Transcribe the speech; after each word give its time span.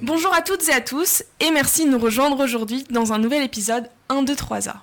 Bonjour 0.00 0.34
à 0.34 0.40
toutes 0.40 0.66
et 0.68 0.72
à 0.72 0.80
tous 0.80 1.22
et 1.40 1.50
merci 1.50 1.84
de 1.84 1.90
nous 1.90 1.98
rejoindre 1.98 2.42
aujourd'hui 2.42 2.84
dans 2.88 3.12
un 3.12 3.18
nouvel 3.18 3.42
épisode 3.42 3.90
1, 4.08 4.22
2, 4.22 4.34
3A. 4.34 4.76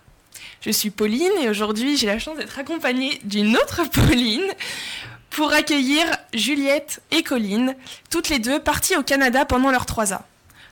Je 0.61 0.69
suis 0.69 0.91
Pauline 0.91 1.31
et 1.41 1.49
aujourd'hui 1.49 1.97
j'ai 1.97 2.05
la 2.05 2.19
chance 2.19 2.37
d'être 2.37 2.59
accompagnée 2.59 3.19
d'une 3.23 3.57
autre 3.57 3.81
Pauline 3.91 4.45
pour 5.31 5.51
accueillir 5.51 6.05
Juliette 6.35 7.01
et 7.09 7.23
Colline, 7.23 7.75
toutes 8.11 8.29
les 8.29 8.37
deux 8.37 8.59
parties 8.59 8.95
au 8.95 9.03
Canada 9.03 9.45
pendant 9.45 9.71
leur 9.71 9.85
3A. 9.85 10.21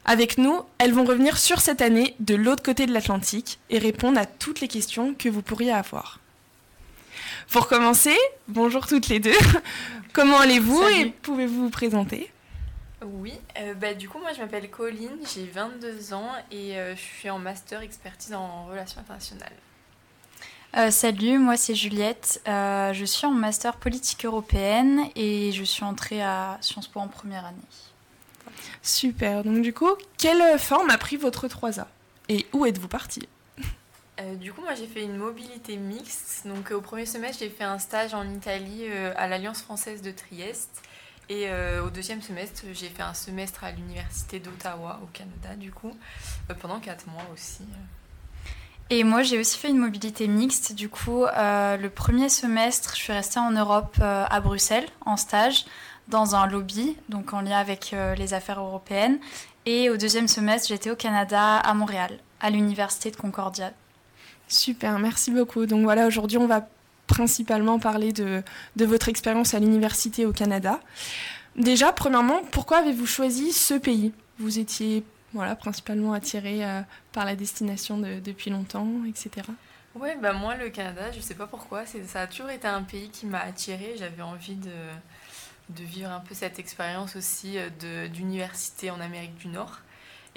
Avec 0.06 0.38
nous, 0.38 0.62
elles 0.78 0.94
vont 0.94 1.04
revenir 1.04 1.38
sur 1.40 1.62
cette 1.62 1.82
année 1.82 2.16
de 2.20 2.36
l'autre 2.36 2.62
côté 2.64 2.86
de 2.86 2.94
l'Atlantique 2.94 3.58
et 3.72 3.80
répondre 3.80 4.20
à 4.20 4.28
toutes 4.28 4.62
les 4.62 4.68
questions 4.68 5.16
que 5.16 5.30
vous 5.30 5.42
pourriez 5.42 5.72
avoir. 5.72 6.20
Pour 7.52 7.68
commencer, 7.68 8.16
bonjour 8.50 8.86
toutes 8.88 9.08
les 9.08 9.20
deux. 9.20 9.32
Comment 10.14 10.38
allez-vous 10.38 10.84
et 10.90 11.06
pouvez-vous 11.22 11.64
vous 11.64 11.70
présenter? 11.70 12.32
Oui, 13.02 13.34
euh, 13.60 13.74
bah, 13.74 13.94
du 13.94 14.10
coup 14.10 14.20
moi 14.20 14.34
je 14.34 14.42
m'appelle 14.42 14.70
Colline, 14.70 15.18
j'ai 15.34 15.46
22 15.46 16.14
ans 16.14 16.32
et 16.52 16.78
euh, 16.78 16.96
je 16.96 17.02
suis 17.02 17.30
en 17.30 17.40
master 17.40 17.82
expertise 17.82 18.34
en 18.34 18.66
relations 18.66 19.00
internationales. 19.00 19.54
Euh, 20.76 20.92
salut, 20.92 21.40
moi 21.40 21.56
c'est 21.56 21.74
Juliette. 21.74 22.42
Euh, 22.48 22.92
je 22.92 23.06
suis 23.06 23.26
en 23.26 23.32
master 23.32 23.78
politique 23.78 24.26
européenne 24.26 25.06
et 25.16 25.54
je 25.54 25.64
suis 25.64 25.86
entrée 25.86 26.22
à 26.22 26.58
Sciences 26.60 26.88
Po 26.88 27.00
en 27.00 27.08
première 27.08 27.46
année. 27.46 27.58
Super. 28.82 29.46
Donc 29.46 29.62
du 29.62 29.74
coup, 29.74 29.92
quelle 30.18 30.60
forme 30.60 30.90
a 30.90 30.98
pris 30.98 31.16
votre 31.16 31.48
3A 31.48 31.86
Et 32.28 32.46
où 32.52 32.66
êtes-vous 32.66 32.90
parti 32.90 33.22
Euh, 34.20 34.36
du 34.36 34.52
coup 34.52 34.62
moi 34.62 34.74
j'ai 34.74 34.88
fait 34.88 35.04
une 35.04 35.18
mobilité 35.18 35.78
mixte. 35.78 36.48
Donc 36.48 36.72
euh, 36.72 36.76
au 36.76 36.82
premier 36.82 37.06
semestre 37.06 37.40
j'ai 37.40 37.50
fait 37.50 37.64
un 37.64 37.80
stage 37.80 38.14
en 38.14 38.28
Italie 38.28 38.84
euh, 38.84 39.14
à 39.16 39.28
l'Alliance 39.28 39.62
française 39.62 40.02
de 40.02 40.12
Trieste. 40.12 40.82
Et 41.30 41.50
au 41.86 41.90
deuxième 41.90 42.22
semestre 42.22 42.64
j'ai 42.72 42.88
fait 42.88 43.04
un 43.04 43.14
semestre 43.14 43.66
à 43.66 43.72
l'université 43.72 44.40
d'Ottawa 44.40 45.02
au 45.04 45.08
Canada 45.08 45.58
du 45.58 45.74
coup, 45.74 45.92
pendant 46.62 46.80
4 46.80 47.06
mois 47.08 47.26
aussi. 47.34 47.64
Et 48.90 49.04
moi 49.04 49.24
j'ai 49.24 49.38
aussi 49.38 49.58
fait 49.58 49.68
une 49.68 49.78
mobilité 49.78 50.30
mixte. 50.30 50.72
Du 50.72 50.88
coup, 50.88 51.26
le 51.26 51.88
premier 51.90 52.30
semestre, 52.30 52.96
je 52.96 53.02
suis 53.02 53.12
restée 53.12 53.42
en 53.42 53.52
Europe 53.52 53.98
à 54.00 54.40
Bruxelles 54.40 54.88
en 55.06 55.18
stage 55.18 55.66
dans 56.08 56.34
un 56.34 56.48
lobby, 56.48 56.96
donc 57.10 57.34
en 57.34 57.42
lien 57.42 57.58
avec 57.58 57.94
les 58.16 58.34
affaires 58.34 58.62
européennes. 58.62 59.20
Et 59.66 59.90
au 59.90 59.98
deuxième 59.98 60.30
semestre, 60.30 60.70
j'étais 60.70 60.92
au 60.92 60.96
Canada 60.96 61.58
à 61.58 61.74
Montréal, 61.74 62.20
à 62.40 62.52
l'université 62.52 63.12
de 63.12 63.18
Concordia. 63.18 63.74
Super, 64.48 64.98
merci 65.00 65.32
beaucoup. 65.32 65.66
Donc 65.66 65.84
voilà, 65.84 66.08
aujourd'hui 66.08 66.38
on 66.38 66.48
va 66.48 66.68
principalement 67.08 67.80
parler 67.80 68.12
de, 68.12 68.44
votre 68.76 69.10
expérience 69.10 69.54
à 69.54 69.60
l'université 69.60 70.26
au 70.26 70.34
Canada. 70.34 70.80
Déjà, 71.56 71.92
premièrement, 71.92 72.42
pourquoi 72.52 72.78
avez-vous 72.80 73.08
choisi 73.08 73.52
ce 73.52 73.74
pays? 73.74 74.14
Vous 74.40 74.60
étiez 74.60 75.04
voilà, 75.34 75.56
principalement 75.56 76.14
attiré 76.14 76.64
euh, 76.64 76.82
par 77.12 77.26
la 77.26 77.36
destination 77.36 77.98
de- 77.98 78.20
depuis 78.20 78.50
longtemps, 78.50 78.88
etc. 79.08 79.48
Ouais, 79.96 80.16
bah 80.22 80.34
moi 80.34 80.56
le 80.56 80.70
Canada, 80.70 81.12
je 81.12 81.20
sais 81.20 81.34
pas 81.34 81.48
pourquoi, 81.48 81.84
ça 81.86 82.22
a 82.22 82.28
toujours 82.28 82.50
été 82.50 82.68
un 82.68 82.84
pays 82.84 83.10
qui 83.10 83.26
m'a 83.26 83.40
attirée. 83.40 83.96
J'avais 83.98 84.22
envie 84.22 84.56
de, 84.56 85.84
vivre 85.84 86.12
un 86.12 86.20
peu 86.20 86.36
cette 86.36 86.60
expérience 86.60 87.16
aussi 87.16 87.58
euh, 87.58 88.08
d'université 88.08 88.92
en 88.92 89.02
Amérique 89.02 89.36
du 89.38 89.48
Nord. 89.48 89.80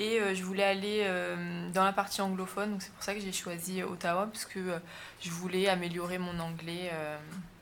Et 0.00 0.18
euh, 0.18 0.34
je 0.34 0.42
voulais 0.42 0.64
aller 0.64 1.02
euh, 1.02 1.68
dans 1.74 1.84
la 1.84 1.92
partie 1.92 2.22
anglophone, 2.22 2.70
donc 2.70 2.80
c'est 2.80 2.92
pour 2.92 3.02
ça 3.02 3.12
que 3.12 3.20
j'ai 3.20 3.32
choisi 3.32 3.82
Ottawa, 3.82 4.28
parce 4.32 4.46
que 4.46 4.58
euh, 4.58 4.78
je 5.20 5.28
voulais 5.28 5.68
améliorer 5.68 6.16
mon 6.16 6.40
anglais. 6.40 6.90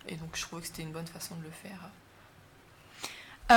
et 0.06 0.14
donc 0.14 0.30
je 0.34 0.42
trouvais 0.42 0.62
que 0.62 0.68
c'était 0.68 0.82
une 0.82 0.92
bonne 0.92 1.06
façon 1.06 1.34
de 1.34 1.42
le 1.42 1.50
faire. 1.50 1.90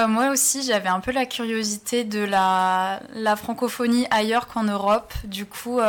Moi 0.07 0.29
aussi, 0.29 0.63
j'avais 0.63 0.87
un 0.87 1.01
peu 1.01 1.11
la 1.11 1.25
curiosité 1.25 2.05
de 2.05 2.23
la, 2.23 3.01
la 3.13 3.35
francophonie 3.35 4.07
ailleurs 4.09 4.47
qu'en 4.47 4.63
Europe. 4.63 5.13
Du 5.25 5.45
coup, 5.45 5.79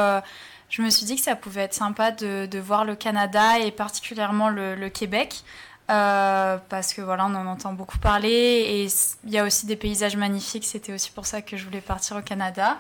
je 0.69 0.83
me 0.83 0.91
suis 0.91 1.07
dit 1.07 1.15
que 1.15 1.23
ça 1.23 1.37
pouvait 1.37 1.63
être 1.63 1.75
sympa 1.75 2.11
de, 2.11 2.47
de 2.47 2.59
voir 2.59 2.85
le 2.85 2.97
Canada 2.97 3.61
et 3.61 3.71
particulièrement 3.71 4.51
le 4.51 4.89
Québec. 4.89 5.45
Euh, 5.91 6.59
parce 6.69 6.95
que 6.95 7.03
voilà, 7.03 7.27
on 7.27 7.35
en 7.35 7.47
entend 7.47 7.73
beaucoup 7.73 7.99
parler 7.99 8.31
et 8.31 8.87
il 9.25 9.31
y 9.31 9.39
a 9.39 9.45
aussi 9.45 9.67
des 9.67 9.77
paysages 9.77 10.17
magnifiques. 10.17 10.65
C'était 10.65 10.93
aussi 10.93 11.11
pour 11.11 11.27
ça 11.27 11.43
que 11.43 11.57
je 11.57 11.65
voulais 11.65 11.81
partir 11.81 12.17
au 12.17 12.23
Canada. 12.23 12.79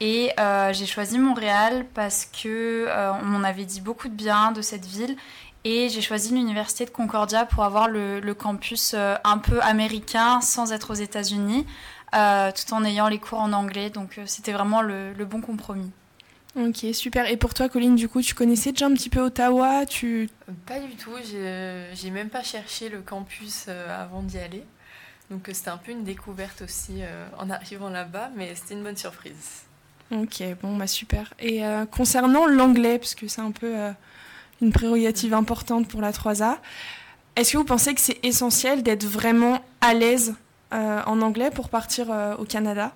Et 0.00 0.32
euh, 0.38 0.72
j'ai 0.72 0.86
choisi 0.86 1.18
Montréal 1.18 1.86
parce 1.94 2.26
que 2.26 2.86
euh, 2.88 3.12
on 3.22 3.24
m'en 3.24 3.44
avait 3.44 3.64
dit 3.64 3.80
beaucoup 3.80 4.08
de 4.08 4.14
bien 4.14 4.52
de 4.52 4.60
cette 4.60 4.84
ville 4.84 5.16
et 5.64 5.88
j'ai 5.88 6.02
choisi 6.02 6.34
l'université 6.34 6.84
de 6.84 6.90
Concordia 6.90 7.46
pour 7.46 7.64
avoir 7.64 7.88
le, 7.88 8.20
campus 8.34 8.92
euh, 8.94 9.16
un 9.24 9.38
peu 9.38 9.60
américain 9.62 10.40
sans 10.40 10.72
être 10.72 10.90
aux 10.90 10.94
États-Unis, 10.94 11.66
tout 12.12 12.74
en 12.74 12.84
ayant 12.84 13.08
les 13.08 13.18
cours 13.18 13.40
en 13.40 13.52
anglais. 13.52 13.88
Donc 13.90 14.20
c'était 14.26 14.52
vraiment 14.52 14.82
le 14.82 15.24
bon 15.24 15.40
compromis. 15.40 15.90
Ok, 16.56 16.86
super. 16.92 17.28
Et 17.28 17.36
pour 17.36 17.52
toi, 17.52 17.68
Colline, 17.68 17.96
du 17.96 18.08
coup, 18.08 18.22
tu 18.22 18.34
connaissais 18.34 18.70
déjà 18.70 18.86
un 18.86 18.94
petit 18.94 19.10
peu 19.10 19.20
Ottawa 19.20 19.86
tu... 19.86 20.28
Pas 20.66 20.78
du 20.78 20.94
tout, 20.94 21.12
j'ai, 21.24 22.10
même 22.10 22.30
pas 22.30 22.42
cherché 22.42 22.88
le 22.88 23.00
campus 23.00 23.66
euh, 23.68 24.02
avant 24.02 24.22
d'y 24.22 24.38
aller. 24.38 24.64
Donc 25.30 25.48
euh, 25.48 25.52
c'était 25.54 25.70
un 25.70 25.78
peu 25.78 25.90
une 25.90 26.04
découverte 26.04 26.62
aussi 26.62 27.02
euh, 27.02 27.26
en 27.38 27.50
arrivant 27.50 27.88
là-bas, 27.88 28.30
mais 28.36 28.54
c'était 28.54 28.74
une 28.74 28.82
bonne 28.82 28.96
surprise. 28.96 29.64
Ok, 30.12 30.42
bon, 30.62 30.76
bah 30.76 30.86
super. 30.86 31.32
Et 31.38 31.64
euh, 31.64 31.86
concernant 31.86 32.46
l'anglais, 32.46 32.98
parce 32.98 33.14
que 33.14 33.26
c'est 33.26 33.40
un 33.40 33.50
peu 33.50 33.76
euh, 33.76 33.90
une 34.60 34.72
prérogative 34.72 35.34
importante 35.34 35.88
pour 35.88 36.00
la 36.00 36.12
3A, 36.12 36.58
est-ce 37.36 37.52
que 37.52 37.58
vous 37.58 37.64
pensez 37.64 37.94
que 37.94 38.00
c'est 38.00 38.24
essentiel 38.24 38.82
d'être 38.82 39.04
vraiment 39.04 39.64
à 39.80 39.94
l'aise 39.94 40.34
euh, 40.72 41.02
en 41.06 41.20
anglais 41.20 41.50
pour 41.50 41.68
partir 41.68 42.10
au 42.38 42.44
Canada? 42.44 42.92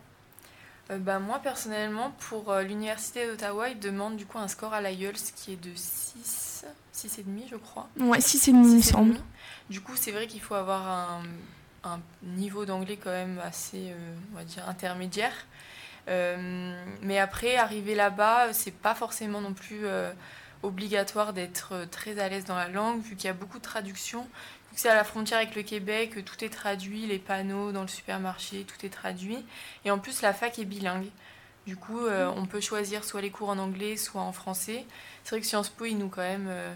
Bah, 0.97 1.19
moi 1.19 1.39
personnellement, 1.41 2.13
pour 2.29 2.51
euh, 2.51 2.63
l'université 2.63 3.27
d'Ottawa, 3.27 3.69
ils 3.69 3.79
demandent 3.79 4.17
du 4.17 4.25
coup 4.25 4.39
un 4.39 4.49
score 4.49 4.73
à 4.73 4.81
l'IELTS 4.81 5.33
qui 5.37 5.53
est 5.53 5.57
de 5.63 5.71
6, 5.75 6.65
6,5 6.95 7.23
je 7.51 7.57
crois. 7.57 7.89
Ouais, 7.99 8.21
si 8.21 8.39
c'est 8.39 8.51
il 8.53 8.57
me 8.59 8.79
6,5. 8.79 8.83
semble. 8.83 9.17
Du 9.69 9.81
coup, 9.83 9.93
c'est 9.97 10.13
vrai 10.13 10.27
qu'il 10.27 10.41
faut 10.41 10.55
avoir 10.55 10.89
un, 10.89 11.23
un 11.85 12.01
niveau 12.23 12.65
d'anglais 12.65 12.97
quand 13.03 13.11
même 13.11 13.39
assez, 13.45 13.91
euh, 13.91 14.15
on 14.33 14.37
va 14.39 14.45
dire, 14.45 14.67
intermédiaire. 14.69 15.35
Euh, 16.09 16.75
mais 17.03 17.19
après, 17.19 17.57
arriver 17.57 17.95
là-bas, 17.95 18.53
c'est 18.53 18.71
pas 18.71 18.95
forcément 18.95 19.41
non 19.43 19.53
plus 19.53 19.81
euh, 19.85 20.11
obligatoire 20.63 21.35
d'être 21.35 21.73
euh, 21.75 21.87
très 21.87 22.19
à 22.19 22.29
l'aise 22.31 22.47
dans 22.47 22.57
la 22.57 22.69
langue, 22.69 23.03
vu 23.03 23.15
qu'il 23.15 23.27
y 23.27 23.31
a 23.31 23.35
beaucoup 23.35 23.59
de 23.59 23.63
traductions. 23.63 24.27
C'est 24.75 24.89
à 24.89 24.95
la 24.95 25.05
frontière 25.05 25.39
avec 25.39 25.55
le 25.57 25.63
Québec, 25.63 26.17
euh, 26.17 26.23
tout 26.23 26.45
est 26.45 26.51
traduit, 26.51 27.07
les 27.07 27.19
panneaux 27.19 27.73
dans 27.73 27.83
le 27.83 27.89
supermarché, 27.89 28.65
tout 28.65 28.87
est 28.87 28.91
traduit. 28.91 29.45
Et 29.85 29.91
en 29.91 29.99
plus, 29.99 30.23
la 30.23 30.33
fac 30.33 30.59
est 30.59 30.65
bilingue. 30.65 31.09
Du 31.69 31.77
coup, 31.77 32.07
euh, 32.07 32.33
on 32.35 32.47
peut 32.47 32.63
choisir 32.63 33.05
soit 33.05 33.21
les 33.21 33.29
cours 33.29 33.51
en 33.51 33.59
anglais, 33.59 33.99
soit 33.99 34.23
en 34.23 34.33
français. 34.33 34.87
C'est 35.23 35.35
vrai 35.35 35.41
que 35.43 35.47
Sciences 35.47 35.69
Po, 35.69 35.85
ils 35.85 35.99
nous 35.99 36.09
quand 36.09 36.23
même, 36.23 36.47
euh, 36.49 36.75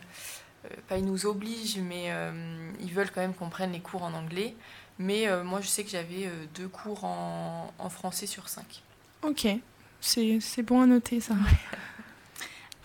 pas 0.87 0.99
ils 0.99 1.05
nous 1.07 1.25
obligent, 1.25 1.79
mais 1.79 2.09
euh, 2.09 2.71
ils 2.79 2.93
veulent 2.93 3.11
quand 3.11 3.23
même 3.23 3.33
qu'on 3.33 3.49
prenne 3.49 3.73
les 3.73 3.81
cours 3.81 4.03
en 4.03 4.13
anglais. 4.13 4.55
Mais 4.99 5.27
moi, 5.45 5.63
je 5.63 5.67
sais 5.67 5.83
que 5.83 5.89
j'avais 5.89 6.31
deux 6.55 6.69
cours 6.69 7.05
en, 7.05 7.73
en 7.79 7.89
français 7.89 8.27
sur 8.27 8.51
cinq. 8.51 8.83
Ok, 9.23 9.47
c'est 10.03 10.63
bon 10.63 10.83
à 10.83 10.87
noter 10.87 11.21
ça. 11.21 11.35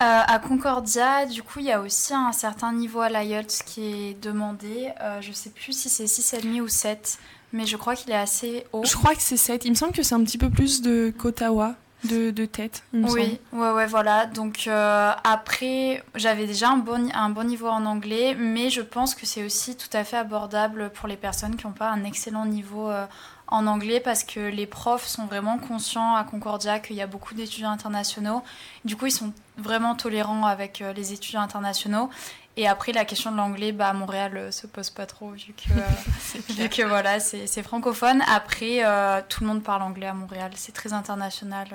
Euh, 0.00 0.20
à 0.26 0.38
Concordia, 0.38 1.26
du 1.26 1.42
coup, 1.42 1.58
il 1.58 1.66
y 1.66 1.72
a 1.72 1.80
aussi 1.80 2.14
un 2.14 2.30
certain 2.32 2.72
niveau 2.72 3.00
à 3.00 3.08
l'IELTS 3.08 3.64
qui 3.66 4.10
est 4.10 4.22
demandé. 4.22 4.90
Euh, 5.00 5.20
je 5.20 5.32
sais 5.32 5.50
plus 5.50 5.72
si 5.72 5.88
c'est 5.88 6.04
6,5 6.04 6.60
ou 6.60 6.68
7, 6.68 7.18
mais 7.52 7.66
je 7.66 7.76
crois 7.76 7.96
qu'il 7.96 8.12
est 8.12 8.16
assez 8.16 8.64
haut. 8.72 8.84
Je 8.84 8.94
crois 8.94 9.14
que 9.16 9.22
c'est 9.22 9.36
7. 9.36 9.64
Il 9.64 9.70
me 9.70 9.74
semble 9.74 9.92
que 9.92 10.04
c'est 10.04 10.14
un 10.14 10.22
petit 10.22 10.38
peu 10.38 10.50
plus 10.50 10.82
de 10.82 11.12
qu'Ottawa, 11.18 11.74
de, 12.04 12.30
de 12.30 12.44
tête. 12.44 12.84
il 12.92 13.00
me 13.00 13.10
Oui, 13.10 13.40
ouais, 13.52 13.70
ouais, 13.72 13.86
voilà. 13.86 14.26
Donc 14.26 14.66
euh, 14.68 15.12
après, 15.24 16.04
j'avais 16.14 16.46
déjà 16.46 16.70
un 16.70 16.76
bon, 16.76 17.10
un 17.12 17.30
bon 17.30 17.44
niveau 17.44 17.66
en 17.66 17.84
anglais, 17.84 18.36
mais 18.38 18.70
je 18.70 18.82
pense 18.82 19.16
que 19.16 19.26
c'est 19.26 19.44
aussi 19.44 19.76
tout 19.76 19.90
à 19.92 20.04
fait 20.04 20.16
abordable 20.18 20.90
pour 20.90 21.08
les 21.08 21.16
personnes 21.16 21.56
qui 21.56 21.66
n'ont 21.66 21.72
pas 21.72 21.90
un 21.90 22.04
excellent 22.04 22.46
niveau 22.46 22.88
euh, 22.88 23.04
en 23.48 23.66
anglais, 23.66 24.00
parce 24.00 24.24
que 24.24 24.40
les 24.40 24.66
profs 24.66 25.06
sont 25.06 25.26
vraiment 25.26 25.58
conscients 25.58 26.14
à 26.14 26.24
Concordia 26.24 26.78
qu'il 26.78 26.96
y 26.96 27.02
a 27.02 27.06
beaucoup 27.06 27.34
d'étudiants 27.34 27.70
internationaux. 27.70 28.42
Du 28.84 28.96
coup, 28.96 29.06
ils 29.06 29.12
sont 29.12 29.32
vraiment 29.56 29.94
tolérants 29.94 30.46
avec 30.46 30.80
euh, 30.80 30.92
les 30.92 31.12
étudiants 31.12 31.40
internationaux. 31.40 32.10
Et 32.58 32.66
après, 32.66 32.90
la 32.90 33.04
question 33.04 33.30
de 33.30 33.36
l'anglais, 33.36 33.70
bah, 33.70 33.88
à 33.88 33.92
Montréal 33.92 34.36
euh, 34.36 34.50
se 34.50 34.66
pose 34.66 34.90
pas 34.90 35.06
trop, 35.06 35.30
vu 35.30 35.54
que, 35.54 35.72
euh, 35.78 36.40
vu 36.54 36.68
que 36.68 36.82
voilà, 36.82 37.20
c'est 37.20 37.46
c'est 37.46 37.62
francophone. 37.62 38.20
Après, 38.26 38.84
euh, 38.84 39.20
tout 39.28 39.44
le 39.44 39.48
monde 39.48 39.62
parle 39.62 39.82
anglais 39.82 40.08
à 40.08 40.12
Montréal, 40.12 40.50
c'est 40.56 40.72
très 40.72 40.92
international. 40.92 41.68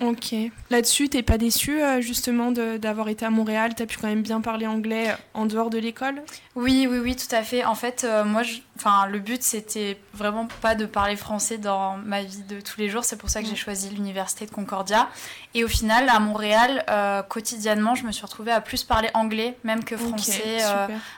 Ok. 0.00 0.34
Là-dessus, 0.70 1.08
t'es 1.08 1.22
pas 1.22 1.38
déçu 1.38 1.82
euh, 1.82 2.00
justement 2.00 2.52
d'avoir 2.52 3.08
été 3.08 3.24
à 3.24 3.30
Montréal? 3.30 3.74
T'as 3.74 3.86
pu 3.86 3.98
quand 3.98 4.08
même 4.08 4.22
bien 4.22 4.40
parler 4.40 4.66
anglais 4.66 5.10
euh, 5.10 5.16
en 5.34 5.46
dehors 5.46 5.70
de 5.70 5.78
l'école? 5.78 6.22
Oui, 6.54 6.86
oui, 6.90 6.98
oui, 6.98 7.16
tout 7.16 7.34
à 7.34 7.42
fait. 7.42 7.64
En 7.64 7.74
fait, 7.74 8.04
euh, 8.04 8.24
moi, 8.24 8.42
je... 8.42 8.58
enfin, 8.76 9.06
le 9.06 9.18
but, 9.18 9.42
c'était 9.42 9.98
vraiment 10.12 10.48
pas 10.60 10.74
de 10.74 10.86
parler 10.86 11.16
français 11.16 11.58
dans 11.58 11.96
ma 11.98 12.22
vie 12.22 12.42
de 12.42 12.60
tous 12.60 12.78
les 12.78 12.88
jours. 12.88 13.04
C'est 13.04 13.16
pour 13.16 13.30
ça 13.30 13.40
que 13.40 13.46
j'ai 13.46 13.54
mm. 13.54 13.56
choisi 13.56 13.90
l'université 13.90 14.46
de 14.46 14.50
Concordia. 14.50 15.08
Et 15.54 15.64
au 15.64 15.68
final, 15.68 16.08
à 16.08 16.18
Montréal, 16.20 16.84
quotidiennement, 17.28 17.94
je 17.94 18.04
me 18.04 18.12
suis 18.12 18.24
retrouvée 18.24 18.52
à 18.52 18.60
plus 18.60 18.84
parler 18.84 19.10
anglais, 19.14 19.56
même 19.64 19.84
que 19.84 19.96
français, 19.96 20.58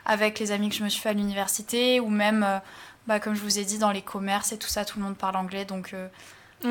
avec 0.04 0.38
les 0.38 0.52
amis 0.52 0.68
que 0.68 0.74
je 0.74 0.84
me 0.84 0.88
suis 0.88 1.00
fait 1.00 1.10
à 1.10 1.14
l'université, 1.14 2.00
ou 2.00 2.08
même, 2.08 2.46
bah, 3.06 3.20
comme 3.20 3.34
je 3.34 3.40
vous 3.40 3.58
ai 3.58 3.64
dit, 3.64 3.78
dans 3.78 3.92
les 3.92 4.02
commerces 4.02 4.52
et 4.52 4.58
tout 4.58 4.68
ça, 4.68 4.84
tout 4.84 4.98
le 4.98 5.04
monde 5.04 5.16
parle 5.16 5.36
anglais. 5.36 5.64
Donc 5.64 5.94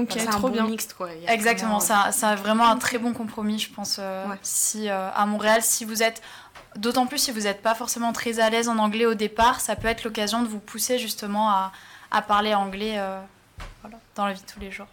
C'est 0.10 0.26
trop 0.26 0.48
un 0.48 0.52
bien. 0.52 0.68
mixte 0.68 0.94
quoi. 0.94 1.10
Exactement, 1.28 1.80
c'est 1.80 2.36
vraiment 2.36 2.68
un 2.68 2.78
très 2.78 2.98
bon 2.98 3.14
compromis, 3.14 3.60
je 3.60 3.72
pense. 3.72 3.98
Euh, 4.00 4.26
si 4.42 4.90
euh, 4.90 5.10
à 5.12 5.26
Montréal, 5.26 5.62
si 5.62 5.86
vous 5.86 6.04
êtes, 6.04 6.22
d'autant 6.76 7.06
plus 7.06 7.20
si 7.20 7.32
vous 7.32 7.42
n'êtes 7.42 7.62
pas 7.62 7.76
forcément 7.76 8.12
très 8.12 8.40
à 8.40 8.50
l'aise 8.50 8.68
en 8.68 8.78
anglais 8.78 9.06
au 9.06 9.14
départ, 9.14 9.62
ça 9.62 9.76
peut 9.76 9.88
être 9.88 10.04
l'occasion 10.04 10.42
de 10.42 10.48
vous 10.48 10.60
pousser 10.60 10.98
justement 11.00 11.50
à, 11.50 11.72
à 12.12 12.22
parler 12.22 12.54
anglais 12.54 12.96
euh, 12.98 13.20
voilà, 13.82 13.98
dans 14.16 14.26
la 14.26 14.34
vie 14.34 14.42
de 14.42 14.52
tous 14.52 14.60
les 14.60 14.72
jours. 14.72 14.88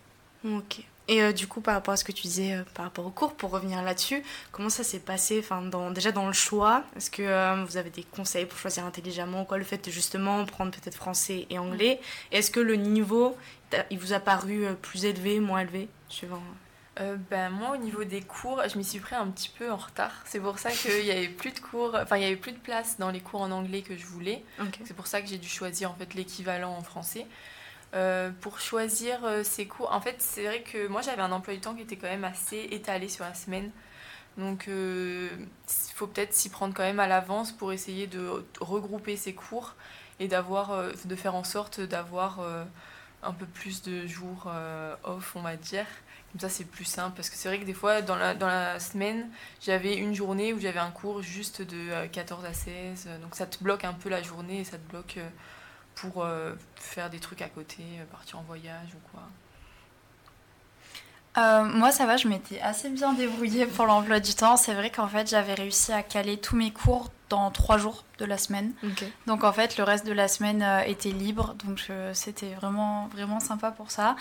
Ok. 0.45 0.85
Et 1.13 1.33
du 1.33 1.47
coup, 1.47 1.61
par 1.61 1.75
rapport 1.75 1.93
à 1.93 1.97
ce 1.97 2.05
que 2.05 2.13
tu 2.13 2.23
disais 2.23 2.57
par 2.75 2.87
rapport 2.87 3.05
au 3.05 3.11
cours, 3.11 3.35
pour 3.35 3.51
revenir 3.51 3.83
là-dessus, 3.83 4.23
comment 4.51 4.71
ça 4.71 4.83
s'est 4.83 5.01
passé 5.01 5.41
enfin, 5.41 5.61
dans, 5.63 5.91
Déjà 5.91 6.11
dans 6.11 6.27
le 6.27 6.33
choix, 6.33 6.85
est-ce 6.97 7.11
que 7.11 7.65
vous 7.65 7.77
avez 7.77 7.91
des 7.91 8.05
conseils 8.05 8.47
pour 8.47 8.59
choisir 8.59 8.85
intelligemment 8.85 9.45
quoi? 9.45 9.59
Le 9.59 9.65
fait 9.65 9.85
de 9.85 9.91
justement 9.91 10.45
prendre 10.47 10.71
peut-être 10.71 10.95
français 10.95 11.47
et 11.51 11.59
anglais. 11.59 12.01
Est-ce 12.31 12.51
que 12.51 12.61
le 12.61 12.77
niveau 12.77 13.37
il 13.91 13.99
vous 13.99 14.13
a 14.13 14.21
paru 14.21 14.65
euh, 14.65 14.75
plus 14.75 15.05
élevé, 15.05 15.41
moins 15.41 15.61
élevé, 15.61 15.89
suivant? 16.09 16.43
Euh, 17.01 17.17
ben, 17.31 17.49
moi, 17.49 17.71
au 17.71 17.77
niveau 17.79 18.05
des 18.05 18.21
cours, 18.21 18.63
je 18.69 18.77
m'y 18.77 18.85
suis 18.85 19.01
pris 19.01 19.15
un 19.15 19.29
petit 19.29 19.49
peu 19.49 19.71
en 19.71 19.77
retard. 19.77 20.13
C'est 20.27 20.41
pour 20.41 20.59
ça 20.59 20.71
qu'il 20.71 21.05
n'y 21.05 21.11
avait 21.11 21.29
plus 21.29 21.53
de 21.53 21.59
cours, 21.59 21.97
enfin, 22.01 22.19
il 22.19 22.23
y 22.23 22.27
avait 22.27 22.37
plus 22.37 22.53
de 22.53 22.59
place 22.59 22.99
dans 22.99 23.11
les 23.11 23.21
cours 23.21 23.41
en 23.41 23.51
anglais 23.51 23.81
que 23.81 23.97
je 23.97 24.05
voulais. 24.05 24.45
C'est 24.85 24.95
pour 24.95 25.07
ça 25.07 25.23
que 25.23 25.29
j'ai 25.29 25.39
dû 25.39 25.49
choisir 25.49 25.91
en 25.91 25.95
fait 25.95 26.13
l'équivalent 26.15 26.77
en 26.77 26.83
français. 26.83 27.27
Euh, 27.95 28.31
pour 28.41 28.61
choisir 28.61 29.21
ces 29.45 29.67
cours, 29.67 29.93
en 29.93 30.01
fait, 30.01 30.17
c'est 30.19 30.45
vrai 30.45 30.63
que 30.63 30.87
moi 30.89 31.03
j'avais 31.03 31.23
un 31.23 31.33
emploi 31.33 31.55
du 31.55 31.61
temps 31.61 31.75
qui 31.75 31.83
était 31.83 31.97
quand 31.97 32.09
même 32.09 32.25
assez 32.25 32.69
étalé 32.71 33.09
sur 33.09 33.25
la 33.25 33.35
semaine. 33.35 33.71
Donc, 34.39 34.65
il 34.67 35.29
faut 35.95 36.07
peut-être 36.07 36.33
s'y 36.33 36.49
prendre 36.49 36.73
quand 36.73 36.85
même 36.85 37.01
à 37.01 37.07
l'avance 37.07 37.53
pour 37.53 37.73
essayer 37.73 38.07
de 38.07 38.45
regrouper 38.61 39.17
ces 39.17 39.35
cours 39.35 39.75
et 40.21 40.29
d'avoir, 40.29 40.91
de 41.05 41.17
faire 41.17 41.35
en 41.35 41.45
sorte 41.45 41.81
d'avoir 41.81 42.41
un 43.23 43.33
peu 43.33 43.47
plus 43.47 43.83
de 43.83 44.07
jours 44.07 44.47
euh, 44.47 44.95
off, 45.05 45.37
on 45.37 45.43
va 45.43 45.57
dire. 45.57 45.87
Comme 46.33 46.41
ça, 46.41 46.49
c'est 46.49 46.65
plus 46.65 46.85
simple. 46.85 47.15
Parce 47.17 47.31
que 47.31 47.37
c'est 47.37 47.49
vrai 47.49 47.59
que 47.59 47.65
des 47.65 47.75
fois, 47.75 48.03
dans 48.03 48.17
la, 48.17 48.81
semaine, 48.81 49.29
j'avais 49.61 49.97
une 49.97 50.15
journée 50.15 50.53
où 50.53 50.59
j'avais 50.59 50.81
un 50.81 50.91
cours 50.91 51.23
juste 51.23 51.63
de 51.63 52.07
14 52.07 52.45
euh, 52.45 52.49
à 52.49 52.53
16. 52.53 53.09
Donc 53.23 53.35
ça 53.35 53.47
te 53.47 53.63
bloque 53.63 53.85
un 53.85 53.93
peu 53.93 54.09
la 54.09 54.23
journée 54.23 54.61
et 54.61 54.65
ça 54.65 54.79
te 54.79 54.91
bloque 54.91 55.19
euh, 55.19 55.29
pour 55.95 56.27
faire 56.77 57.11
des 57.11 57.21
trucs 57.21 57.43
à 57.43 57.49
côté, 57.49 57.85
partir 58.11 58.39
en 58.39 58.43
voyage 58.43 58.89
ou 58.95 59.01
quoi. 59.11 59.23
moi, 61.65 61.93
ça 61.93 62.07
va, 62.07 62.17
je 62.17 62.29
m'étais 62.29 62.61
assez 62.61 62.89
bien 62.89 63.13
débrouillée 63.13 63.67
pour 63.67 63.87
l'emploi 63.87 64.21
du 64.21 64.35
temps. 64.35 64.57
C'est 64.57 64.75
vrai 64.75 64.91
qu'en 64.91 65.09
fait, 65.09 65.29
j'avais 65.29 65.55
réussi 65.55 65.93
à 65.93 66.03
caler 66.03 66.39
tous 66.39 66.57
mes 66.57 66.73
cours 66.73 67.11
dans 67.33 67.51
trois 67.51 67.79
jours 67.79 68.05
de 68.19 68.27
la 68.27 68.37
semaine. 68.37 68.73
Donc 69.27 69.43
en 69.43 69.53
fait, 69.53 69.79
le 69.79 69.85
reste 69.85 70.07
de 70.07 70.13
la 70.13 70.29
semaine 70.29 70.63
euh, 70.63 70.81
était 70.83 71.11
libre, 71.11 71.55
donc 71.65 71.81
c'était 72.13 72.53
vraiment, 72.55 73.09
vraiment 73.09 73.41
sympa 73.41 73.71
pour 73.71 73.91
ça. 73.91 74.17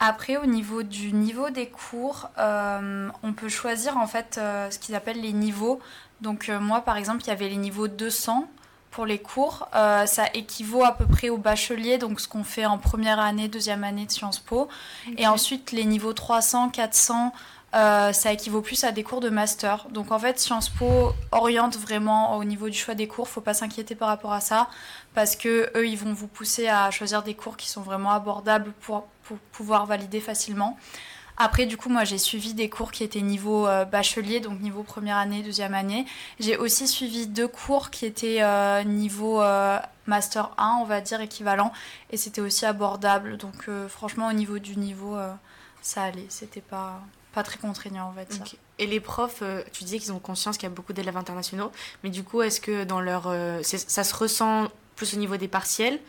Après, 0.00 0.36
au 0.36 0.46
niveau 0.46 0.82
du 0.82 1.12
niveau 1.12 1.50
des 1.50 1.68
cours, 1.68 2.30
euh, 2.38 3.08
on 3.22 3.32
peut 3.32 3.48
choisir 3.48 3.96
en 3.96 4.06
fait 4.08 4.38
euh, 4.38 4.70
ce 4.70 4.78
qu'ils 4.80 4.96
appellent 4.96 5.20
les 5.20 5.32
niveaux. 5.32 5.80
Donc 6.20 6.48
moi, 6.48 6.80
par 6.80 6.96
exemple, 6.96 7.22
il 7.22 7.28
y 7.28 7.30
avait 7.30 7.48
les 7.48 7.56
niveaux 7.56 7.86
200 7.86 8.48
pour 8.90 9.06
les 9.06 9.18
cours. 9.18 9.68
ça 9.72 10.24
équivaut 10.34 10.84
à 10.84 10.92
peu 10.92 11.06
près 11.06 11.28
au 11.28 11.36
bachelier, 11.36 11.98
donc 11.98 12.20
ce 12.20 12.28
qu'on 12.28 12.44
fait 12.44 12.66
en 12.66 12.78
première 12.78 13.20
année, 13.20 13.48
deuxième 13.48 13.84
année 13.84 14.06
de 14.06 14.10
Sciences 14.10 14.38
Po. 14.38 14.68
Et 15.16 15.26
ensuite, 15.26 15.72
les 15.72 15.84
niveaux 15.84 16.12
300, 16.12 16.70
400, 16.70 17.32
euh, 17.74 18.14
ça 18.14 18.32
équivaut 18.32 18.62
plus 18.62 18.82
à 18.84 18.92
des 18.92 19.02
cours 19.02 19.20
de 19.20 19.28
master. 19.28 19.86
Donc 19.90 20.10
en 20.10 20.18
fait, 20.18 20.38
Sciences 20.38 20.70
Po 20.70 21.12
oriente 21.32 21.76
vraiment 21.76 22.36
au 22.36 22.44
niveau 22.44 22.68
du 22.68 22.78
choix 22.78 22.94
des 22.94 23.06
cours. 23.06 23.28
Faut 23.28 23.42
pas 23.42 23.54
s'inquiéter 23.54 23.94
par 23.94 24.08
rapport 24.08 24.32
à 24.32 24.40
ça, 24.40 24.68
parce 25.14 25.36
que 25.36 25.70
eux, 25.76 25.86
ils 25.86 25.98
vont 25.98 26.12
vous 26.12 26.28
pousser 26.28 26.68
à 26.68 26.90
choisir 26.90 27.22
des 27.22 27.34
cours 27.34 27.56
qui 27.56 27.68
sont 27.68 27.82
vraiment 27.82 28.10
abordables 28.10 28.72
pour, 28.80 29.06
pouvoir 29.52 29.84
valider 29.84 30.20
facilement. 30.20 30.78
Après, 31.38 31.66
du 31.66 31.76
coup, 31.76 31.88
moi, 31.88 32.04
j'ai 32.04 32.18
suivi 32.18 32.52
des 32.52 32.68
cours 32.68 32.92
qui 32.92 33.04
étaient 33.04 33.20
niveau 33.20 33.66
euh, 33.66 33.84
bachelier, 33.84 34.40
donc 34.40 34.60
niveau 34.60 34.82
première 34.82 35.16
année, 35.16 35.42
deuxième 35.42 35.74
année. 35.74 36.04
J'ai 36.40 36.56
aussi 36.56 36.86
suivi 36.86 37.26
deux 37.26 37.48
cours 37.48 37.90
qui 37.90 38.06
étaient 38.06 38.42
euh, 38.42 38.82
niveau 38.84 39.40
master 40.06 40.50
1, 40.58 40.78
on 40.80 40.84
va 40.84 41.00
dire, 41.00 41.20
équivalent. 41.20 41.72
Et 42.10 42.16
c'était 42.16 42.40
aussi 42.40 42.66
abordable. 42.66 43.36
Donc 43.36 43.70
franchement, 43.88 44.28
au 44.28 44.32
niveau 44.32 44.58
du 44.58 44.76
niveau, 44.76 45.16
ça 45.80 46.02
allait. 46.02 46.26
C'était 46.28 46.60
pas 46.60 47.00
pas 47.32 47.42
très 47.42 47.58
contraignant, 47.58 48.08
en 48.08 48.12
fait. 48.12 48.58
Et 48.78 48.86
les 48.86 49.00
profs, 49.00 49.42
euh, 49.42 49.62
tu 49.72 49.84
disais 49.84 49.98
qu'ils 49.98 50.12
ont 50.12 50.18
conscience 50.18 50.56
qu'il 50.56 50.68
y 50.68 50.72
a 50.72 50.74
beaucoup 50.74 50.92
d'élèves 50.92 51.16
internationaux, 51.16 51.70
mais 52.02 52.10
du 52.10 52.22
coup, 52.24 52.42
est-ce 52.42 52.60
que 52.60 52.84
dans 52.84 53.00
leur. 53.00 53.24
Euh, 53.26 53.62
ça 53.62 54.04
se 54.04 54.14
ressent 54.14 54.68
plus 54.96 55.14
au 55.14 55.18
niveau 55.18 55.36
des 55.36 55.48
partiels? 55.48 56.00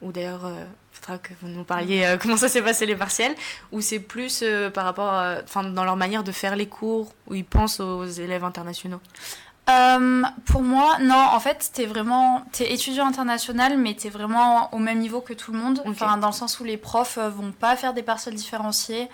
Ou 0.00 0.12
d'ailleurs, 0.12 0.42
il 0.44 0.52
euh, 0.52 0.64
faudra 0.98 1.18
que 1.18 1.32
vous 1.40 1.48
nous 1.48 1.64
parliez 1.64 2.16
comment 2.20 2.36
ça 2.36 2.48
s'est 2.48 2.62
passé 2.62 2.86
les 2.86 2.96
partiels, 2.96 3.34
ou 3.72 3.80
c'est 3.80 4.00
plus 4.00 4.44
par 4.74 4.84
rapport, 4.84 5.12
enfin, 5.44 5.64
dans 5.64 5.84
leur 5.84 5.96
manière 5.96 6.24
de 6.24 6.32
faire 6.32 6.56
les 6.56 6.66
cours, 6.66 7.12
où 7.26 7.34
ils 7.34 7.44
pensent 7.44 7.80
aux 7.80 8.04
élèves 8.04 8.44
internationaux? 8.44 9.00
Pour 10.46 10.62
moi, 10.62 10.96
non, 11.00 11.26
en 11.32 11.40
fait, 11.40 11.70
t'es 11.74 11.84
vraiment, 11.84 12.42
t'es 12.52 12.72
étudiant 12.72 13.06
international, 13.06 13.76
mais 13.76 13.94
t'es 13.94 14.08
vraiment 14.08 14.72
au 14.74 14.78
même 14.78 14.98
niveau 14.98 15.20
que 15.20 15.34
tout 15.34 15.52
le 15.52 15.58
monde. 15.58 15.82
Enfin, 15.86 16.16
dans 16.16 16.28
le 16.28 16.32
sens 16.32 16.58
où 16.58 16.64
les 16.64 16.78
profs 16.78 17.18
vont 17.18 17.52
pas 17.52 17.76
faire 17.76 17.92
des 17.92 18.02
partiels 18.02 18.34
différenciés 18.34 19.08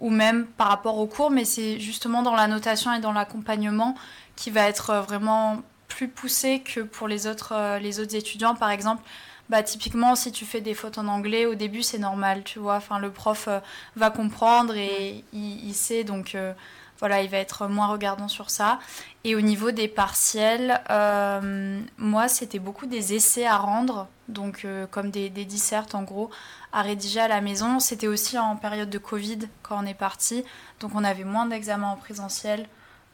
ou 0.00 0.10
même 0.10 0.46
par 0.46 0.68
rapport 0.68 0.98
au 0.98 1.06
cours, 1.06 1.30
mais 1.30 1.44
c'est 1.44 1.78
justement 1.78 2.22
dans 2.22 2.34
la 2.34 2.48
notation 2.48 2.92
et 2.92 3.00
dans 3.00 3.12
l'accompagnement 3.12 3.94
qui 4.34 4.50
va 4.50 4.62
être 4.62 4.90
euh, 4.90 5.00
vraiment 5.02 5.60
plus 5.88 6.08
poussé 6.08 6.60
que 6.60 6.80
pour 6.80 7.06
les 7.06 7.26
autres, 7.26 7.52
euh, 7.54 7.78
les 7.78 8.00
autres 8.00 8.16
étudiants. 8.16 8.54
Par 8.54 8.70
exemple, 8.70 9.02
bah, 9.50 9.62
typiquement, 9.62 10.14
si 10.14 10.32
tu 10.32 10.46
fais 10.46 10.62
des 10.62 10.74
fautes 10.74 10.96
en 10.96 11.06
anglais, 11.08 11.44
au 11.44 11.54
début, 11.54 11.82
c'est 11.82 11.98
normal, 11.98 12.42
tu 12.44 12.58
vois. 12.58 12.76
Enfin, 12.76 12.98
le 12.98 13.10
prof 13.10 13.48
euh, 13.48 13.60
va 13.96 14.10
comprendre 14.10 14.74
et 14.74 15.24
il, 15.32 15.74
sait, 15.74 16.04
donc 16.04 16.36
voilà, 16.98 17.22
il 17.22 17.28
va 17.28 17.36
être 17.38 17.66
moins 17.66 17.88
regardant 17.88 18.28
sur 18.28 18.48
ça. 18.48 18.78
Et 19.24 19.34
au 19.34 19.42
niveau 19.42 19.70
des 19.70 19.88
partiels, 19.88 20.80
moi, 21.98 22.28
c'était 22.28 22.58
beaucoup 22.58 22.86
des 22.86 23.14
essais 23.14 23.46
à 23.46 23.58
rendre, 23.58 24.08
donc 24.28 24.66
comme 24.90 25.10
des, 25.10 25.28
des 25.28 25.44
dissertes 25.44 25.94
en 25.94 26.02
gros 26.02 26.30
à 26.72 26.82
rédiger 26.82 27.20
à 27.20 27.28
la 27.28 27.40
maison. 27.40 27.80
C'était 27.80 28.06
aussi 28.06 28.38
en 28.38 28.56
période 28.56 28.90
de 28.90 28.98
Covid 28.98 29.40
quand 29.62 29.82
on 29.82 29.86
est 29.86 29.94
parti, 29.94 30.44
donc 30.80 30.92
on 30.94 31.04
avait 31.04 31.24
moins 31.24 31.46
d'examens 31.46 31.90
en 31.90 31.96
présentiel. 31.96 32.66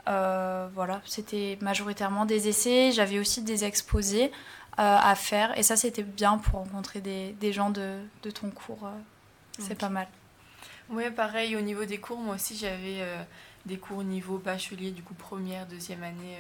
Euh, 0.09 0.69
voilà, 0.75 1.01
c'était 1.05 1.59
majoritairement 1.61 2.27
des 2.27 2.49
essais. 2.49 2.93
J'avais 2.93 3.19
aussi 3.19 3.43
des 3.43 3.65
exposés 3.65 4.27
euh, 4.27 4.66
à 4.77 5.15
faire 5.15 5.57
et 5.59 5.63
ça 5.63 5.77
c'était 5.77 6.03
bien 6.03 6.39
pour 6.39 6.61
rencontrer 6.61 7.01
des, 7.01 7.33
des 7.33 7.53
gens 7.53 7.71
de, 7.71 7.99
de, 8.23 8.31
ton 8.31 8.51
cours. 8.51 8.87
Euh, 8.87 8.91
c'est 9.59 9.79
pas 9.79 9.89
mal. 9.89 10.07
Oui, 10.91 11.11
pareil, 11.11 11.57
au 11.57 11.63
niveau 11.63 11.85
des 11.85 11.99
cours, 11.99 12.19
moi 12.19 12.35
aussi 12.35 12.57
j'avais 12.57 13.03
des 13.65 13.79
cours 13.79 14.05
niveau 14.05 14.39
bachelier, 14.39 14.91
du 14.91 15.03
coup 15.03 15.15
première, 15.15 15.67
deuxième 15.67 16.03
année 16.03 16.37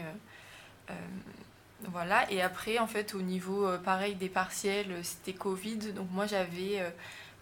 voilà, 1.84 2.30
et 2.32 2.40
après, 2.40 2.78
en 2.78 2.86
fait, 2.86 3.14
au 3.14 3.22
niveau, 3.22 3.66
euh, 3.66 3.78
pareil, 3.78 4.14
des 4.14 4.28
partiels, 4.28 4.90
euh, 4.90 5.02
c'était 5.02 5.34
Covid, 5.34 5.92
donc 5.92 6.10
moi 6.10 6.26
j'avais 6.26 6.80
euh, 6.80 6.90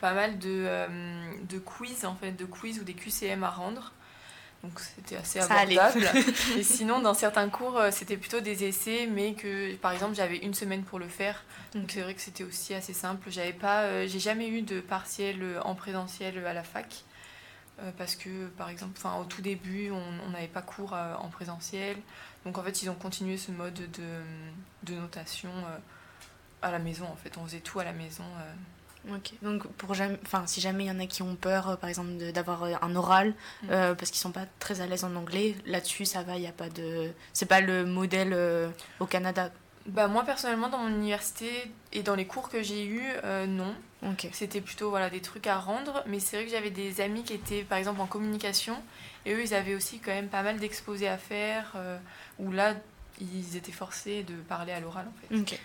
pas 0.00 0.12
mal 0.12 0.38
de, 0.38 0.66
de 1.48 1.58
quiz, 1.58 2.04
en 2.04 2.14
fait, 2.16 2.32
de 2.32 2.44
quiz 2.44 2.80
ou 2.80 2.84
des 2.84 2.94
QCM 2.94 3.44
à 3.44 3.50
rendre. 3.50 3.92
Donc 4.64 4.80
c'était 4.80 5.16
assez 5.16 5.40
abordable. 5.40 6.11
et 6.56 6.62
sinon, 6.62 7.00
dans 7.00 7.14
certains 7.14 7.49
cours, 7.49 7.80
c'était 7.92 8.16
plutôt 8.16 8.40
des 8.40 8.64
essais, 8.64 9.06
mais 9.06 9.35
que, 9.35 9.75
par 9.76 9.92
exemple, 9.92 10.14
j'avais 10.14 10.38
une 10.38 10.54
semaine 10.54 10.83
pour 10.83 10.99
le 10.99 11.09
faire. 11.09 11.44
Donc 11.75 11.90
c'est 11.90 12.00
vrai 12.00 12.14
que 12.14 12.21
c'était 12.21 12.44
aussi 12.44 12.75
assez 12.75 12.92
simple. 12.92 13.30
J'avais 13.30 13.52
pas, 13.52 14.06
j'ai 14.06 14.21
jamais 14.21 14.49
eu 14.49 14.62
de 14.62 14.80
partiel 14.80 15.42
en 15.64 15.75
présentiel 15.75 16.44
à 16.47 16.52
la 16.52 16.64
fac. 16.64 17.04
parce 17.99 18.16
que, 18.16 18.47
par 18.56 18.71
exemple, 18.71 18.99
au 19.21 19.25
tout 19.25 19.42
début, 19.42 19.90
on 19.90 20.30
n'avait 20.30 20.49
pas 20.49 20.62
cours 20.62 20.94
en 20.94 21.28
présentiel. 21.28 21.97
Donc 22.44 22.59
en 22.59 22.62
fait, 22.62 22.83
ils 22.83 22.90
ont 22.90 22.94
continué 22.94 23.37
ce 23.37 23.50
mode 23.50 23.75
de, 23.75 24.23
de 24.83 24.94
notation 24.99 25.50
euh, 25.50 25.78
à 26.62 26.71
la 26.71 26.78
maison. 26.78 27.06
En 27.06 27.16
fait, 27.16 27.37
on 27.38 27.44
faisait 27.44 27.61
tout 27.61 27.80
à 27.80 27.85
la 27.85 27.92
maison. 27.92 28.25
Euh. 29.08 29.16
Ok. 29.16 29.32
Donc 29.42 29.66
pour 29.75 29.94
jamais, 29.94 30.18
enfin 30.25 30.46
si 30.46 30.61
jamais 30.61 30.84
il 30.84 30.87
y 30.88 30.90
en 30.90 31.00
a 31.00 31.06
qui 31.06 31.23
ont 31.23 31.37
peur, 31.37 31.70
euh, 31.70 31.76
par 31.76 31.88
exemple, 31.88 32.11
d'avoir 32.32 32.64
un 32.64 32.96
oral 32.96 33.34
mm. 33.64 33.68
parce 33.68 34.11
qu'ils 34.11 34.20
sont 34.20 34.32
pas 34.32 34.46
très 34.58 34.80
à 34.80 34.87
l'aise 34.87 35.04
en 35.04 35.14
anglais, 35.16 35.54
là-dessus 35.66 36.04
ça 36.04 36.23
va, 36.23 36.37
il 36.37 36.42
y 36.42 36.46
a 36.46 36.52
pas 36.52 36.68
de, 36.68 37.11
c'est 37.32 37.46
pas 37.46 37.61
le 37.61 37.84
modèle 37.84 38.37
au 39.00 39.06
Canada. 39.06 39.50
Bah 39.87 40.08
moi 40.08 40.25
personnellement 40.25 40.70
dans 40.70 40.78
mon 40.78 40.88
université 40.88 41.70
et 41.92 42.02
dans 42.02 42.14
les 42.14 42.26
cours 42.26 42.49
que 42.49 42.62
j'ai 42.62 42.87
eus, 42.87 43.04
non. 43.49 43.75
Ok. 44.02 44.28
C'était 44.32 44.61
plutôt 44.61 44.90
voilà 44.90 45.11
des 45.11 45.20
trucs 45.20 45.46
à 45.46 45.58
rendre, 45.58 46.02
mais 46.06 46.20
c'est 46.20 46.37
vrai 46.37 46.44
que 46.46 46.50
j'avais 46.50 46.70
des 46.70 47.00
amis 47.00 47.25
qui 47.25 47.34
étaient 47.34 47.62
par 47.62 47.78
exemple 47.78 48.00
en 48.00 48.06
communication 48.06 48.76
Et 49.25 49.32
eux, 49.32 49.42
ils 49.42 49.54
avaient 49.54 49.75
aussi 49.75 49.99
quand 49.99 50.11
même 50.11 50.28
pas 50.28 50.42
mal 50.42 50.58
d'exposés 50.58 51.08
à 51.08 51.18
faire, 51.18 51.75
où 52.38 52.52
là, 52.52 52.75
ils 53.20 53.56
étaient 53.56 53.73
forcés 53.73 54.23
de 54.23 54.34
parler 54.34 54.73
à 54.73 54.80
l'oral 54.80 55.06
en 55.08 55.37
fait. 55.37 55.58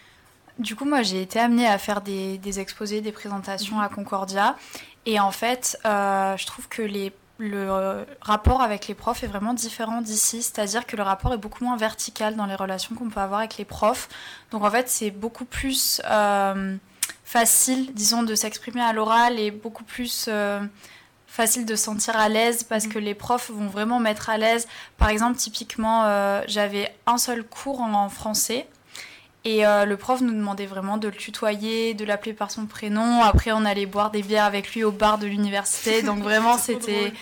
Du 0.59 0.75
coup, 0.75 0.83
moi, 0.83 1.03
j'ai 1.03 1.21
été 1.21 1.39
amenée 1.39 1.65
à 1.65 1.77
faire 1.77 2.01
des, 2.01 2.37
des 2.37 2.59
exposés, 2.59 2.99
des 2.99 3.13
présentations 3.13 3.79
à 3.79 3.87
Concordia. 3.87 4.57
Et 5.05 5.17
en 5.17 5.31
fait, 5.31 5.79
euh, 5.85 6.35
je 6.35 6.45
trouve 6.45 6.67
que 6.67 6.81
les, 6.81 7.13
le 7.37 8.05
rapport 8.19 8.61
avec 8.61 8.87
les 8.89 8.93
profs 8.93 9.23
est 9.23 9.27
vraiment 9.27 9.53
différent 9.53 10.01
d'ici. 10.01 10.43
C'est-à-dire 10.43 10.85
que 10.85 10.97
le 10.97 11.03
rapport 11.03 11.33
est 11.33 11.37
beaucoup 11.37 11.63
moins 11.63 11.77
vertical 11.77 12.35
dans 12.35 12.45
les 12.45 12.55
relations 12.55 12.93
qu'on 12.93 13.09
peut 13.09 13.21
avoir 13.21 13.39
avec 13.39 13.57
les 13.57 13.63
profs. 13.63 14.09
Donc 14.51 14.65
en 14.65 14.69
fait, 14.69 14.89
c'est 14.89 15.11
beaucoup 15.11 15.45
plus 15.45 16.01
euh, 16.11 16.75
facile, 17.23 17.93
disons, 17.93 18.23
de 18.23 18.35
s'exprimer 18.35 18.81
à 18.81 18.91
l'oral 18.91 19.39
et 19.39 19.51
beaucoup 19.51 19.85
plus... 19.85 20.25
Euh, 20.27 20.59
facile 21.31 21.63
de 21.63 21.75
se 21.75 21.83
sentir 21.83 22.17
à 22.17 22.27
l'aise 22.27 22.63
parce 22.63 22.87
mm. 22.87 22.89
que 22.89 22.97
les 22.97 23.13
profs 23.13 23.51
vont 23.51 23.67
vraiment 23.67 23.99
mettre 23.99 24.31
à 24.31 24.39
l'aise. 24.39 24.67
Par 24.97 25.09
exemple, 25.09 25.37
typiquement, 25.37 26.03
j'avais 26.47 26.91
un 27.05 27.19
seul 27.19 27.43
cours 27.43 27.81
en 27.81 28.09
français 28.09 28.67
et 29.46 29.65
euh, 29.65 29.86
le 29.86 29.96
prof 29.96 30.22
nous 30.22 30.34
demandait 30.34 30.65
vraiment 30.65 30.98
de 30.98 31.08
le 31.08 31.13
tutoyer, 31.13 31.93
de 31.93 32.03
l'appeler 32.03 32.34
par 32.34 32.51
son 32.51 32.65
prénom. 32.65 33.24
Après, 33.24 33.51
on 33.51 33.63
allait 33.63 33.86
boire 33.86 34.12
des 34.12 34.22
bières 34.22 34.43
avec 34.43 34.74
lui 34.74 34.84
au 34.84 34.91
bar 34.91 35.17
de 35.17 35.27
l'université. 35.27 36.01
Donc 36.03 36.19
vraiment, 36.19 36.58
c'était 36.58 37.13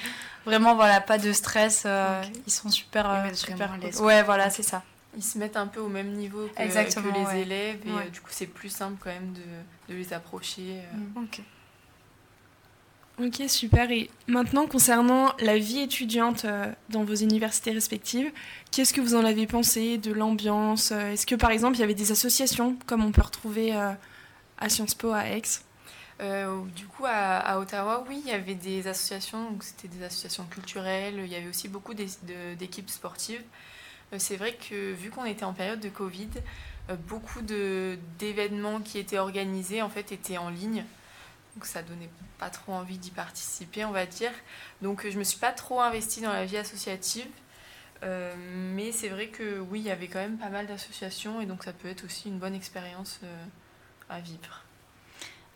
vraiment 0.46 0.76
voilà, 0.76 1.00
pas 1.00 1.20
de 1.20 1.32
stress. 1.32 1.84
Euh, 1.86 2.22
ils 2.48 2.54
sont 2.54 2.70
super, 2.70 3.10
euh, 3.10 3.34
super. 3.34 3.72
Ouais, 4.00 4.24
voilà, 4.24 4.50
c'est 4.50 4.64
ça. 4.64 4.84
Ils 5.16 5.24
se 5.24 5.38
mettent 5.38 5.58
un 5.58 5.68
peu 5.68 5.80
au 5.80 5.90
même 5.90 6.12
niveau 6.14 6.48
que, 6.56 6.62
les 6.62 7.42
élèves 7.42 7.80
et 7.86 8.10
du 8.10 8.22
coup, 8.22 8.30
c'est 8.32 8.46
plus 8.48 8.70
simple 8.70 8.98
quand 9.04 9.10
même 9.10 9.34
de, 9.34 9.94
de 9.94 9.98
les 9.98 10.14
approcher. 10.14 10.82
Mm. 10.94 11.24
Ok. 11.24 11.42
Ok, 13.20 13.42
super. 13.48 13.90
Et 13.90 14.12
maintenant, 14.28 14.68
concernant 14.68 15.34
la 15.40 15.58
vie 15.58 15.80
étudiante 15.80 16.46
euh, 16.46 16.72
dans 16.90 17.04
vos 17.04 17.16
universités 17.16 17.72
respectives, 17.72 18.32
qu'est-ce 18.70 18.94
que 18.94 19.02
vous 19.02 19.16
en 19.16 19.26
avez 19.26 19.48
pensé 19.48 19.98
de 19.98 20.14
l'ambiance 20.14 20.92
euh, 20.92 21.14
Est-ce 21.14 21.26
que, 21.26 21.34
par 21.34 21.50
exemple, 21.50 21.78
il 21.78 21.80
y 21.80 21.84
avait 21.84 21.96
des 21.96 22.12
associations, 22.12 22.78
comme 22.86 23.04
on 23.04 23.12
peut 23.12 23.24
retrouver 23.24 23.76
euh, 23.76 23.92
à 24.60 24.70
Sciences 24.70 24.94
Po 24.94 25.14
à 25.14 25.30
Aix? 25.30 25.42
Du 26.76 26.86
coup, 26.86 27.06
à, 27.08 27.60
Ottawa, 27.60 28.04
oui, 28.08 28.22
il 28.24 28.30
y 28.30 28.34
avait 28.34 28.56
des 28.56 28.88
associations. 28.88 29.50
Donc, 29.50 29.64
c'était 29.64 29.88
des 29.88 30.04
associations 30.04 30.46
culturelles. 30.46 31.16
Il 31.18 31.32
y 31.32 31.36
avait 31.36 31.50
aussi 31.50 31.70
beaucoup 31.70 31.96
d'équipes 31.96 32.90
sportives. 32.90 33.42
C'est 34.18 34.36
vrai 34.36 34.58
que, 34.70 34.94
vu 34.94 35.10
qu'on 35.10 35.26
était 35.26 35.44
en 35.44 35.54
période 35.54 35.80
de 35.80 35.90
Covid, 35.90 36.30
beaucoup 37.08 37.42
d'événements 37.42 38.80
qui 38.80 38.98
étaient 38.98 39.20
organisés, 39.20 39.84
en 39.84 39.90
fait, 39.90 40.12
étaient 40.12 40.40
en 40.40 40.50
ligne. 40.50 40.86
Donc 41.58 41.66
ça 41.66 41.82
donnait 41.82 42.12
pas 42.38 42.52
trop 42.52 42.74
envie 42.74 43.00
d'y 43.00 43.10
participer, 43.10 43.84
on 43.84 43.90
va 43.90 44.06
dire. 44.06 44.30
Donc 44.84 45.10
je 45.10 45.18
me 45.18 45.24
suis 45.24 45.40
pas 45.40 45.52
trop 45.52 45.82
investie 45.82 46.22
dans 46.22 46.32
la 46.32 46.46
vie 46.46 46.58
associative. 46.58 47.26
Euh, 48.04 48.32
mais 48.76 48.92
c'est 48.92 49.10
vrai 49.10 49.30
que 49.30 49.58
oui, 49.58 49.80
il 49.80 49.88
y 49.88 49.90
avait 49.90 50.08
quand 50.08 50.20
même 50.20 50.38
pas 50.38 50.50
mal 50.50 50.68
d'associations 50.68 51.42
et 51.42 51.48
donc 51.48 51.64
ça 51.64 51.74
peut 51.74 51.88
être 51.88 52.06
aussi 52.06 52.30
une 52.30 52.38
bonne 52.38 52.54
expérience 52.54 53.20
euh, 53.24 53.46
à 54.08 54.20
vivre. 54.20 54.66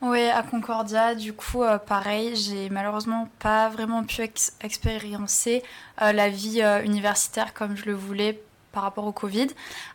Oui, 0.02 0.28
à 0.28 0.42
Concordia, 0.42 1.14
du 1.14 1.34
coup, 1.34 1.62
euh, 1.62 1.78
pareil, 1.78 2.36
j'ai 2.36 2.72
malheureusement 2.72 3.30
pas 3.38 3.70
vraiment 3.70 4.04
pu 4.04 4.24
expérimenter 4.62 5.62
la 6.00 6.30
vie 6.30 6.64
universitaire 6.84 7.54
comme 7.54 7.78
je 7.78 7.86
le 7.86 7.94
voulais 7.94 8.42
par 8.72 8.84
rapport 8.84 9.06
au 9.06 9.12
Covid. 9.12 9.48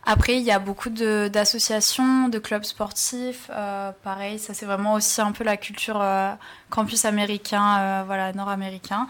Après, 0.05 0.37
il 0.37 0.43
y 0.43 0.51
a 0.51 0.59
beaucoup 0.59 0.89
d'associations, 0.89 2.29
de, 2.29 2.39
clubs 2.39 2.63
sportifs. 2.63 3.49
Euh, 3.51 3.91
pareil, 4.03 4.39
ça 4.39 4.53
c'est 4.53 4.65
vraiment 4.65 4.93
aussi 4.93 5.19
un 5.21 5.31
peu 5.31 5.43
la 5.43 5.57
culture 5.57 5.99
euh, 6.01 6.31
campus 6.69 7.05
américain, 7.05 7.79
euh, 7.79 8.03
voilà, 8.05 8.33
nord-américain. 8.33 9.07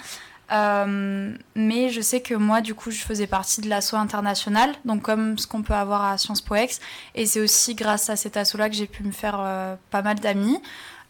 mais 0.50 1.90
je 1.90 2.02
sais 2.02 2.22
que 2.22 2.34
moi, 2.34 2.62
du 2.62 2.74
coup, 2.74 2.92
je 2.92 3.02
faisais 3.02 3.28
partie 3.28 3.62
de 3.62 3.70
l'assaut 3.70 3.98
international, 3.98 4.74
donc 4.86 5.02
comme 5.02 5.38
ce 5.38 5.48
qu'on 5.48 5.62
peut 5.62 5.74
avoir 5.74 6.06
à 6.06 6.18
Sciences 6.18 6.42
Po 6.42 6.56
Ex. 6.56 6.80
Et 7.16 7.26
c'est 7.26 7.42
aussi 7.42 7.76
grâce 7.76 8.10
à 8.10 8.16
cet 8.16 8.38
assaut-là 8.38 8.70
que 8.70 8.76
j'ai 8.76 8.88
pu 8.88 9.04
me 9.04 9.12
faire 9.12 9.78
pas 9.92 10.02
mal 10.02 10.20
d'amis. 10.20 10.62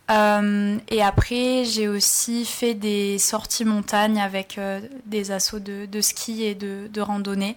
et 0.10 1.04
après, 1.04 1.66
j'ai 1.66 1.88
aussi 1.88 2.46
fait 2.46 2.74
des 2.74 3.20
sorties 3.20 3.66
montagne 3.66 4.20
avec 4.20 4.60
des 5.06 5.32
assauts 5.32 5.60
de, 5.60 6.02
ski 6.02 6.44
et 6.44 6.56
de, 6.56 6.88
de 6.92 7.02
randonnée. 7.02 7.56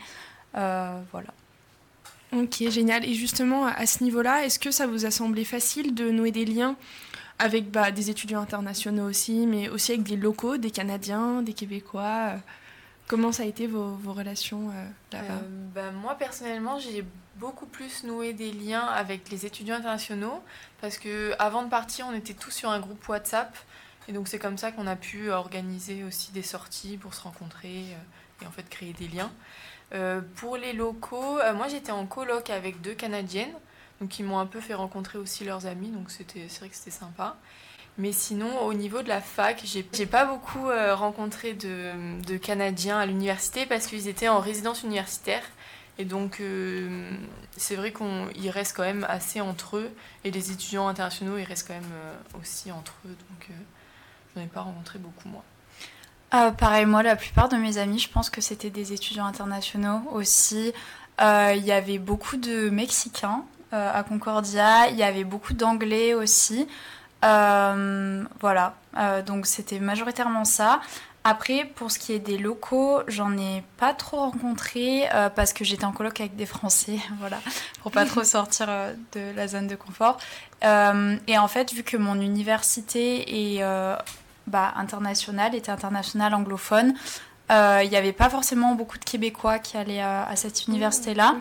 Euh, 0.57 1.00
voilà. 1.12 1.28
Ok, 2.33 2.69
génial. 2.69 3.04
Et 3.04 3.14
justement, 3.14 3.66
à 3.66 3.87
ce 3.87 4.04
niveau-là, 4.04 4.45
est-ce 4.45 4.59
que 4.59 4.71
ça 4.71 4.87
vous 4.87 5.04
a 5.04 5.11
semblé 5.11 5.45
facile 5.45 5.95
de 5.95 6.11
nouer 6.11 6.30
des 6.30 6.45
liens 6.45 6.76
avec 7.38 7.71
bah, 7.71 7.90
des 7.90 8.11
étudiants 8.11 8.40
internationaux 8.40 9.09
aussi, 9.09 9.47
mais 9.47 9.69
aussi 9.69 9.92
avec 9.92 10.04
des 10.04 10.16
locaux, 10.16 10.57
des 10.57 10.71
Canadiens, 10.71 11.42
des 11.42 11.54
Québécois? 11.54 12.35
Comment 13.09 13.33
ça 13.33 13.42
a 13.42 13.47
été 13.47 13.66
vos, 13.66 13.97
vos 13.97 14.12
relations 14.12 14.71
euh, 14.71 14.85
là-bas? 15.12 15.33
Euh, 15.33 15.69
bah, 15.75 15.90
Moi, 15.90 16.14
personnellement, 16.14 16.78
j'ai 16.78 17.04
beaucoup 17.37 17.66
plus 17.66 18.04
noué 18.04 18.33
des 18.33 18.52
liens 18.52 18.85
avec 18.87 19.30
les 19.30 19.47
étudiants 19.47 19.75
internationaux 19.75 20.40
parce 20.80 20.97
que 20.97 21.35
avant 21.40 21.64
de 21.64 21.69
partir, 21.69 22.07
on 22.09 22.14
était 22.14 22.35
tous 22.35 22.52
sur 22.52 22.71
un 22.71 22.78
groupe 22.78 23.09
WhatsApp. 23.09 23.57
Et 24.07 24.12
donc, 24.12 24.28
c'est 24.28 24.38
comme 24.38 24.59
ça 24.59 24.71
qu'on 24.71 24.87
a 24.87 24.95
pu 24.95 25.30
organiser 25.30 26.04
aussi 26.04 26.30
des 26.30 26.42
sorties 26.42 26.97
pour 26.99 27.14
se 27.14 27.23
rencontrer 27.23 27.85
et 28.40 28.47
en 28.47 28.50
fait 28.52 28.69
créer 28.69 28.92
des 28.92 29.09
liens. 29.09 29.33
Euh, 29.92 30.20
pour 30.37 30.56
les 30.56 30.73
locaux, 30.73 31.38
euh, 31.40 31.52
moi 31.52 31.66
j'étais 31.68 31.90
en 31.90 32.06
coloc 32.06 32.50
avec 32.50 32.80
deux 32.80 32.94
Canadiennes, 32.94 33.52
donc 34.00 34.18
ils 34.18 34.25
m'ont 34.25 34.38
un 34.38 34.47
peu 34.47 34.61
fait 34.61 34.75
rencontrer 34.75 35.18
aussi 35.18 35.44
leurs 35.44 35.66
amis, 35.66 35.88
donc 35.88 36.11
c'est 36.11 36.25
vrai 36.61 36.68
que 36.68 36.76
c'était 36.76 36.90
sympa. 36.90 37.37
Mais 37.99 38.12
sinon, 38.12 38.61
au 38.61 38.73
niveau 38.73 39.02
de 39.02 39.09
la 39.09 39.20
fac, 39.20 39.61
j'ai, 39.64 39.82
pas 40.06 40.25
beaucoup 40.25 40.68
euh, 40.68 40.94
rencontré 40.94 41.54
de, 41.54 42.23
de, 42.23 42.37
Canadiens 42.37 42.99
à 42.99 43.04
l'université 43.04 43.66
parce 43.66 43.87
qu'ils 43.88 44.09
étaient 44.09 44.28
en 44.28 44.38
résidence 44.38 44.85
universitaire. 44.85 45.42
Et 45.99 46.06
donc, 46.06 46.40
c'est 47.59 47.76
vrai 47.76 47.92
qu'ils 47.92 48.49
restent 48.49 48.75
quand 48.75 48.85
même 48.85 49.04
assez 49.11 49.42
entre 49.42 49.76
eux. 49.76 49.90
Et 50.25 50.30
les 50.30 50.50
étudiants 50.50 50.88
internationaux, 50.88 51.37
ils 51.37 51.44
restent 51.44 51.68
quand 51.68 51.75
même 51.75 51.92
aussi 52.40 52.73
entre 52.73 52.94
eux. 53.04 53.16
Donc, 53.28 53.50
j'en 54.35 54.40
ai 54.40 54.47
pas 54.47 54.62
rencontré 54.62 54.99
beaucoup, 54.99 55.28
moi. 55.28 55.44
Euh, 56.32 56.50
pareil, 56.52 56.87
moi, 56.87 57.02
la 57.02 57.16
plupart 57.16 57.49
de 57.49 57.56
mes 57.56 57.78
amis, 57.78 57.99
je 57.99 58.08
pense 58.08 58.30
que 58.30 58.40
c'était 58.40 58.70
des 58.70 58.92
étudiants 58.92 59.26
internationaux 59.26 60.02
aussi. 60.12 60.72
Euh, 61.20 61.54
il 61.56 61.64
y 61.64 61.72
avait 61.72 61.99
beaucoup 61.99 62.37
de 62.37 62.70
Mexicains 62.70 63.42
euh, 63.72 63.90
à 63.92 64.02
Concordia, 64.04 64.88
il 64.88 64.96
y 64.96 65.02
avait 65.02 65.25
beaucoup 65.25 65.54
d'Anglais 65.54 66.14
aussi. 66.14 66.68
voilà, 67.22 68.75
donc 69.26 69.46
c'était 69.46 69.80
majoritairement 69.80 70.44
ça. 70.44 70.80
Après, 71.22 71.70
pour 71.75 71.90
ce 71.90 71.99
qui 71.99 72.14
est 72.14 72.18
des 72.18 72.38
locaux, 72.38 73.02
j'en 73.06 73.37
ai 73.37 73.62
pas 73.76 73.92
trop 73.92 74.16
rencontré 74.16 75.06
parce 75.34 75.52
que 75.52 75.64
j'étais 75.64 75.84
en 75.84 75.92
coloc 75.92 76.18
avec 76.20 76.34
des 76.37 76.46
Français, 76.46 76.99
voilà, 77.20 77.38
pour 77.82 77.90
pas 77.90 78.06
trop 78.06 78.25
sortir 78.25 78.68
de 79.12 79.34
la 79.37 79.49
zone 79.49 79.66
de 79.66 79.76
confort. 79.76 80.18
et 80.62 81.38
en 81.38 81.49
fait, 81.49 81.72
vu 81.75 81.82
que 81.82 81.96
mon 81.96 82.18
université 82.20 83.56
est 83.58 83.62
bah, 84.50 84.75
international, 84.76 85.54
était 85.54 85.71
international 85.71 86.35
anglophone. 86.35 86.95
Euh, 87.50 87.80
il 87.83 87.90
n'y 87.90 87.97
avait 87.97 88.12
pas 88.12 88.30
forcément 88.30 88.75
beaucoup 88.75 88.99
de 88.99 89.04
Québécois 89.04 89.59
qui 89.59 89.76
allaient 89.76 90.00
à, 90.00 90.35
cette 90.37 90.66
mmh, 90.66 90.71
université-là. 90.71 91.37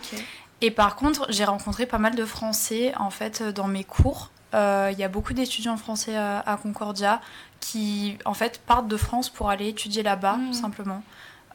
Et 0.62 0.72
par 0.72 0.96
contre, 0.96 1.28
j'ai 1.30 1.46
rencontré 1.46 1.86
pas 1.86 2.00
mal 2.00 2.16
de 2.16 2.26
Français 2.26 2.94
en 2.98 3.10
fait 3.10 3.44
dans 3.44 3.68
mes 3.68 3.84
cours. 3.84 4.32
Euh, 4.56 4.90
il 4.92 4.98
y 4.98 5.04
a 5.04 5.08
beaucoup 5.08 5.34
d'étudiants 5.34 5.78
français 5.78 6.18
à, 6.18 6.58
Concordia 6.62 7.22
qui 7.60 8.18
en 8.26 8.34
fait 8.34 8.60
partent 8.66 8.88
de 8.88 8.98
France 8.98 9.30
pour 9.30 9.50
aller 9.50 9.68
étudier 9.68 10.02
là-bas, 10.02 10.38
mmh. 10.38 10.54
simplement. 10.54 11.04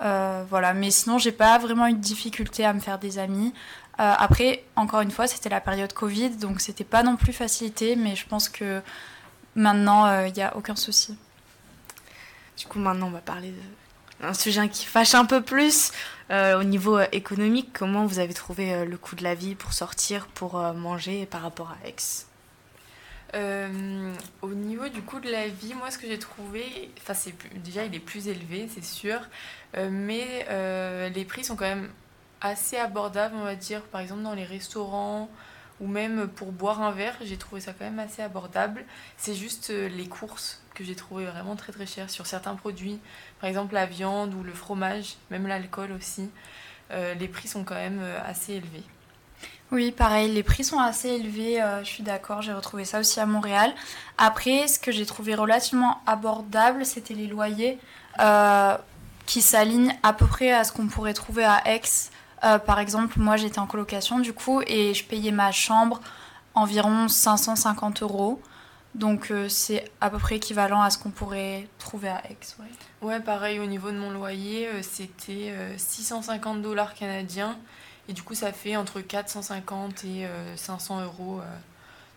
Euh, 0.02 0.44
voilà, 0.48 0.72
mais 0.74 0.90
sinon, 0.90 1.18
j'ai 1.18 1.32
pas 1.32 1.58
vraiment 1.58 1.86
eu 1.88 1.94
de 1.94 1.98
difficulté 1.98 2.64
à 2.64 2.72
me 2.72 2.80
faire 2.80 2.98
des 2.98 3.18
amis. 3.18 3.52
après, 3.98 4.64
encore 4.76 5.00
une 5.00 5.10
fois, 5.10 5.26
c'était 5.26 5.48
la 5.48 5.60
période 5.60 5.92
Covid, 5.92 6.30
donc 6.30 6.60
c'était 6.60 6.84
pas 6.84 7.02
non 7.02 7.16
plus 7.16 7.32
facilité, 7.32 7.96
mais 7.96 8.14
je 8.14 8.26
pense 8.26 8.48
que 8.48 8.82
maintenant, 9.56 10.24
il 10.24 10.32
n'y 10.32 10.42
a 10.42 10.56
aucun 10.56 10.76
souci. 10.76 11.16
Du 12.56 12.66
coup, 12.66 12.78
maintenant, 12.78 13.08
on 13.08 13.10
va 13.10 13.20
parler 13.20 13.52
d'un 14.20 14.34
sujet 14.34 14.68
qui 14.68 14.86
fâche 14.86 15.14
un 15.14 15.24
peu 15.24 15.42
plus. 15.42 15.92
Euh, 16.30 16.58
au 16.58 16.64
niveau 16.64 16.98
euh, 16.98 17.06
économique, 17.12 17.70
comment 17.72 18.06
vous 18.06 18.18
avez 18.18 18.32
trouvé 18.32 18.72
euh, 18.72 18.84
le 18.84 18.96
coût 18.96 19.14
de 19.14 19.22
la 19.22 19.34
vie 19.34 19.54
pour 19.54 19.72
sortir, 19.72 20.26
pour 20.28 20.54
manger 20.74 21.26
par 21.26 21.42
rapport 21.42 21.70
à 21.72 21.86
Aix 21.86 22.26
Au 24.42 24.48
niveau 24.54 24.88
du 24.88 25.02
coût 25.02 25.20
de 25.20 25.30
la 25.30 25.48
vie, 25.48 25.74
moi, 25.74 25.90
ce 25.90 25.98
que 25.98 26.06
j'ai 26.06 26.18
trouvé, 26.18 26.90
enfin, 26.98 27.14
c'est 27.14 27.34
déjà, 27.56 27.84
il 27.84 27.94
est 27.94 28.00
plus 28.00 28.28
élevé, 28.28 28.68
c'est 28.72 28.84
sûr, 28.84 29.20
mais 29.76 30.46
les 31.14 31.24
prix 31.24 31.44
sont 31.44 31.56
quand 31.56 31.64
même 31.64 31.90
assez 32.40 32.76
abordables, 32.76 33.34
on 33.36 33.44
va 33.44 33.56
dire. 33.56 33.82
Par 33.82 34.00
exemple, 34.00 34.22
dans 34.22 34.34
les 34.34 34.44
restaurants, 34.44 35.28
ou 35.80 35.86
même 35.86 36.28
pour 36.28 36.52
boire 36.52 36.82
un 36.82 36.92
verre, 36.92 37.16
j'ai 37.22 37.36
trouvé 37.36 37.60
ça 37.60 37.72
quand 37.72 37.84
même 37.84 37.98
assez 37.98 38.22
abordable. 38.22 38.84
C'est 39.16 39.34
juste 39.34 39.70
euh, 39.70 39.88
les 39.88 40.06
courses 40.06 40.60
que 40.74 40.84
j'ai 40.84 40.94
trouvé 40.94 41.24
vraiment 41.24 41.56
très 41.56 41.72
très 41.72 41.86
chères 41.86 42.10
sur 42.10 42.26
certains 42.26 42.54
produits, 42.54 42.98
par 43.40 43.48
exemple 43.48 43.74
la 43.74 43.86
viande 43.86 44.34
ou 44.34 44.42
le 44.42 44.52
fromage, 44.52 45.16
même 45.30 45.46
l'alcool 45.46 45.92
aussi. 45.92 46.30
Euh, 46.90 47.14
les 47.14 47.28
prix 47.28 47.48
sont 47.48 47.64
quand 47.64 47.74
même 47.74 48.00
euh, 48.02 48.18
assez 48.24 48.54
élevés. 48.54 48.82
Oui, 49.72 49.90
pareil, 49.90 50.30
les 50.32 50.42
prix 50.42 50.62
sont 50.62 50.78
assez 50.78 51.08
élevés, 51.08 51.60
je 51.80 51.88
suis 51.88 52.04
d'accord, 52.04 52.42
j'ai 52.42 52.52
retrouvé 52.52 52.84
ça 52.84 53.00
aussi 53.00 53.18
à 53.18 53.26
Montréal. 53.26 53.72
Après, 54.18 54.68
ce 54.68 54.78
que 54.78 54.92
j'ai 54.92 55.06
trouvé 55.06 55.34
relativement 55.34 56.00
abordable, 56.06 56.84
c'était 56.84 57.14
les 57.14 57.26
loyers. 57.26 57.78
qui 59.26 59.40
s'alignent 59.40 59.96
à 60.02 60.12
peu 60.12 60.26
près 60.26 60.52
à 60.52 60.64
ce 60.64 60.70
qu'on 60.70 60.86
pourrait 60.86 61.14
trouver 61.14 61.44
à 61.44 61.62
Aix. 61.66 61.80
Par 62.66 62.78
exemple, 62.78 63.18
moi 63.18 63.36
j'étais 63.36 63.58
en 63.58 63.66
colocation 63.66 64.18
du 64.18 64.32
coup 64.32 64.62
et 64.66 64.94
je 64.94 65.04
payais 65.04 65.30
ma 65.30 65.52
chambre 65.52 66.00
environ 66.54 67.08
550 67.08 68.02
euros. 68.02 68.40
Donc 68.94 69.32
c'est 69.48 69.90
à 70.00 70.08
peu 70.08 70.18
près 70.18 70.36
équivalent 70.36 70.80
à 70.80 70.90
ce 70.90 70.98
qu'on 70.98 71.10
pourrait 71.10 71.66
trouver 71.78 72.08
à 72.08 72.22
Aix. 72.30 72.36
Ouais. 73.02 73.18
pareil, 73.20 73.58
au 73.58 73.66
niveau 73.66 73.90
de 73.90 73.96
mon 73.96 74.10
loyer, 74.10 74.68
c'était 74.82 75.52
650 75.76 76.62
dollars 76.62 76.94
canadiens. 76.94 77.56
Et 78.08 78.12
du 78.12 78.22
coup, 78.22 78.34
ça 78.34 78.52
fait 78.52 78.76
entre 78.76 79.00
450 79.00 80.04
et 80.04 80.28
500 80.54 81.02
euros. 81.02 81.40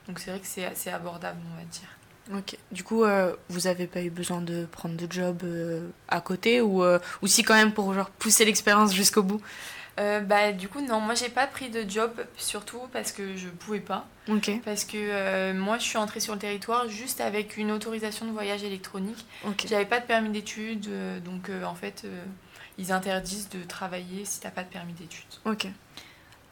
donc 0.07 0.19
c'est 0.19 0.29
vrai 0.29 0.39
que 0.39 0.47
c'est 0.47 0.65
assez 0.65 0.91
abordable, 0.91 1.39
on 1.51 1.57
va 1.57 1.63
dire. 1.63 1.97
Ok. 2.35 2.57
Du 2.71 2.83
coup, 2.83 3.03
euh, 3.03 3.33
vous 3.49 3.61
n'avez 3.61 3.87
pas 3.87 4.01
eu 4.01 4.09
besoin 4.09 4.41
de 4.41 4.65
prendre 4.65 4.95
de 4.95 5.11
job 5.11 5.41
euh, 5.43 5.87
à 6.09 6.19
côté 6.19 6.61
ou, 6.61 6.83
euh, 6.83 6.99
ou 7.21 7.27
si 7.27 7.43
quand 7.43 7.53
même 7.53 7.71
pour 7.71 7.93
genre, 7.93 8.09
pousser 8.09 8.43
l'expérience 8.43 8.93
jusqu'au 8.93 9.23
bout? 9.23 9.41
Bah, 9.97 10.51
Du 10.51 10.67
coup, 10.69 10.81
non, 10.81 10.99
moi 10.99 11.15
j'ai 11.15 11.29
pas 11.29 11.47
pris 11.47 11.69
de 11.69 11.89
job, 11.89 12.11
surtout 12.37 12.81
parce 12.93 13.11
que 13.11 13.35
je 13.35 13.49
pouvais 13.49 13.79
pas. 13.79 14.05
Parce 14.63 14.85
que 14.85 15.53
moi 15.53 15.77
je 15.77 15.83
suis 15.83 15.97
entrée 15.97 16.19
sur 16.19 16.33
le 16.33 16.39
territoire 16.39 16.87
juste 16.89 17.21
avec 17.21 17.57
une 17.57 17.71
autorisation 17.71 18.25
de 18.25 18.31
voyage 18.31 18.63
électronique. 18.63 19.25
Ok. 19.45 19.65
J'avais 19.69 19.85
pas 19.85 19.99
de 19.99 20.05
permis 20.05 20.29
d'études, 20.29 20.89
donc 21.23 21.49
en 21.65 21.75
fait 21.75 22.05
ils 22.77 22.91
interdisent 22.91 23.49
de 23.49 23.63
travailler 23.63 24.25
si 24.25 24.39
t'as 24.39 24.51
pas 24.51 24.63
de 24.63 24.69
permis 24.69 24.93
d'études. 24.93 25.23
Ok. 25.45 25.67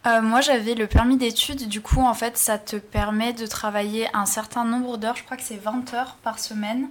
Euh, 0.08 0.22
moi, 0.22 0.42
j'avais 0.42 0.76
le 0.76 0.88
permis 0.88 1.18
d'études. 1.18 1.68
Du 1.68 1.82
coup, 1.82 2.02
en 2.02 2.14
fait, 2.14 2.38
ça 2.38 2.58
te 2.58 2.76
permet 2.76 3.34
de 3.34 3.46
travailler 3.48 4.08
un 4.14 4.26
certain 4.26 4.64
nombre 4.64 4.98
d'heures. 4.98 5.16
Je 5.16 5.24
crois 5.24 5.38
que 5.38 5.44
c'est 5.44 5.58
20 5.58 5.94
heures 5.94 6.18
par 6.24 6.40
semaine. 6.40 6.90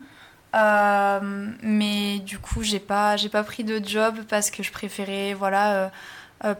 Euh, 0.54 1.50
mais 1.62 2.18
du 2.20 2.38
coup, 2.38 2.62
j'ai 2.62 2.80
pas, 2.80 3.16
j'ai 3.16 3.28
pas 3.28 3.42
pris 3.42 3.64
de 3.64 3.84
job 3.84 4.20
parce 4.28 4.50
que 4.50 4.62
je 4.62 4.70
préférais, 4.70 5.34
voilà, 5.34 5.74
euh, 5.74 5.88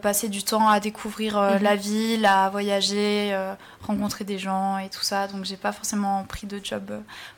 passer 0.01 0.29
du 0.29 0.43
temps 0.43 0.67
à 0.67 0.79
découvrir 0.79 1.39
mhm. 1.39 1.61
la 1.61 1.75
ville, 1.75 2.25
à 2.25 2.49
voyager, 2.49 3.37
rencontrer 3.81 4.23
des 4.23 4.39
gens 4.39 4.79
et 4.79 4.89
tout 4.89 5.03
ça. 5.03 5.27
Donc, 5.27 5.45
j'ai 5.45 5.57
pas 5.57 5.71
forcément 5.71 6.23
pris 6.23 6.47
de 6.47 6.59
job 6.63 6.91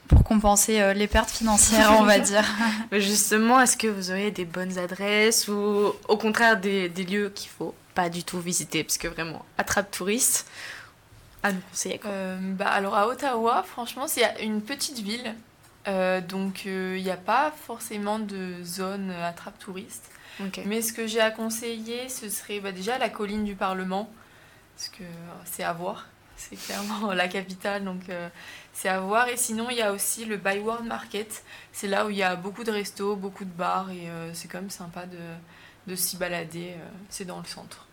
pour 0.07 0.23
compenser 0.23 0.93
les 0.93 1.07
pertes 1.07 1.29
financières, 1.29 1.95
on 1.99 2.03
va 2.03 2.19
dire. 2.31 2.45
Mais 2.91 3.01
justement, 3.01 3.59
est-ce 3.59 3.75
que 3.75 3.87
vous 3.87 4.11
auriez 4.11 4.31
des 4.31 4.45
bonnes 4.45 4.77
adresses 4.77 5.49
ou 5.49 5.93
au 6.07 6.17
contraire 6.17 6.57
des, 6.57 6.87
des 6.87 7.03
lieux 7.03 7.29
qu'il 7.35 7.49
faut 7.49 7.75
pas 7.95 8.09
du 8.09 8.23
tout 8.23 8.39
visiter? 8.39 8.83
Parce 8.83 8.97
que 8.97 9.09
vraiment, 9.09 9.43
attrape 9.57 9.91
touriste. 9.91 10.47
À 11.43 11.51
nous 11.51 11.61
conseiller 11.69 11.99
quoi 11.99 12.11
euh, 12.11 12.37
bah, 12.41 12.67
Alors 12.67 12.95
à 12.95 13.07
Ottawa, 13.07 13.63
franchement, 13.63 14.07
c'est 14.07 14.43
une 14.43 14.61
petite 14.61 14.99
ville. 14.99 15.35
Euh, 15.87 16.19
donc 16.19 16.65
il 16.65 16.71
euh, 16.71 16.99
n'y 16.99 17.11
a 17.11 17.17
pas 17.17 17.53
forcément 17.65 18.19
de 18.19 18.61
zone 18.63 19.11
attrape 19.11 19.57
touriste. 19.59 20.09
Mais 20.65 20.81
ce 20.81 20.93
que 20.93 21.07
j'ai 21.07 21.21
à 21.21 21.31
conseiller, 21.31 22.09
ce 22.09 22.29
serait 22.29 22.59
bah, 22.59 22.71
déjà 22.71 22.97
la 22.97 23.09
colline 23.09 23.43
du 23.43 23.55
Parlement. 23.55 24.09
Parce 24.75 24.89
que 24.89 25.03
c'est 25.45 25.63
à 25.63 25.73
voir. 25.73 26.07
C'est 26.39 26.55
clairement 26.55 27.13
la 27.13 27.27
capitale, 27.27 27.83
donc 27.83 28.01
c'est 28.71 28.89
à 28.89 28.99
voir. 28.99 29.27
Et 29.27 29.37
sinon, 29.37 29.71
il 29.71 29.77
y 29.77 29.81
a 29.81 29.91
aussi 29.91 30.23
le 30.23 30.37
Byward 30.37 30.85
Market. 30.85 31.43
C'est 31.71 31.87
là 31.87 32.05
où 32.05 32.11
il 32.11 32.17
y 32.17 32.21
a 32.21 32.35
beaucoup 32.35 32.63
de 32.63 32.69
restos, 32.69 33.15
beaucoup 33.15 33.43
de 33.43 33.49
bars. 33.49 33.89
Et 33.89 34.07
c'est 34.33 34.47
quand 34.47 34.59
même 34.59 34.69
sympa 34.69 35.07
de, 35.07 35.17
de 35.87 35.95
s'y 35.95 36.15
balader. 36.15 36.75
c'est 37.09 37.25
dans 37.25 37.39
le 37.39 37.45
centre. 37.45 37.86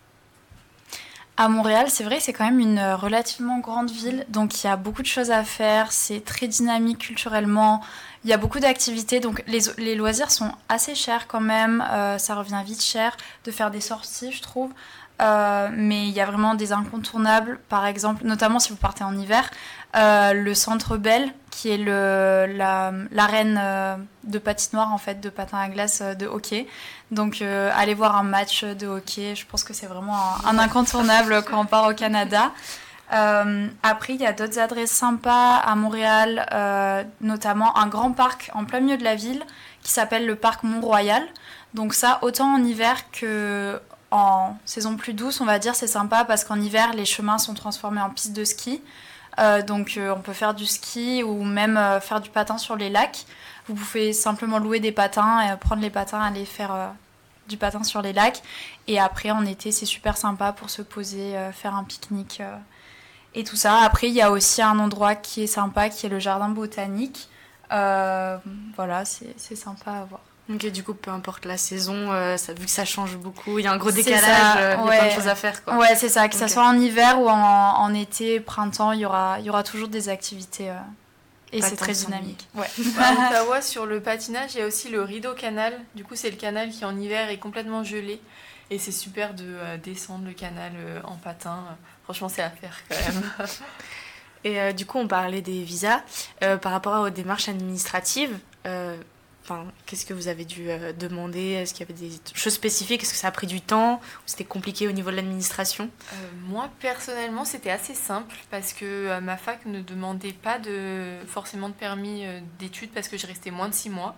À 1.37 1.49
Montréal, 1.49 1.87
c'est 1.89 2.05
vrai, 2.05 2.21
c'est 2.21 2.31
quand 2.31 2.45
même 2.45 2.61
une 2.61 2.77
euh, 2.77 2.95
relativement 2.95 3.59
grande 3.59 3.91
ville, 3.91 4.25
donc 4.29 4.63
il 4.63 4.67
y 4.67 4.69
a 4.69 4.77
beaucoup 4.77 5.01
de 5.01 5.07
choses 5.07 5.31
à 5.31 5.43
faire, 5.43 5.91
c'est 5.91 6.23
très 6.23 6.47
dynamique 6.47 6.99
culturellement, 6.99 7.81
il 8.23 8.29
y 8.29 8.33
a 8.33 8.37
beaucoup 8.37 8.61
d'activités, 8.61 9.19
donc 9.19 9.43
les, 9.45 9.95
loisirs 9.95 10.31
sont 10.31 10.51
assez 10.69 10.95
chers 10.95 11.27
quand 11.27 11.41
même, 11.41 11.83
euh, 11.91 12.17
ça 12.19 12.35
revient 12.35 12.61
vite 12.65 12.81
cher 12.81 13.17
de 13.43 13.51
faire 13.51 13.69
des 13.69 13.81
sorties, 13.81 14.31
je 14.31 14.41
trouve. 14.41 14.71
Euh, 15.21 15.69
mais 15.71 16.07
il 16.07 16.13
y 16.13 16.19
a 16.19 16.25
vraiment 16.25 16.55
des 16.55 16.73
incontournables, 16.73 17.59
par 17.69 17.85
exemple, 17.85 18.25
notamment 18.25 18.59
si 18.59 18.69
vous 18.69 18.75
partez 18.75 19.03
en 19.03 19.17
hiver, 19.17 19.49
euh, 19.95 20.33
le 20.33 20.53
Centre 20.53 20.97
Bell, 20.97 21.31
qui 21.51 21.69
est 21.69 21.77
l'arène 21.77 23.59
euh, 23.61 23.95
de 24.25 24.39
patinoire, 24.39 24.91
en 24.93 24.97
fait, 24.97 25.21
de 25.21 25.29
patin 25.29 25.57
à 25.57 25.69
glace 25.69 26.01
de 26.01 26.25
hockey. 26.25 26.67
Donc, 27.11 27.41
allez 27.41 27.93
voir 27.93 28.17
un 28.17 28.23
match 28.23 28.63
de 28.63 28.87
hockey, 28.87 29.35
je 29.35 29.45
pense 29.45 29.63
que 29.63 29.73
c'est 29.73 29.85
vraiment 29.85 30.17
un, 30.45 30.57
incontournable 30.57 31.43
quand 31.43 31.61
on 31.61 31.65
part 31.65 31.87
au 31.87 31.93
Canada. 31.93 32.51
après, 33.09 34.15
il 34.15 34.21
y 34.21 34.25
a 34.25 34.33
d'autres 34.33 34.59
adresses 34.59 34.91
sympas 34.91 35.57
à 35.57 35.75
Montréal, 35.75 36.45
notamment 37.21 37.77
un 37.77 37.87
grand 37.87 38.11
parc 38.11 38.49
en 38.53 38.65
plein 38.65 38.81
milieu 38.81 38.97
de 38.97 39.03
la 39.03 39.15
ville 39.15 39.43
qui 39.81 39.91
s'appelle 39.91 40.25
le 40.25 40.35
parc 40.35 40.63
Mont-Royal. 40.63 41.23
Donc 41.75 41.93
ça, 41.93 42.19
autant 42.21 42.55
en 42.55 42.63
hiver 42.63 43.11
que 43.11 43.79
en 44.11 44.57
saison 44.65 44.95
plus 44.95 45.13
douce, 45.13 45.41
on 45.41 45.45
va 45.45 45.59
dire, 45.59 45.75
c'est 45.75 45.87
sympa 45.87 46.25
parce 46.25 46.43
qu'en 46.43 46.59
hiver, 46.59 46.93
les 46.93 47.05
chemins 47.05 47.37
sont 47.37 47.53
transformés 47.53 48.01
en 48.01 48.09
pistes 48.09 48.33
de 48.33 48.43
ski. 48.43 48.81
Euh, 49.39 49.61
donc 49.61 49.97
euh, 49.97 50.13
on 50.15 50.21
peut 50.21 50.33
faire 50.33 50.53
du 50.53 50.65
ski 50.65 51.21
ou 51.23 51.43
même 51.43 51.75
euh, 51.75 51.99
faire 51.99 52.21
du 52.21 52.29
patin 52.29 52.57
sur 52.57 52.75
les 52.75 52.89
lacs. 52.89 53.25
Vous 53.67 53.75
pouvez 53.75 54.13
simplement 54.13 54.59
louer 54.59 54.79
des 54.79 54.91
patins, 54.91 55.41
et 55.41 55.57
prendre 55.57 55.81
les 55.81 55.89
patins, 55.89 56.21
aller 56.21 56.45
faire 56.45 56.93
du 57.47 57.57
patin 57.57 57.83
sur 57.83 58.01
les 58.01 58.13
lacs. 58.13 58.41
Et 58.87 58.99
après, 58.99 59.31
en 59.31 59.43
été, 59.43 59.71
c'est 59.71 59.87
super 59.87 60.17
sympa 60.17 60.53
pour 60.53 60.69
se 60.69 60.83
poser, 60.83 61.35
faire 61.51 61.73
un 61.73 61.83
pique-nique 61.83 62.43
et 63.33 63.43
tout 63.43 63.55
ça. 63.55 63.79
Après, 63.79 64.07
il 64.07 64.13
y 64.13 64.21
a 64.21 64.29
aussi 64.29 64.61
un 64.61 64.77
endroit 64.77 65.15
qui 65.15 65.41
est 65.43 65.47
sympa, 65.47 65.89
qui 65.89 66.05
est 66.05 66.09
le 66.09 66.19
jardin 66.19 66.49
botanique. 66.49 67.27
voilà, 67.71 69.03
c'est 69.03 69.55
sympa 69.55 69.93
à 69.93 70.05
voir. 70.05 70.21
Ok, 70.47 70.67
du 70.67 70.83
coup, 70.83 70.93
peu 70.93 71.09
importe 71.09 71.45
la 71.45 71.57
saison, 71.57 72.11
euh, 72.11 72.37
ça, 72.37 72.53
vu 72.53 72.65
que 72.65 72.71
ça 72.71 72.85
change 72.85 73.17
beaucoup, 73.17 73.57
il 73.57 73.65
y 73.65 73.67
a 73.67 73.71
un 73.71 73.77
gros 73.77 73.89
décalage, 73.89 74.57
euh, 74.57 74.75
il 74.77 74.85
y 74.85 74.95
a 74.95 74.99
plein 74.99 75.07
de 75.07 75.13
choses 75.13 75.27
à 75.27 75.33
faire. 75.33 75.63
Quoi. 75.63 75.77
Ouais, 75.77 75.95
c'est 75.95 76.09
ça, 76.09 76.27
que 76.29 76.35
ce 76.35 76.47
soit 76.47 76.67
en 76.67 76.77
hiver 76.77 77.19
ou 77.19 77.27
en, 77.27 77.33
en, 77.33 77.93
été, 77.95 78.39
printemps, 78.39 78.91
il 78.91 78.99
y 78.99 79.05
aura, 79.05 79.37
il 79.39 79.45
y 79.45 79.49
aura 79.49 79.63
toujours 79.63 79.87
des 79.87 80.07
activités. 80.07 80.69
Euh, 80.69 80.77
et 81.51 81.61
c'est 81.61 81.75
très 81.75 81.93
dynamique. 81.93 82.47
Ouais. 82.53 82.67
à 82.99 83.29
Ottawa, 83.29 83.61
sur 83.61 83.87
le 83.87 84.01
patinage, 84.01 84.53
il 84.53 84.59
y 84.59 84.61
a 84.61 84.67
aussi 84.67 84.89
le 84.89 85.01
rideau 85.01 85.33
canal. 85.33 85.73
Du 85.95 86.03
coup, 86.03 86.15
c'est 86.15 86.29
le 86.29 86.37
canal 86.37 86.69
qui 86.69 86.85
en 86.85 86.95
hiver 86.95 87.29
est 87.29 87.39
complètement 87.39 87.83
gelé. 87.83 88.21
Et 88.69 88.77
c'est 88.77 88.91
super 88.91 89.33
de 89.33 89.77
descendre 89.83 90.25
le 90.25 90.33
canal 90.33 90.71
en 91.03 91.15
patin. 91.15 91.63
Franchement, 92.03 92.29
c'est 92.29 92.41
à 92.41 92.49
faire 92.49 92.75
quand 92.89 92.95
même. 92.97 93.47
et 94.43 94.73
du 94.73 94.87
coup, 94.87 94.97
on 94.97 95.07
parlait 95.07 95.43
des 95.43 95.61
visas. 95.61 96.01
par 96.39 96.71
rapport 96.71 97.03
aux 97.03 97.11
démarches 97.11 97.47
administratives, 97.47 98.37
Enfin, 99.47 99.65
qu'est-ce 99.85 100.07
que 100.07 100.13
vous 100.15 100.27
avez 100.27 100.43
dû 100.43 100.71
euh, 100.71 100.91
demander? 100.91 101.51
Est-ce 101.51 101.75
qu'il 101.75 101.87
y 101.87 101.91
avait 101.91 101.99
des 101.99 102.19
choses 102.33 102.53
spécifiques? 102.53 103.03
Est-ce 103.03 103.11
que 103.11 103.17
ça 103.19 103.27
a 103.27 103.31
pris 103.31 103.45
du 103.45 103.61
temps? 103.61 104.01
C'était 104.25 104.43
compliqué 104.43 104.87
au 104.87 104.91
niveau 104.91 105.11
de 105.11 105.17
l'administration? 105.17 105.91
Euh, 106.13 106.15
Moi, 106.47 106.67
personnellement, 106.79 107.45
c'était 107.45 107.69
assez 107.69 107.93
simple 107.93 108.35
parce 108.49 108.73
que 108.73 108.85
euh, 108.85 109.21
ma 109.21 109.37
fac 109.37 109.63
ne 109.67 109.81
demandait 109.81 110.33
pas 110.33 110.57
de, 110.57 111.11
forcément 111.27 111.69
de 111.69 111.75
permis 111.75 112.25
d'études 112.57 112.89
parce 112.89 113.07
que 113.07 113.19
je 113.19 113.27
restais 113.27 113.51
moins 113.51 113.69
de 113.69 113.75
six 113.75 113.91
mois. 113.91 114.15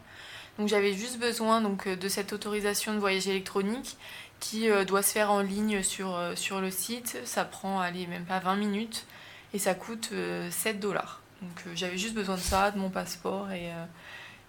Donc 0.57 0.69
j'avais 0.69 0.93
juste 0.93 1.19
besoin 1.19 1.59
donc, 1.59 1.89
de 1.89 2.07
cette 2.07 2.31
autorisation 2.31 2.93
de 2.93 2.99
voyage 2.99 3.27
électronique 3.27 3.97
qui 4.39 4.69
doit 4.87 5.03
se 5.03 5.11
faire 5.11 5.29
en 5.29 5.41
ligne 5.41 5.83
sur, 5.83 6.19
sur 6.35 6.61
le 6.61 6.71
site. 6.71 7.19
Ça 7.25 7.43
prend, 7.43 7.79
allez, 7.79 8.07
même 8.07 8.23
pas 8.23 8.39
20 8.39 8.55
minutes 8.55 9.05
et 9.53 9.59
ça 9.59 9.75
coûte 9.75 10.09
7 10.49 10.79
dollars. 10.79 11.21
Donc 11.43 11.75
j'avais 11.75 11.97
juste 11.97 12.15
besoin 12.15 12.35
de 12.35 12.41
ça, 12.41 12.71
de 12.71 12.79
mon 12.79 12.89
passeport 12.89 13.51
et 13.51 13.69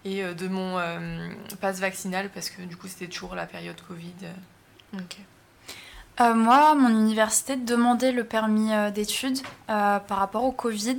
et 0.05 0.23
euh, 0.23 0.33
de 0.33 0.47
mon 0.47 0.77
euh, 0.77 1.27
passe 1.59 1.79
vaccinal 1.79 2.29
parce 2.33 2.49
que 2.49 2.61
du 2.61 2.77
coup 2.77 2.87
c'était 2.87 3.07
toujours 3.07 3.35
la 3.35 3.45
période 3.45 3.79
Covid. 3.87 4.13
Euh, 6.21 6.33
moi, 6.33 6.75
mon 6.75 6.89
université 6.89 7.55
demandait 7.55 8.11
le 8.11 8.25
permis 8.25 8.71
d'études 8.93 9.39
par 9.67 10.03
rapport 10.09 10.43
au 10.43 10.51
Covid. 10.51 10.97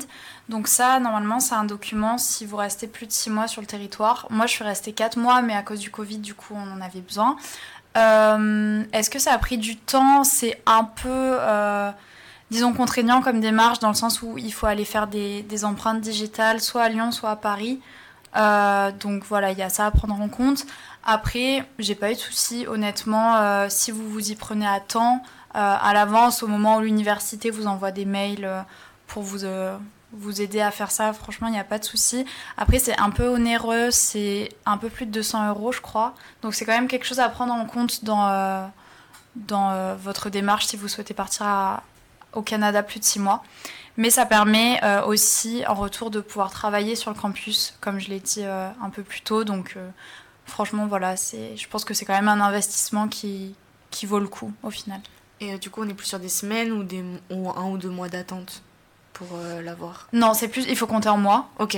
Donc 0.49 0.67
ça, 0.67 0.99
normalement, 0.99 1.41
c'est 1.41 1.55
un 1.55 1.65
document 1.65 2.17
si 2.17 2.47
vous 2.47 2.57
restez 2.57 2.87
plus 2.87 3.07
de 3.07 3.13
6 3.13 3.29
mois 3.29 3.47
sur 3.47 3.61
le 3.61 3.67
territoire. 3.67 4.27
Moi, 4.31 4.47
je 4.47 4.53
suis 4.53 4.65
restée 4.65 4.95
4 4.95 5.19
mois, 5.19 5.43
mais 5.43 5.55
à 5.55 5.63
cause 5.63 5.81
du 5.81 5.91
Covid, 5.91 6.19
du 6.19 6.33
coup, 6.33 6.55
on 6.57 6.73
en 6.73 6.81
avait 6.81 7.03
besoin. 7.03 7.37
Est-ce 7.97 9.11
que 9.11 9.19
ça 9.19 9.35
a 9.35 9.39
pris 9.39 9.59
du 9.59 9.77
temps? 9.77 10.25
C'est 10.25 10.63
un 10.65 10.85
peu, 10.85 11.37
disons, 12.51 12.73
contraignant 12.73 13.21
comme 13.21 13.41
démarche, 13.41 13.81
dans 13.81 13.89
le 13.89 13.95
sens 13.95 14.23
où 14.23 14.39
il 14.39 14.55
faut 14.55 14.69
aller 14.69 14.87
faire 14.87 15.07
des 15.07 15.65
empreintes 15.67 16.01
digitales, 16.01 16.63
soit 16.63 16.85
à 16.85 16.89
Lyon, 16.89 17.13
soit 17.13 17.31
à 17.31 17.37
Paris. 17.37 17.79
Euh, 18.37 18.93
donc 18.93 19.25
voilà, 19.25 19.51
il 19.53 19.59
y 19.59 19.63
a 19.63 19.69
ça 19.69 19.87
à 19.87 19.91
prendre 19.91 20.15
en 20.15 20.29
compte. 20.29 20.67
Après, 21.05 21.67
j'ai 21.79 21.95
pas 21.95 22.11
eu 22.11 22.15
de 22.15 22.19
soucis, 22.19 22.67
honnêtement, 22.67 23.37
euh, 23.37 23.67
si 23.69 23.91
vous 23.91 24.09
vous 24.09 24.31
y 24.31 24.37
prenez 24.37 24.67
à 24.67 24.81
temps, 24.81 25.23
euh, 25.57 25.77
à 25.81 25.93
l'avance, 25.95 26.43
au 26.43 26.47
moment 26.47 26.77
où 26.77 26.81
l'université 26.81 27.51
vous 27.51 27.67
envoie 27.67 27.91
des 27.91 28.05
mails 28.05 28.49
pour 29.07 29.23
vous, 29.23 29.45
aider 30.41 30.61
à 30.61 30.71
faire 30.71 30.91
ça, 30.91 31.13
franchement, 31.13 31.49
il 31.49 31.53
n'y 31.53 31.59
a 31.59 31.65
pas 31.65 31.79
de 31.79 31.85
souci. 31.85 32.25
Après, 32.57 32.79
c'est 32.79 32.99
un 32.99 33.11
peu 33.11 33.29
onéreux, 33.29 33.91
c'est 33.91 34.51
un 34.67 34.77
peu 34.77 34.89
plus 34.89 35.07
de 35.07 35.11
200 35.13 35.49
euros, 35.49 35.73
je 35.73 35.81
crois. 35.81 36.15
Donc 36.43 36.55
c'est 36.55 36.65
quand 36.65 36.75
même 36.75 36.89
quelque 36.89 37.07
chose 37.07 37.21
à 37.21 37.29
prendre 37.29 37.53
en 37.53 37.65
compte 37.65 38.05
dans, 38.05 38.71
dans 39.35 39.97
votre 39.97 40.31
démarche 40.31 40.67
si 40.67 40.77
vous 40.77 40.89
souhaitez 40.89 41.15
partir 41.15 41.81
au 42.33 42.43
Canada 42.43 42.83
plus 42.83 43.01
de 43.01 43.05
6 43.05 43.19
mois. 43.19 43.43
Mais 44.01 44.09
ça 44.09 44.25
permet 44.25 44.83
euh, 44.83 45.05
aussi 45.05 45.63
en 45.69 45.75
retour 45.75 46.11
de 46.11 46.21
pouvoir 46.21 46.51
travailler 46.51 46.95
sur 46.97 47.11
le 47.11 47.17
campus, 47.19 47.75
comme 47.83 48.01
je 48.01 48.09
l'ai 48.09 48.19
dit 48.19 48.41
euh, 48.43 48.71
un 48.83 48.89
peu 48.89 49.03
plus 49.03 49.21
tôt. 49.21 49.45
Donc, 49.45 49.75
euh, 49.77 49.91
franchement, 50.47 50.87
voilà, 50.87 51.19
c'est, 51.19 51.55
je 51.55 51.69
pense 51.69 51.85
que 51.85 51.93
c'est 51.93 52.07
quand 52.07 52.15
même 52.15 52.29
un 52.29 52.41
investissement 52.41 53.09
qui, 53.09 53.55
qui 53.91 54.07
vaut 54.07 54.19
le 54.19 54.27
coup 54.27 54.55
au 54.63 54.71
final. 54.71 55.01
Et 55.41 55.59
du 55.59 55.69
coup, 55.69 55.83
on 55.83 55.89
est 55.91 55.93
plus 55.93 56.07
sur 56.07 56.19
des 56.19 56.31
semaines 56.31 56.73
ou, 56.73 56.83
des, 56.83 57.05
ou 57.29 57.51
un 57.51 57.69
ou 57.69 57.77
deux 57.77 57.91
mois 57.91 58.09
d'attente 58.09 58.63
pour 59.13 59.29
l'avoir? 59.63 60.09
Non, 60.15 60.33
c'est 60.33 60.49
plus, 60.49 60.65
il 60.67 60.77
faut 60.77 60.87
compter 60.87 61.11
en 61.11 61.19
mois. 61.19 61.51
Ok. 61.59 61.77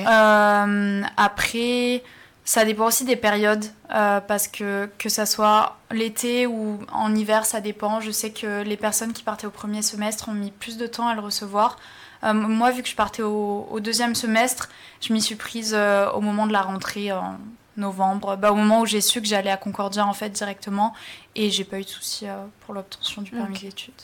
après, 1.16 2.04
ça 2.44 2.64
dépend 2.64 2.86
aussi 2.86 3.04
des 3.04 3.16
périodes, 3.16 3.64
parce 3.88 4.46
que 4.46 4.88
que 4.96 5.08
ça 5.08 5.26
soit 5.26 5.76
l'été 5.90 6.46
ou 6.46 6.78
en 6.92 7.12
hiver, 7.16 7.46
ça 7.46 7.60
dépend. 7.60 8.00
Je 8.00 8.12
sais 8.12 8.30
que 8.30 8.62
les 8.62 8.76
personnes 8.76 9.12
qui 9.12 9.24
partaient 9.24 9.48
au 9.48 9.50
premier 9.50 9.82
semestre 9.82 10.28
ont 10.28 10.34
mis 10.34 10.52
plus 10.52 10.76
de 10.76 10.86
temps 10.86 11.08
à 11.08 11.16
le 11.16 11.20
recevoir. 11.20 11.78
Euh, 12.24 12.32
moi, 12.32 12.70
vu 12.70 12.82
que 12.82 12.88
je 12.88 12.94
partais 12.94 13.22
au, 13.22 13.80
deuxième 13.80 14.14
semestre, 14.14 14.68
je 15.00 15.12
m'y 15.12 15.20
suis 15.20 15.34
prise 15.34 15.74
euh, 15.74 16.10
au 16.10 16.20
moment 16.20 16.46
de 16.46 16.52
la 16.52 16.62
rentrée 16.62 17.12
en 17.12 17.38
novembre, 17.76 18.36
bah, 18.36 18.52
au 18.52 18.54
moment 18.54 18.80
où 18.80 18.86
j'ai 18.86 19.00
su 19.00 19.20
que 19.20 19.26
j'allais 19.26 19.50
à 19.50 19.56
Concordia 19.56 20.06
en 20.06 20.12
fait 20.12 20.30
directement, 20.30 20.94
et 21.34 21.50
j'ai 21.50 21.64
pas 21.64 21.80
eu 21.80 21.84
de 21.84 21.88
soucis 21.88 22.28
euh, 22.28 22.44
pour 22.60 22.74
l'obtention 22.74 23.22
du 23.22 23.30
permis 23.30 23.58
d'études. 23.58 23.94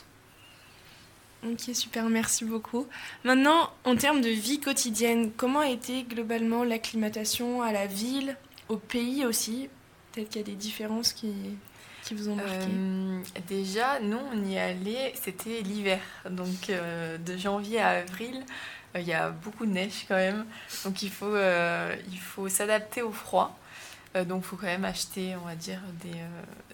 Ok, 1.45 1.73
super, 1.73 2.09
merci 2.09 2.43
beaucoup. 2.43 2.85
Maintenant, 3.23 3.69
en 3.85 3.95
termes 3.95 4.19
de 4.19 4.29
vie 4.29 4.59
quotidienne, 4.59 5.31
comment 5.37 5.59
a 5.59 5.69
été 5.69 6.03
globalement 6.03 6.65
l'acclimatation 6.65 7.61
à 7.61 7.71
la 7.71 7.85
ville, 7.85 8.35
au 8.67 8.75
pays 8.75 9.25
aussi? 9.25 9.69
Peut-être 10.11 10.29
qu'il 10.29 10.41
y 10.41 10.43
a 10.43 10.47
des 10.47 10.55
différences 10.55 11.13
qui, 11.13 11.31
vous 12.15 12.29
ont 12.29 12.35
marqué? 12.35 12.51
Euh, 12.51 13.21
Déjà, 13.47 13.99
nous, 13.99 14.19
on 14.33 14.45
y 14.45 14.57
allait, 14.57 15.13
c'était 15.21 15.61
l'hiver. 15.61 15.99
Donc, 16.29 16.69
euh, 16.69 17.17
de 17.17 17.37
janvier 17.37 17.79
à 17.79 17.89
avril, 17.89 18.43
euh, 18.95 18.99
il 18.99 19.07
y 19.07 19.13
a 19.13 19.29
beaucoup 19.29 19.65
de 19.65 19.71
neige 19.71 20.05
quand 20.07 20.15
même. 20.15 20.45
Donc, 20.83 21.01
il 21.01 21.09
faut, 21.09 21.35
il 21.35 22.19
faut 22.19 22.49
s'adapter 22.49 23.01
au 23.01 23.11
froid. 23.11 23.57
donc, 24.25 24.43
il 24.43 24.47
faut 24.47 24.55
quand 24.55 24.67
même 24.67 24.85
acheter, 24.85 25.35
on 25.41 25.45
va 25.45 25.55
dire, 25.55 25.79
des, 26.03 26.19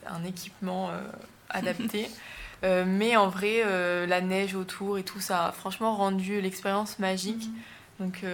un 0.08 0.24
équipement 0.24 0.92
adapté. 1.50 2.10
mais 2.64 3.16
en 3.16 3.28
vrai, 3.28 3.64
la 4.08 4.22
neige 4.22 4.56
autour 4.56 4.98
et 4.98 5.04
tout 5.04 5.20
ça 5.20 5.48
a 5.48 5.52
franchement 5.52 5.96
rendu 5.96 6.42
l'expérience 6.42 7.00
magique. 7.00 7.48
Mhm. 8.00 8.06
Donc, 8.06 8.26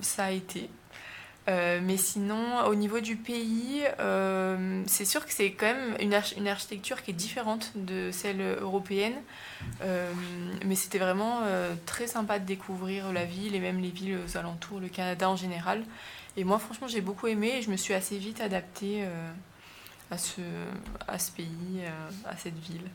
ça 0.00 0.24
a 0.24 0.30
été. 0.30 0.68
Euh, 1.46 1.80
mais 1.82 1.96
sinon, 1.96 2.64
au 2.66 2.74
niveau 2.74 3.00
du 3.00 3.16
pays, 3.16 3.82
euh, 4.00 4.82
c'est 4.86 5.04
sûr 5.04 5.26
que 5.26 5.32
c'est 5.32 5.52
quand 5.52 5.66
même 5.66 5.96
une, 6.00 6.18
une, 6.38 6.48
architecture 6.48 7.02
qui 7.02 7.10
est 7.10 7.14
différente 7.14 7.72
de 7.74 8.10
celle 8.10 8.40
européenne. 8.40 9.16
Euh, 9.82 10.10
mais 10.64 10.74
c'était 10.74 10.98
vraiment 10.98 11.42
très 11.86 12.06
sympa 12.06 12.38
de 12.38 12.46
découvrir 12.46 13.12
la 13.12 13.24
ville 13.24 13.54
et 13.54 13.60
même 13.60 13.80
les 13.80 13.90
villes 13.90 14.18
aux 14.26 14.36
alentours, 14.36 14.80
le 14.80 14.88
Canada 14.88 15.28
en 15.28 15.36
général. 15.36 15.84
Et 16.36 16.44
moi, 16.44 16.58
franchement, 16.58 16.88
j'ai 16.88 17.00
beaucoup 17.00 17.26
aimé 17.26 17.56
et 17.58 17.62
je 17.62 17.70
me 17.70 17.76
suis 17.76 17.94
assez 17.94 18.18
vite 18.18 18.40
adaptée 18.40 19.04
à 20.10 20.18
ce 20.18 21.30
pays, 21.32 21.82
à 22.24 22.36
cette 22.36 22.58
ville. 22.58 22.88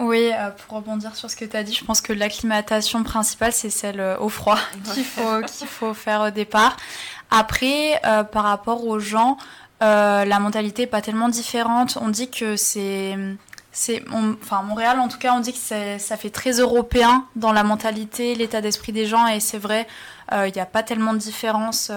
Oui, 0.00 0.30
pour 0.66 0.78
rebondir 0.78 1.14
sur 1.14 1.30
ce 1.30 1.36
que 1.36 1.44
tu 1.44 1.56
as 1.56 1.62
dit, 1.62 1.72
je 1.72 1.84
pense 1.84 2.00
que 2.00 2.12
l'acclimatation 2.12 3.02
principale, 3.02 3.52
c'est 3.52 3.70
celle 3.70 4.00
au 4.20 4.28
froid 4.28 4.58
qu'il 4.92 5.04
faut, 5.04 5.40
qu'il 5.42 5.68
faut 5.68 5.94
faire 5.94 6.22
au 6.22 6.30
départ. 6.30 6.76
Après, 7.30 8.00
euh, 8.04 8.22
par 8.22 8.44
rapport 8.44 8.86
aux 8.86 9.00
gens, 9.00 9.36
euh, 9.82 10.24
la 10.24 10.38
mentalité 10.38 10.82
n'est 10.82 10.88
pas 10.88 11.02
tellement 11.02 11.28
différente. 11.28 11.98
On 12.00 12.08
dit 12.08 12.30
que 12.30 12.56
c'est. 12.56 13.16
c'est 13.72 14.04
enfin, 14.12 14.62
Montréal, 14.62 15.00
en 15.00 15.08
tout 15.08 15.18
cas, 15.18 15.34
on 15.34 15.40
dit 15.40 15.52
que 15.52 15.98
ça 15.98 16.16
fait 16.16 16.30
très 16.30 16.52
européen 16.60 17.24
dans 17.34 17.52
la 17.52 17.64
mentalité, 17.64 18.34
l'état 18.36 18.60
d'esprit 18.60 18.92
des 18.92 19.06
gens, 19.06 19.26
et 19.26 19.40
c'est 19.40 19.58
vrai, 19.58 19.88
euh, 20.32 20.46
il 20.46 20.54
n'y 20.54 20.60
a 20.60 20.66
pas 20.66 20.84
tellement 20.84 21.12
de 21.12 21.18
différence 21.18 21.90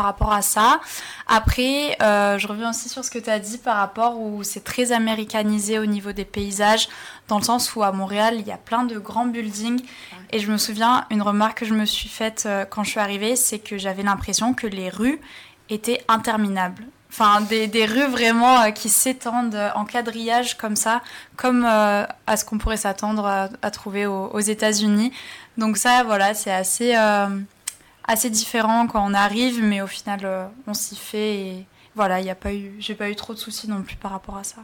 par 0.00 0.06
rapport 0.06 0.32
à 0.32 0.40
ça. 0.40 0.80
Après, 1.26 1.96
je 2.00 2.46
reviens 2.46 2.70
aussi 2.70 2.88
sur 2.88 3.04
ce 3.04 3.10
que 3.10 3.18
tu 3.18 3.28
as 3.28 3.38
dit 3.38 3.58
par 3.58 3.76
rapport 3.76 4.18
où 4.18 4.42
c'est 4.42 4.64
très 4.64 4.92
américanisé 4.92 5.78
au 5.78 5.84
niveau 5.84 6.12
des 6.12 6.24
paysages, 6.24 6.88
dans 7.28 7.36
le 7.36 7.44
sens 7.44 7.74
où 7.76 7.82
à 7.82 7.92
Montréal, 7.92 8.36
il 8.38 8.46
y 8.46 8.52
a 8.52 8.56
plein 8.56 8.84
de 8.84 8.98
grands 8.98 9.26
buildings 9.26 9.82
et 10.32 10.38
je 10.38 10.50
me 10.50 10.56
souviens, 10.58 11.06
une 11.10 11.22
remarque 11.22 11.58
que 11.58 11.66
je 11.66 11.74
me 11.74 11.84
suis 11.84 12.08
faite 12.08 12.44
euh, 12.46 12.64
quand 12.64 12.84
je 12.84 12.90
suis 12.90 13.00
arrivée, 13.00 13.34
c'est 13.36 13.58
que 13.58 13.78
j'avais 13.78 14.02
l'impression 14.02 14.54
que 14.54 14.66
les 14.66 14.88
rues 14.88 15.20
étaient 15.68 16.02
interminables. 16.08 16.84
Enfin, 17.12 17.40
des, 17.40 17.66
des 17.66 17.86
rues 17.86 18.06
vraiment 18.06 18.60
euh, 18.60 18.70
qui 18.70 18.88
s'étendent 18.88 19.58
en 19.74 19.84
quadrillage 19.84 20.56
comme 20.56 20.76
ça, 20.76 21.02
comme 21.36 21.64
euh, 21.68 22.06
à 22.26 22.36
ce 22.36 22.44
qu'on 22.44 22.58
pourrait 22.58 22.76
s'attendre 22.76 23.26
à, 23.26 23.70
trouver 23.70 24.06
aux, 24.06 24.38
États-Unis. 24.38 25.12
Donc 25.58 25.76
ça, 25.76 26.04
voilà, 26.04 26.34
c'est 26.34 26.52
assez, 26.52 26.94
assez 28.10 28.30
différent 28.30 28.86
quand 28.86 29.04
on 29.08 29.14
arrive, 29.14 29.62
mais 29.62 29.80
au 29.80 29.86
final, 29.86 30.50
on 30.66 30.74
s'y 30.74 30.96
fait 30.96 31.34
et 31.36 31.66
voilà, 31.94 32.20
il 32.20 32.24
n'y 32.24 32.30
a 32.30 32.34
pas 32.34 32.52
eu, 32.52 32.74
j'ai 32.78 32.94
pas 32.94 33.10
eu 33.10 33.16
trop 33.16 33.34
de 33.34 33.38
soucis 33.38 33.68
non 33.68 33.82
plus 33.82 33.96
par 33.96 34.10
rapport 34.10 34.36
à 34.36 34.44
ça. 34.44 34.62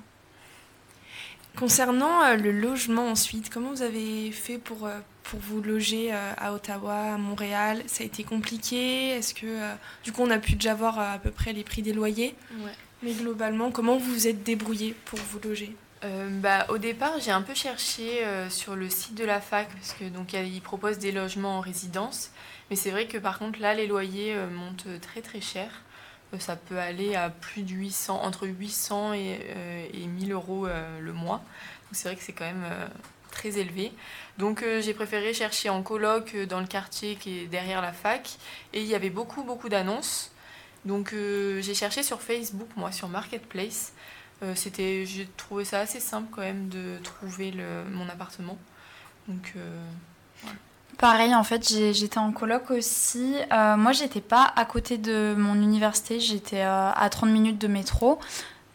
Concernant 1.56 2.34
le 2.36 2.52
logement 2.52 3.08
ensuite, 3.08 3.48
comment 3.50 3.70
vous 3.70 3.82
avez 3.82 4.30
fait 4.30 4.58
pour 4.58 4.88
pour 5.30 5.40
vous 5.40 5.60
loger 5.60 6.12
euh, 6.12 6.32
à 6.36 6.52
Ottawa, 6.52 7.14
à 7.14 7.18
Montréal? 7.18 7.82
Ça 7.86 8.02
a 8.02 8.06
été 8.06 8.24
compliqué? 8.24 9.10
Est-ce 9.10 9.34
que 9.34 9.46
euh, 9.46 9.74
du 10.04 10.12
coup 10.12 10.22
on 10.22 10.30
a 10.30 10.38
pu 10.38 10.52
déjà 10.52 10.74
voir 10.74 10.98
euh, 10.98 11.14
à 11.14 11.18
peu 11.18 11.30
près 11.30 11.52
les 11.52 11.64
prix 11.64 11.82
des 11.82 11.92
loyers? 11.92 12.34
Mais 13.02 13.12
globalement, 13.12 13.70
comment 13.70 13.96
vous 13.96 14.12
vous 14.12 14.26
êtes 14.26 14.42
débrouillé 14.42 14.94
pour 15.04 15.18
vous 15.18 15.38
loger? 15.46 15.76
Bah, 16.40 16.66
au 16.68 16.78
départ, 16.78 17.18
j'ai 17.18 17.32
un 17.32 17.42
peu 17.42 17.54
cherché 17.54 18.24
sur 18.48 18.76
le 18.76 18.88
site 18.88 19.16
de 19.16 19.24
la 19.24 19.40
fac 19.40 19.68
parce 19.68 19.92
que 19.92 20.04
donc 20.04 20.34
ils 20.34 20.62
proposent 20.62 20.98
des 20.98 21.10
logements 21.10 21.58
en 21.58 21.60
résidence, 21.60 22.30
mais 22.70 22.76
c'est 22.76 22.90
vrai 22.90 23.06
que 23.06 23.18
par 23.18 23.38
contre 23.38 23.60
là 23.60 23.74
les 23.74 23.86
loyers 23.86 24.36
montent 24.50 25.00
très 25.00 25.22
très 25.22 25.40
cher. 25.40 25.70
ça 26.38 26.56
peut 26.56 26.78
aller 26.78 27.14
à 27.14 27.30
plus 27.30 27.62
de 27.62 27.72
800, 27.72 28.22
entre 28.22 28.46
800 28.46 29.14
et, 29.14 29.40
et 29.94 30.06
1000 30.06 30.32
euros 30.32 30.66
le 31.00 31.12
mois. 31.12 31.38
Donc 31.38 31.92
c'est 31.92 32.08
vrai 32.08 32.16
que 32.16 32.22
c'est 32.22 32.32
quand 32.32 32.44
même 32.44 32.64
très 33.36 33.58
élevé. 33.58 33.92
Donc 34.38 34.62
euh, 34.62 34.80
j'ai 34.80 34.94
préféré 34.94 35.32
chercher 35.34 35.68
en 35.70 35.82
coloc 35.82 36.34
euh, 36.34 36.46
dans 36.46 36.60
le 36.60 36.66
quartier 36.66 37.16
qui 37.16 37.40
est 37.40 37.46
derrière 37.46 37.82
la 37.82 37.92
fac. 37.92 38.38
Et 38.72 38.80
il 38.80 38.86
y 38.86 38.94
avait 38.94 39.10
beaucoup, 39.10 39.44
beaucoup 39.44 39.68
d'annonces. 39.68 40.32
Donc 40.84 41.12
euh, 41.12 41.60
j'ai 41.62 41.74
cherché 41.74 42.02
sur 42.02 42.20
Facebook, 42.22 42.68
moi, 42.76 42.92
sur 42.92 43.08
Marketplace. 43.08 43.92
c'était, 44.54 45.06
j'ai 45.06 45.26
trouvé 45.36 45.64
ça 45.64 45.80
assez 45.80 46.00
simple 46.00 46.28
quand 46.30 46.42
même 46.42 46.68
de 46.68 46.98
trouver 47.02 47.54
mon 47.90 48.08
appartement. 48.08 48.58
Donc 49.28 49.54
Pareil, 50.98 51.34
en 51.34 51.44
fait, 51.44 51.68
j'étais 51.92 52.18
en 52.18 52.32
coloc 52.32 52.70
aussi. 52.70 53.34
moi, 53.50 53.92
j'étais 53.92 54.20
pas 54.20 54.52
à 54.56 54.64
côté 54.64 54.96
de 54.96 55.34
mon 55.36 55.54
université, 55.54 56.20
j'étais 56.20 56.62
à 56.62 57.08
30 57.10 57.30
minutes 57.30 57.58
de 57.58 57.68
métro 57.68 58.18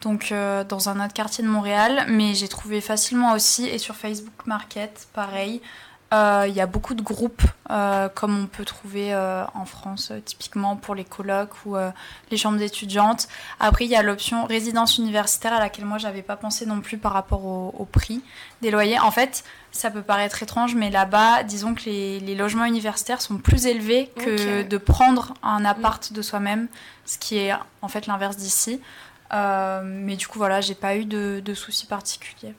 donc 0.01 0.31
euh, 0.31 0.63
dans 0.63 0.89
un 0.89 1.03
autre 1.03 1.13
quartier 1.13 1.43
de 1.43 1.49
Montréal, 1.49 2.05
mais 2.09 2.33
j'ai 2.33 2.47
trouvé 2.47 2.81
facilement 2.81 3.33
aussi, 3.33 3.67
et 3.67 3.77
sur 3.77 3.95
Facebook 3.95 4.45
Market, 4.45 5.07
pareil. 5.13 5.61
Euh, 6.13 6.45
il 6.47 6.53
y 6.53 6.59
a 6.59 6.65
beaucoup 6.65 6.93
de 6.93 7.01
groupes, 7.01 7.43
euh, 7.69 8.09
comme 8.09 8.43
on 8.43 8.47
peut 8.47 8.65
trouver 8.65 9.15
en 9.15 9.65
France, 9.65 10.11
typiquement 10.25 10.75
pour 10.75 10.93
les 10.93 11.05
colloques 11.05 11.65
ou 11.65 11.75
les 12.29 12.37
chambres 12.37 12.57
d'étudiantes. 12.57 13.27
Après, 13.59 13.85
il 13.85 13.91
y 13.91 13.95
a 13.95 14.03
l'option 14.03 14.45
résidence 14.45 14.97
universitaire 14.97 15.53
à 15.53 15.59
laquelle 15.59 15.85
moi, 15.85 15.97
j'avais 15.97 16.21
pas 16.21 16.35
pensé 16.35 16.65
non 16.65 16.81
plus 16.81 16.97
par 16.97 17.13
rapport 17.13 17.45
au, 17.45 17.87
prix 17.91 18.21
des 18.61 18.71
loyers. 18.71 18.99
En 18.99 19.11
fait, 19.11 19.43
ça 19.71 19.89
peut 19.89 20.01
paraître 20.01 20.43
étrange, 20.43 20.75
mais 20.75 20.89
là-bas, 20.89 21.43
disons 21.43 21.73
que 21.73 21.85
les, 21.85 22.35
logements 22.35 22.65
universitaires 22.65 23.21
sont 23.21 23.37
plus 23.37 23.65
élevés 23.65 24.11
que 24.17 24.63
de 24.63 24.77
prendre 24.77 25.33
un 25.43 25.63
appart 25.65 26.11
de 26.11 26.21
soi-même, 26.21 26.67
ce 27.05 27.17
qui 27.17 27.37
est 27.37 27.53
en 27.81 27.87
fait 27.87 28.07
l'inverse 28.07 28.37
d'ici. 28.37 28.81
Euh, 29.33 29.81
mais 29.83 30.15
du 30.15 30.27
coup, 30.27 30.37
voilà, 30.37 30.61
j'ai 30.61 30.75
pas 30.75 30.95
eu 30.95 31.05
de, 31.05 31.53
soucis 31.53 31.85
particuliers. 31.85 32.53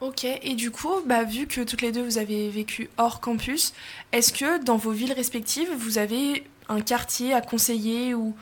Ok, 0.00 0.24
et 0.24 0.54
du 0.54 0.70
coup, 0.70 1.00
bah, 1.06 1.24
vu 1.24 1.46
que 1.46 1.60
toutes 1.62 1.82
les 1.82 1.92
deux 1.92 2.02
vous 2.02 2.18
avez 2.18 2.48
vécu 2.50 2.88
hors 2.98 3.20
campus, 3.20 3.72
est-ce 4.12 4.32
que 4.32 4.62
dans 4.62 4.76
vos 4.76 4.92
villes 4.92 5.12
respectives, 5.12 5.68
vous 5.76 5.98
avez 5.98 6.44
un 6.68 6.80
quartier 6.80 7.34
à 7.34 7.40
conseiller 7.40 8.14
ou, 8.14 8.34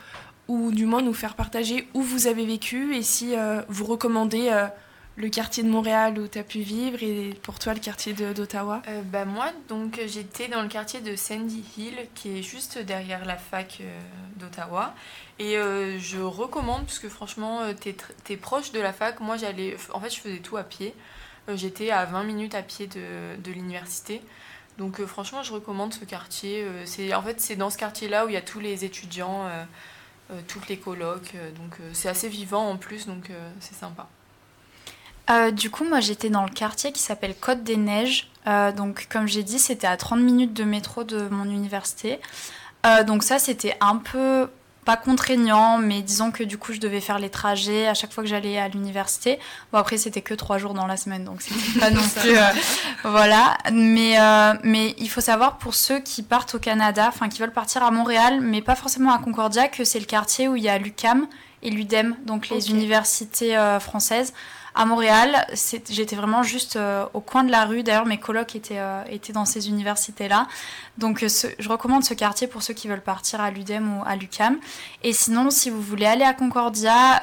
du 0.47 0.85
moins 0.85 1.01
nous 1.01 1.13
faire 1.13 1.35
partager 1.35 1.87
où 1.93 2.01
vous 2.01 2.27
avez 2.27 2.45
vécu 2.45 2.95
et 2.95 3.01
si 3.01 3.35
euh, 3.35 3.61
vous 3.67 3.85
recommandez 3.85 4.47
euh, 4.49 4.67
le 5.17 5.29
quartier 5.29 5.63
de 5.63 5.69
Montréal 5.69 6.17
où 6.19 6.27
tu 6.27 6.37
as 6.37 6.43
pu 6.43 6.59
vivre 6.59 7.01
et 7.01 7.33
pour 7.41 7.59
toi 7.59 7.73
le 7.73 7.79
quartier 7.79 8.13
d'Ottawa? 8.13 8.81
Bah 9.05 9.25
Moi, 9.25 9.47
donc 9.67 9.99
j'étais 10.07 10.47
dans 10.47 10.61
le 10.61 10.69
quartier 10.69 11.01
de 11.01 11.15
Sandy 11.15 11.63
Hill 11.77 11.95
qui 12.15 12.37
est 12.37 12.43
juste 12.43 12.77
derrière 12.77 13.25
la 13.25 13.35
fac 13.35 13.81
d'Ottawa 14.37 14.93
et 15.39 15.57
euh, 15.57 15.99
je 15.99 16.19
recommande, 16.19 16.85
parce 16.85 16.99
que 16.99 17.09
franchement, 17.09 17.61
euh, 17.61 17.73
tu 17.79 17.93
es, 18.33 18.37
proche 18.37 18.71
de 18.71 18.79
la 18.79 18.91
fac. 18.91 19.19
Moi, 19.19 19.37
j'allais. 19.37 19.77
En 19.93 19.99
fait, 19.99 20.09
je 20.09 20.19
faisais 20.19 20.39
tout 20.39 20.57
à 20.57 20.63
pied. 20.63 20.93
Euh, 21.49 21.55
j'étais 21.55 21.91
à 21.91 22.05
20 22.05 22.23
minutes 22.23 22.55
à 22.55 22.61
pied 22.61 22.87
de, 22.87 23.35
de 23.41 23.51
l'université. 23.51 24.21
Donc, 24.77 25.03
franchement, 25.05 25.43
je 25.43 25.53
recommande 25.53 25.93
ce 25.93 26.05
quartier. 26.05 26.67
c'est 26.85 27.13
en 27.15 27.23
fait, 27.23 27.41
c'est 27.41 27.55
dans 27.55 27.71
ce 27.71 27.77
quartier-là 27.77 28.25
où 28.25 28.29
il 28.29 28.33
y 28.33 28.37
a 28.37 28.41
tous 28.41 28.59
les 28.59 28.85
étudiants, 28.85 29.49
toutes 30.47 30.67
les 30.67 30.77
colocs. 30.77 31.33
donc, 31.55 31.77
c'est 31.93 32.09
assez 32.09 32.29
vivant 32.29 32.69
en 32.69 32.77
plus, 32.77 33.07
donc 33.07 33.31
c'est 33.59 33.73
sympa. 33.73 34.07
du 35.51 35.71
coup, 35.71 35.83
moi 35.83 35.99
j'étais 35.99 36.29
dans 36.29 36.43
le 36.43 36.51
quartier 36.51 36.91
qui 36.91 37.01
s'appelle 37.01 37.33
Côte 37.33 37.63
des 37.63 37.75
Neiges. 37.75 38.29
donc, 38.75 39.07
comme 39.09 39.27
j'ai 39.27 39.41
dit, 39.41 39.57
c'était 39.57 39.87
à 39.87 39.97
30 39.97 40.19
minutes 40.19 40.53
de 40.53 40.63
métro 40.63 41.03
de 41.03 41.27
mon 41.27 41.45
université. 41.45 42.19
donc, 43.07 43.23
ça, 43.23 43.39
c'était 43.39 43.75
un 43.81 43.95
peu 43.95 44.47
pas 44.87 44.95
contraignant, 44.95 45.79
mais 45.79 46.01
disons 46.01 46.31
que 46.31 46.45
du 46.45 46.57
coup, 46.57 46.71
je 46.71 46.79
devais 46.79 47.01
faire 47.01 47.19
les 47.19 47.29
trajets 47.29 47.87
à 47.87 47.93
chaque 47.93 48.13
fois 48.13 48.23
que 48.23 48.29
j'allais 48.29 48.57
à 48.57 48.69
l'université. 48.69 49.37
Bon, 49.73 49.79
après, 49.79 49.97
c'était 49.97 50.21
que 50.21 50.33
trois 50.33 50.59
jours 50.59 50.73
dans 50.73 50.87
la 50.87 50.95
semaine, 50.95 51.25
donc 51.25 51.41
c'était 51.41 51.77
pas 51.81 51.89
non 51.89 52.01
plus. 52.01 52.37
euh, 52.37 52.41
voilà. 53.03 53.57
Mais, 53.73 54.17
euh, 54.17 54.53
mais 54.63 54.95
il 54.97 55.09
faut 55.09 55.19
savoir 55.19 55.57
pour 55.57 55.73
ceux 55.75 55.99
qui 55.99 56.23
partent 56.23 56.55
au 56.55 56.59
Canada, 56.59 57.05
enfin 57.09 57.27
qui 57.27 57.41
veulent 57.41 57.51
partir 57.51 57.83
à 57.83 57.91
Montréal, 57.91 58.39
mais 58.39 58.61
pas 58.61 58.75
forcément 58.75 59.11
à 59.13 59.19
Concordia, 59.19 59.67
que 59.67 59.83
c'est 59.83 59.99
le 59.99 60.05
quartier 60.05 60.47
où 60.47 60.55
il 60.55 60.63
y 60.63 60.69
a 60.69 60.77
l'UCAM 60.77 61.27
et 61.63 61.69
l'UDEM, 61.69 62.15
donc 62.25 62.47
les 62.47 62.69
universités 62.69 63.57
euh, 63.57 63.81
françaises. 63.81 64.31
À 64.79 64.85
Montréal, 64.85 65.47
j'étais 65.89 66.15
vraiment 66.15 66.43
juste 66.43 66.75
euh, 66.75 67.07
au 67.15 67.19
coin 67.19 67.43
de 67.43 67.49
la 67.49 67.65
rue. 67.65 67.81
D'ailleurs, 67.81 68.05
mes 68.05 68.19
colocs 68.19 68.55
étaient, 68.55 68.77
euh, 68.77 69.01
étaient 69.09 69.33
dans 69.33 69.43
ces 69.43 69.69
universités-là. 69.69 70.47
Donc, 70.99 71.23
euh, 71.23 71.27
je 71.57 71.67
recommande 71.67 72.03
ce 72.03 72.13
quartier 72.13 72.45
pour 72.45 72.61
ceux 72.61 72.75
qui 72.75 72.87
veulent 72.87 73.01
partir 73.01 73.41
à 73.41 73.49
l'UDEM 73.49 73.97
ou 73.97 74.03
à 74.05 74.15
l'UCAM. 74.15 74.59
Et 75.01 75.13
sinon, 75.13 75.49
si 75.49 75.71
vous 75.71 75.81
voulez 75.81 76.05
aller 76.05 76.23
à 76.23 76.35
Concordia, 76.35 77.19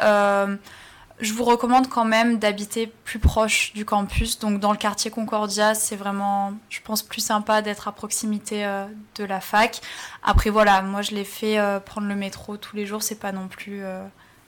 je 1.21 1.33
vous 1.33 1.45
recommande 1.45 1.89
quand 1.89 2.05
même 2.05 2.41
d'habiter 2.41 2.93
plus 3.05 3.21
proche 3.21 3.73
du 3.73 3.85
campus. 3.85 4.41
Donc, 4.41 4.59
dans 4.59 4.73
le 4.73 4.77
quartier 4.77 5.13
Concordia, 5.13 5.77
c'est 5.77 5.95
vraiment, 5.95 6.55
je 6.71 6.81
pense, 6.83 7.05
plus 7.05 7.21
sympa 7.21 7.63
d'être 7.63 7.87
à 7.87 7.93
proximité 7.93 8.67
de 9.15 9.25
la 9.25 9.41
fac. 9.41 9.81
Après, 10.25 10.51
voilà, 10.51 10.83
moi, 10.83 11.03
je 11.03 11.13
l'ai 11.13 11.23
fait 11.23 11.57
prendre 11.87 12.09
le 12.09 12.17
métro 12.17 12.57
tous 12.57 12.75
les 12.75 12.85
jours. 12.85 13.05
C'est 13.05 13.21
pas 13.21 13.31
non 13.31 13.47
plus. 13.47 13.85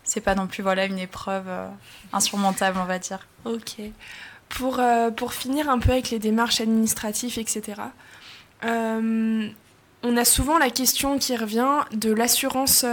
C'est 0.07 0.21
pas 0.21 0.35
non 0.35 0.47
plus 0.47 0.63
voilà 0.63 0.87
une 0.87 0.99
épreuve 0.99 1.45
euh, 1.49 1.69
insurmontable 2.13 2.79
on 2.81 2.85
va 2.87 2.99
dire. 2.99 3.27
Ok. 3.45 3.77
Pour, 4.49 4.79
euh, 4.79 5.11
pour 5.11 5.35
finir 5.35 5.69
un 5.69 5.79
peu 5.79 5.91
avec 5.91 6.11
les 6.11 6.21
démarches 6.21 6.61
administratives, 6.61 7.39
etc., 7.39 7.83
euh, 8.65 9.49
on 10.03 10.17
a 10.17 10.25
souvent 10.25 10.59
la 10.59 10.71
question 10.71 11.19
qui 11.19 11.37
revient 11.37 11.85
de 11.93 12.13
l'assurance 12.13 12.85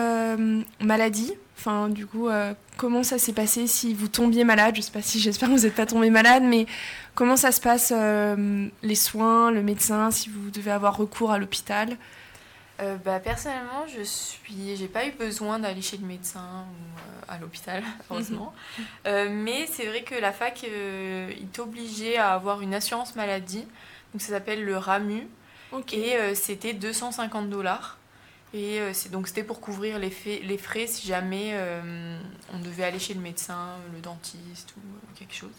maladie. 0.80 1.34
Enfin, 1.58 1.90
du 1.90 2.08
coup, 2.08 2.28
comment 2.78 3.04
ça 3.04 3.20
s'est 3.20 3.34
passé 3.34 3.68
si 3.68 3.94
vous 3.94 4.08
tombiez 4.08 4.44
malade? 4.44 4.76
Je 4.76 4.82
sais 4.82 4.92
pas 4.92 5.04
si 5.04 5.20
j'espère 5.20 5.50
que 5.50 5.54
vous 5.54 5.64
n'êtes 5.64 5.76
pas 5.76 5.86
tombé 5.86 6.10
malade, 6.10 6.42
mais 6.44 6.66
comment 7.14 7.36
ça 7.36 7.52
se 7.52 7.62
passe 7.62 7.94
les 8.82 8.96
soins, 8.96 9.52
le 9.52 9.62
médecin, 9.62 10.10
si 10.10 10.30
vous 10.30 10.50
devez 10.50 10.72
avoir 10.72 10.98
recours 10.98 11.32
à 11.32 11.38
l'hôpital? 11.38 11.98
Euh, 12.80 12.98
bah, 12.98 13.20
personnellement, 13.20 13.86
je 13.88 14.02
suis, 14.02 14.76
j'ai 14.76 14.88
pas 14.88 15.06
eu 15.06 15.12
besoin 15.12 15.60
d'aller 15.60 15.82
chez 15.82 15.98
le 15.98 16.06
médecin 16.08 16.66
ou 16.70 17.00
euh, 17.00 17.34
à 17.34 17.38
l'hôpital, 17.38 17.84
heureusement. 18.10 18.54
Euh, 19.06 19.30
mais 19.32 19.68
c'est 19.68 19.86
vrai 19.86 20.04
que 20.04 20.16
la 20.16 20.32
fac, 20.32 20.64
il 20.64 21.48
t'obligeait 21.50 22.18
à 22.18 22.34
avoir 22.34 22.62
une 22.62 22.74
assurance 22.74 23.16
maladie. 23.16 23.66
Donc 24.14 24.22
ça 24.22 24.30
s'appelle 24.30 24.64
le 24.64 24.78
RAMU. 24.78 25.28
Et 25.98 26.36
c'était 26.36 26.74
250 26.74 27.50
dollars. 27.50 27.98
Et 28.54 28.80
c'est 28.94 29.10
donc 29.12 29.28
c'était 29.28 29.44
pour 29.44 29.60
couvrir 29.60 30.00
les, 30.00 30.10
faits- 30.12 30.44
les 30.44 30.58
frais 30.58 30.88
si 30.88 31.08
jamais 31.08 31.54
on 32.54 32.60
devait 32.60 32.84
aller 32.86 33.00
chez 33.00 33.14
le 33.16 33.20
médecin, 33.20 33.76
le 33.94 34.00
dentiste 34.00 34.74
ou 34.78 34.82
quelque 35.18 35.34
chose. 35.34 35.56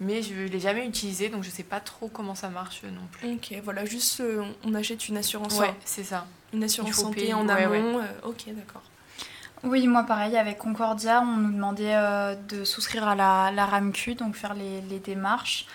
Mais 0.00 0.22
je 0.22 0.32
ne 0.34 0.46
l'ai 0.48 0.60
jamais 0.60 0.86
utilisé, 0.86 1.28
donc 1.28 1.44
je 1.44 1.50
sais 1.50 1.62
pas 1.62 1.78
trop 1.80 2.08
comment 2.08 2.34
ça 2.34 2.48
marche 2.48 2.80
euh, 2.84 2.90
non 2.90 3.06
plus. 3.12 3.34
Ok, 3.34 3.60
voilà, 3.62 3.84
juste 3.84 4.20
euh, 4.20 4.42
on 4.64 4.72
achète 4.74 5.08
une 5.08 5.18
assurance, 5.18 5.58
Ouais, 5.58 5.74
c'est 5.84 6.04
ça. 6.04 6.26
une 6.54 6.64
assurance 6.64 6.94
santé 6.94 7.16
payer, 7.20 7.34
en 7.34 7.46
ouais, 7.46 7.64
amont. 7.64 7.98
euh, 7.98 8.28
ok, 8.28 8.44
d'accord. 8.48 8.82
Oui, 9.62 9.86
moi 9.86 10.04
pareil, 10.04 10.38
avec 10.38 10.56
Concordia, 10.56 11.20
on 11.22 11.36
nous 11.36 11.52
demandait 11.52 11.94
euh, 11.94 12.34
de 12.48 12.64
souscrire 12.64 13.06
à 13.06 13.14
la, 13.14 13.50
la 13.54 13.66
RAMQ, 13.66 14.14
donc 14.14 14.34
faire 14.36 14.54
les, 14.54 14.80
les 14.88 15.00
démarches. 15.00 15.66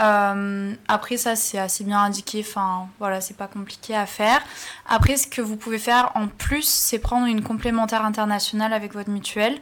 Euh, 0.00 0.74
après, 0.88 1.16
ça, 1.16 1.36
c'est 1.36 1.58
assez 1.58 1.84
bien 1.84 1.98
indiqué, 2.00 2.44
enfin, 2.46 2.88
voilà, 2.98 3.20
c'est 3.20 3.36
pas 3.36 3.46
compliqué 3.48 3.94
à 3.94 4.06
faire. 4.06 4.40
Après, 4.88 5.16
ce 5.16 5.26
que 5.26 5.40
vous 5.42 5.56
pouvez 5.56 5.78
faire 5.78 6.12
en 6.14 6.28
plus, 6.28 6.64
c'est 6.66 6.98
prendre 6.98 7.26
une 7.26 7.42
complémentaire 7.42 8.04
internationale 8.04 8.72
avec 8.72 8.94
votre 8.94 9.10
mutuelle. 9.10 9.58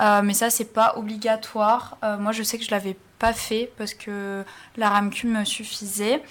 Euh, 0.00 0.22
mais 0.22 0.34
ça, 0.34 0.50
c'est 0.50 0.72
pas 0.72 0.94
obligatoire. 0.96 1.96
Euh, 2.02 2.18
moi, 2.18 2.32
je 2.32 2.42
sais 2.42 2.58
que 2.58 2.64
je 2.64 2.70
l'avais 2.70 2.96
pas 3.18 3.32
fait 3.32 3.72
parce 3.78 3.94
que 3.94 4.44
la 4.76 4.90
RAMQ 4.90 5.26
me 5.28 5.44
suffisait. 5.44 6.22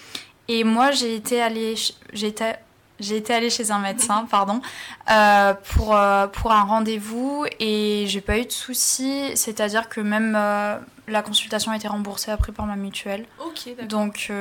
Et 0.47 0.63
moi, 0.63 0.91
j'ai 0.91 1.15
été 1.15 1.41
allée, 1.41 1.75
j'ai 2.11 2.27
été, 2.27 2.51
j'ai 2.99 3.17
été 3.17 3.33
allée 3.33 3.49
chez 3.49 3.71
un 3.71 3.79
médecin, 3.79 4.27
pardon, 4.29 4.61
euh, 5.09 5.53
pour, 5.53 5.97
pour 6.33 6.51
un 6.51 6.63
rendez-vous 6.63 7.45
et 7.59 8.05
j'ai 8.07 8.21
pas 8.21 8.37
eu 8.37 8.45
de 8.45 8.51
soucis. 8.51 9.31
C'est-à-dire 9.35 9.87
que 9.87 10.01
même 10.01 10.33
la 11.07 11.21
consultation 11.21 11.71
a 11.71 11.77
été 11.77 11.87
remboursée 11.87 12.31
après 12.31 12.51
par 12.51 12.65
ma 12.65 12.75
mutuelle. 12.75 13.25
Ok, 13.39 13.69
d'accord. 13.69 13.87
Donc, 13.87 14.31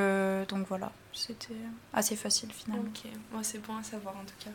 donc 0.49 0.67
voilà, 0.67 0.91
c'était 1.13 1.55
assez 1.93 2.17
facile 2.17 2.49
finalement. 2.51 2.83
Ok, 2.89 3.09
moi 3.31 3.41
c'est 3.43 3.65
bon 3.65 3.77
à 3.77 3.83
savoir 3.83 4.15
en 4.15 4.25
tout 4.25 4.35
cas. 4.43 4.51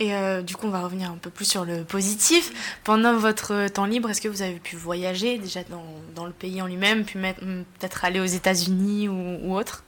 Et 0.00 0.14
euh, 0.14 0.40
du 0.40 0.56
coup, 0.56 0.66
on 0.66 0.70
va 0.70 0.80
revenir 0.80 1.10
un 1.10 1.18
peu 1.18 1.28
plus 1.28 1.44
sur 1.44 1.66
le 1.66 1.84
positif. 1.84 2.78
Pendant 2.84 3.16
votre 3.18 3.68
temps 3.68 3.84
libre, 3.84 4.08
est-ce 4.08 4.22
que 4.22 4.28
vous 4.28 4.40
avez 4.40 4.58
pu 4.58 4.74
voyager 4.74 5.38
déjà 5.38 5.60
dans, 6.14 6.24
le 6.24 6.32
pays 6.32 6.60
en 6.62 6.66
lui-même, 6.66 7.04
puis 7.04 7.18
hmm, 7.18 7.64
peut-être 7.78 8.04
aller 8.06 8.18
aux 8.18 8.24
États-Unis 8.24 9.08
ou, 9.08 9.54
autre? 9.54 9.84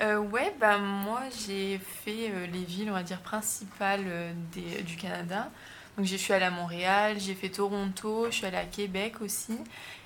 Euh, 0.00 0.18
ouais, 0.18 0.52
bah 0.60 0.76
moi 0.78 1.20
j'ai 1.46 1.78
fait 2.04 2.28
euh, 2.30 2.46
les 2.52 2.64
villes, 2.64 2.90
on 2.90 2.94
va 2.94 3.02
dire, 3.02 3.20
principales 3.20 4.04
euh, 4.06 4.32
du 4.54 4.96
Canada. 4.96 5.50
Donc 5.96 6.04
je 6.04 6.16
suis 6.16 6.32
allée 6.32 6.44
à 6.44 6.50
Montréal, 6.50 7.16
j'ai 7.18 7.34
fait 7.34 7.48
Toronto, 7.48 8.26
je 8.26 8.34
suis 8.34 8.46
allée 8.46 8.56
à 8.58 8.64
Québec 8.64 9.22
aussi. 9.22 9.56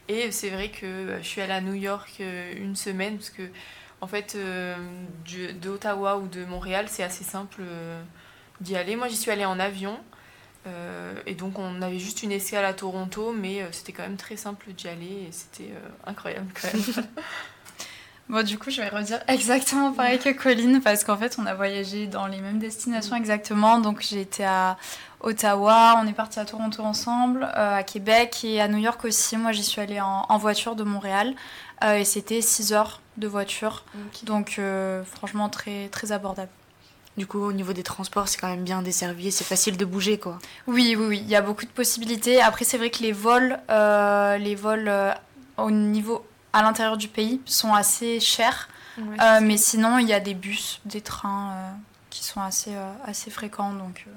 Et 0.06 0.30
c'est 0.30 0.50
vrai 0.50 0.68
que 0.68 1.16
je 1.20 1.26
suis 1.26 1.40
allée 1.40 1.54
à 1.54 1.60
New 1.60 1.74
York 1.74 2.20
une 2.20 2.76
semaine 2.76 3.16
parce 3.16 3.30
que, 3.30 3.42
en 4.00 4.06
fait, 4.06 4.34
euh, 4.36 4.76
du- 5.24 5.52
de 5.52 5.70
Ottawa 5.70 6.18
ou 6.18 6.28
de 6.28 6.44
Montréal, 6.44 6.86
c'est 6.88 7.02
assez 7.02 7.24
simple 7.24 7.62
d'y 8.60 8.76
aller. 8.76 8.96
Moi 8.96 9.08
j'y 9.08 9.16
suis 9.16 9.30
allée 9.30 9.44
en 9.44 9.58
avion. 9.60 9.98
euh, 10.66 11.14
et 11.26 11.34
donc 11.34 11.58
on 11.58 11.82
avait 11.82 11.98
juste 11.98 12.22
une 12.22 12.32
escale 12.32 12.64
à 12.64 12.74
Toronto, 12.74 13.32
mais 13.32 13.62
euh, 13.62 13.68
c'était 13.72 13.92
quand 13.92 14.02
même 14.02 14.16
très 14.16 14.36
simple 14.36 14.72
d'y 14.72 14.88
aller 14.88 15.26
et 15.28 15.32
c'était 15.32 15.70
euh, 15.72 15.88
incroyable 16.06 16.48
quand 16.60 16.72
même. 16.74 17.06
Bon, 18.28 18.44
du 18.44 18.58
coup, 18.58 18.70
je 18.70 18.82
vais 18.82 18.88
redire 18.90 19.20
exactement 19.26 19.90
pareil 19.92 20.18
que 20.18 20.28
Colline 20.30 20.82
parce 20.82 21.02
qu'en 21.02 21.16
fait, 21.16 21.36
on 21.38 21.46
a 21.46 21.54
voyagé 21.54 22.06
dans 22.06 22.26
les 22.26 22.40
mêmes 22.42 22.58
destinations 22.58 23.16
exactement. 23.16 23.78
Donc, 23.80 24.02
j'ai 24.02 24.20
été 24.20 24.44
à 24.44 24.76
Ottawa, 25.20 25.98
on 26.02 26.06
est 26.06 26.12
parti 26.12 26.38
à 26.38 26.44
Toronto 26.44 26.82
ensemble, 26.82 27.44
à 27.54 27.82
Québec 27.84 28.40
et 28.44 28.60
à 28.60 28.68
New 28.68 28.76
York 28.76 29.02
aussi. 29.06 29.38
Moi, 29.38 29.52
j'y 29.52 29.64
suis 29.64 29.80
allée 29.80 30.00
en, 30.00 30.26
en 30.28 30.36
voiture 30.36 30.76
de 30.76 30.84
Montréal 30.84 31.34
et 31.82 32.04
c'était 32.04 32.42
6 32.42 32.74
heures 32.74 33.00
de 33.16 33.26
voiture. 33.28 33.86
Donc, 34.24 34.60
franchement, 35.06 35.48
très, 35.48 35.88
très 35.88 36.12
abordable. 36.12 36.50
Du 37.18 37.26
coup, 37.26 37.40
au 37.40 37.52
niveau 37.52 37.72
des 37.72 37.82
transports, 37.82 38.28
c'est 38.28 38.38
quand 38.38 38.48
même 38.48 38.62
bien 38.62 38.80
desservi 38.80 39.26
et 39.26 39.30
c'est 39.32 39.42
facile 39.44 39.76
de 39.76 39.84
bouger, 39.84 40.18
quoi. 40.18 40.38
Oui, 40.68 40.94
oui, 40.96 41.06
oui, 41.08 41.18
il 41.20 41.28
y 41.28 41.34
a 41.34 41.42
beaucoup 41.42 41.64
de 41.64 41.70
possibilités. 41.70 42.40
Après, 42.40 42.64
c'est 42.64 42.78
vrai 42.78 42.90
que 42.90 43.02
les 43.02 43.10
vols, 43.10 43.58
euh, 43.70 44.38
les 44.38 44.54
vols 44.54 44.86
euh, 44.88 45.12
au 45.56 45.70
niveau 45.72 46.24
à 46.52 46.62
l'intérieur 46.62 46.96
du 46.96 47.08
pays 47.08 47.40
sont 47.44 47.74
assez 47.74 48.20
chers. 48.20 48.68
Ouais, 48.96 49.04
Euh, 49.20 49.40
mais 49.42 49.56
sinon, 49.56 49.98
il 49.98 50.08
y 50.08 50.12
a 50.12 50.20
des 50.20 50.34
bus, 50.34 50.80
des 50.84 51.00
trains 51.00 51.50
euh, 51.52 51.70
qui 52.08 52.24
sont 52.24 52.40
assez, 52.40 52.74
euh, 52.74 52.92
assez 53.04 53.30
fréquents. 53.30 53.72
Donc, 53.72 54.04
euh, 54.06 54.10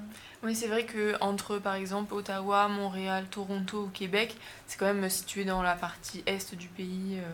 Oui, 0.44 0.54
c'est 0.54 0.68
vrai 0.68 0.84
que 0.84 1.16
entre 1.20 1.58
par 1.58 1.74
exemple 1.74 2.14
Ottawa, 2.14 2.68
Montréal, 2.68 3.26
Toronto 3.30 3.84
ou 3.84 3.88
Québec, 3.88 4.36
c'est 4.68 4.78
quand 4.78 4.86
même 4.92 5.08
situé 5.10 5.44
dans 5.44 5.62
la 5.62 5.74
partie 5.74 6.22
est 6.26 6.54
du 6.54 6.68
pays, 6.68 7.18
euh, 7.18 7.30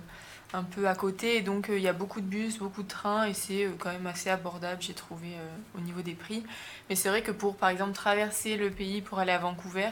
un 0.52 0.62
peu 0.62 0.88
à 0.88 0.94
côté. 0.94 1.36
Et 1.36 1.42
donc 1.42 1.68
euh, 1.70 1.76
il 1.78 1.82
y 1.82 1.88
a 1.88 1.92
beaucoup 1.92 2.20
de 2.20 2.26
bus, 2.26 2.58
beaucoup 2.58 2.82
de 2.82 2.88
trains 2.88 3.24
et 3.26 3.34
c'est 3.34 3.64
euh, 3.64 3.72
quand 3.78 3.90
même 3.90 4.06
assez 4.06 4.30
abordable, 4.30 4.80
j'ai 4.80 4.94
trouvé, 4.94 5.28
euh, 5.34 5.78
au 5.78 5.80
niveau 5.80 6.00
des 6.02 6.14
prix. 6.14 6.42
Mais 6.88 6.96
c'est 6.96 7.08
vrai 7.08 7.22
que 7.22 7.32
pour 7.32 7.56
par 7.56 7.68
exemple 7.68 7.92
traverser 7.92 8.56
le 8.56 8.70
pays 8.70 9.00
pour 9.02 9.18
aller 9.18 9.32
à 9.32 9.38
Vancouver, 9.38 9.90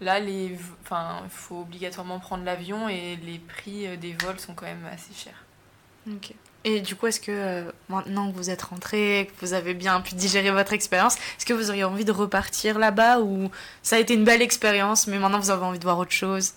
là, 0.00 0.20
v- 0.20 0.56
enfin, 0.82 1.20
il 1.24 1.30
faut 1.30 1.60
obligatoirement 1.60 2.18
prendre 2.18 2.44
l'avion 2.44 2.88
et 2.88 3.16
les 3.16 3.38
prix 3.38 3.96
des 3.98 4.14
vols 4.14 4.40
sont 4.40 4.54
quand 4.54 4.66
même 4.66 4.86
assez 4.90 5.12
chers. 5.14 5.44
Ok. 6.10 6.32
Et 6.64 6.80
du 6.80 6.94
coup, 6.94 7.06
est-ce 7.06 7.20
que 7.20 7.72
maintenant 7.88 8.30
que 8.30 8.36
vous 8.36 8.50
êtes 8.50 8.62
rentré, 8.62 9.30
que 9.32 9.46
vous 9.46 9.54
avez 9.54 9.72
bien 9.72 10.00
pu 10.02 10.14
digérer 10.14 10.50
votre 10.50 10.74
expérience, 10.74 11.16
est-ce 11.16 11.46
que 11.46 11.54
vous 11.54 11.70
auriez 11.70 11.84
envie 11.84 12.04
de 12.04 12.12
repartir 12.12 12.78
là-bas 12.78 13.20
ou 13.20 13.50
ça 13.82 13.96
a 13.96 13.98
été 13.98 14.12
une 14.12 14.24
belle 14.24 14.42
expérience, 14.42 15.06
mais 15.06 15.18
maintenant 15.18 15.38
vous 15.40 15.50
avez 15.50 15.64
envie 15.64 15.78
de 15.78 15.84
voir 15.84 15.98
autre 15.98 16.12
chose? 16.12 16.52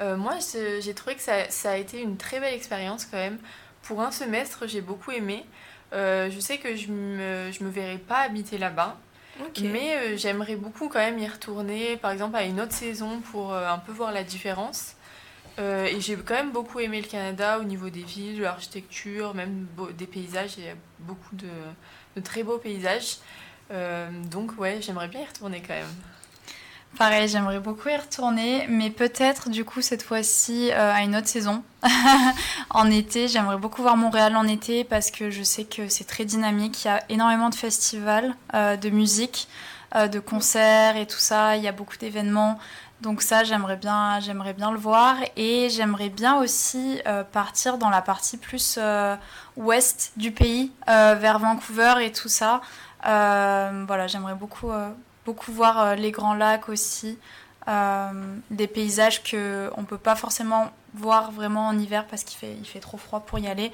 Euh, 0.00 0.16
moi, 0.16 0.34
j'ai 0.80 0.94
trouvé 0.94 1.14
que 1.14 1.22
ça, 1.22 1.48
ça 1.50 1.72
a 1.72 1.76
été 1.76 2.00
une 2.00 2.16
très 2.16 2.40
belle 2.40 2.54
expérience 2.54 3.04
quand 3.06 3.16
même. 3.16 3.38
Pour 3.82 4.02
un 4.02 4.10
semestre, 4.10 4.66
j'ai 4.66 4.80
beaucoup 4.80 5.12
aimé. 5.12 5.44
Euh, 5.92 6.30
je 6.30 6.40
sais 6.40 6.58
que 6.58 6.74
je 6.74 6.88
me, 6.88 7.50
je 7.52 7.62
me 7.64 7.70
verrai 7.70 7.98
pas 7.98 8.18
habiter 8.18 8.58
là-bas, 8.58 8.98
mais 9.62 9.96
euh, 9.96 10.16
j'aimerais 10.16 10.56
beaucoup 10.56 10.88
quand 10.88 10.98
même 10.98 11.18
y 11.18 11.28
retourner, 11.28 11.96
par 11.96 12.10
exemple 12.10 12.36
à 12.36 12.42
une 12.42 12.60
autre 12.60 12.72
saison 12.72 13.20
pour 13.20 13.54
un 13.54 13.78
peu 13.78 13.92
voir 13.92 14.12
la 14.12 14.24
différence. 14.24 14.94
Et 15.58 16.00
j'ai 16.00 16.16
quand 16.16 16.34
même 16.34 16.50
beaucoup 16.50 16.80
aimé 16.80 17.00
le 17.00 17.06
Canada 17.06 17.58
au 17.58 17.64
niveau 17.64 17.88
des 17.88 18.02
villes, 18.02 18.36
de 18.36 18.42
l'architecture, 18.42 19.34
même 19.34 19.66
des 19.96 20.06
paysages. 20.06 20.58
Il 20.58 20.64
y 20.64 20.68
a 20.68 20.74
beaucoup 20.98 21.34
de, 21.34 21.48
de 22.14 22.20
très 22.20 22.42
beaux 22.42 22.58
paysages. 22.58 23.18
Donc 24.24 24.58
ouais, 24.58 24.82
j'aimerais 24.82 25.08
bien 25.08 25.22
y 25.22 25.24
retourner 25.24 25.62
quand 25.62 25.72
même. 25.72 25.94
Pareil, 26.96 27.28
j'aimerais 27.28 27.60
beaucoup 27.60 27.88
y 27.88 27.96
retourner, 27.96 28.66
mais 28.68 28.90
peut-être 28.90 29.50
du 29.50 29.64
coup 29.64 29.82
cette 29.82 30.02
fois-ci 30.02 30.70
euh, 30.72 30.92
à 30.92 31.02
une 31.02 31.16
autre 31.16 31.28
saison. 31.28 31.62
en 32.70 32.90
été, 32.90 33.28
j'aimerais 33.28 33.56
beaucoup 33.56 33.82
voir 33.82 33.96
Montréal 33.96 34.36
en 34.36 34.46
été 34.46 34.84
parce 34.84 35.10
que 35.10 35.30
je 35.30 35.42
sais 35.42 35.64
que 35.64 35.88
c'est 35.88 36.04
très 36.04 36.24
dynamique. 36.24 36.84
Il 36.84 36.88
y 36.88 36.90
a 36.90 37.02
énormément 37.08 37.50
de 37.50 37.54
festivals 37.54 38.34
euh, 38.54 38.76
de 38.76 38.90
musique. 38.90 39.48
de 39.94 40.18
concerts 40.18 40.96
et 40.96 41.06
tout 41.06 41.18
ça. 41.18 41.56
Il 41.56 41.62
y 41.62 41.68
a 41.68 41.72
beaucoup 41.72 41.96
d'événements. 41.96 42.58
Donc 43.00 43.22
ça, 43.22 43.44
j'aimerais 43.44 43.76
bien, 43.76 44.20
j'aimerais 44.20 44.52
bien 44.52 44.70
le 44.70 44.78
voir. 44.78 45.16
Et 45.36 45.70
j'aimerais 45.70 46.10
bien 46.10 46.36
aussi 46.36 47.00
partir 47.32 47.78
dans 47.78 47.88
la 47.88 48.02
partie 48.02 48.36
plus 48.36 48.78
ouest 49.56 50.12
du 50.16 50.32
pays, 50.32 50.72
vers 50.86 51.38
Vancouver 51.38 51.94
et 52.02 52.12
tout 52.12 52.28
ça. 52.28 52.60
voilà, 53.02 54.06
j'aimerais 54.06 54.34
beaucoup, 54.34 54.70
beaucoup 55.26 55.52
voir 55.52 55.96
les 55.96 56.10
grands 56.12 56.34
lacs 56.34 56.68
aussi. 56.70 57.18
des 58.50 58.66
paysages 58.68 59.22
qu'on 59.22 59.80
ne 59.80 59.86
peut 59.86 59.98
pas 59.98 60.16
forcément 60.16 60.70
voir 60.94 61.32
vraiment 61.32 61.66
en 61.66 61.78
hiver 61.78 62.06
parce 62.06 62.24
qu'il 62.24 62.38
fait, 62.38 62.56
fait 62.64 62.80
trop 62.80 62.96
froid 62.96 63.20
pour 63.20 63.38
y 63.38 63.48
aller. 63.48 63.72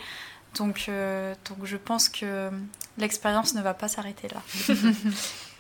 Donc, 0.57 0.87
euh, 0.89 1.35
donc 1.49 1.65
je 1.65 1.77
pense 1.77 2.09
que 2.09 2.51
l'expérience 2.99 3.55
ne 3.55 3.63
va 3.63 3.75
pas 3.75 3.89
s'arrêter 3.89 4.29
là. 4.29 4.43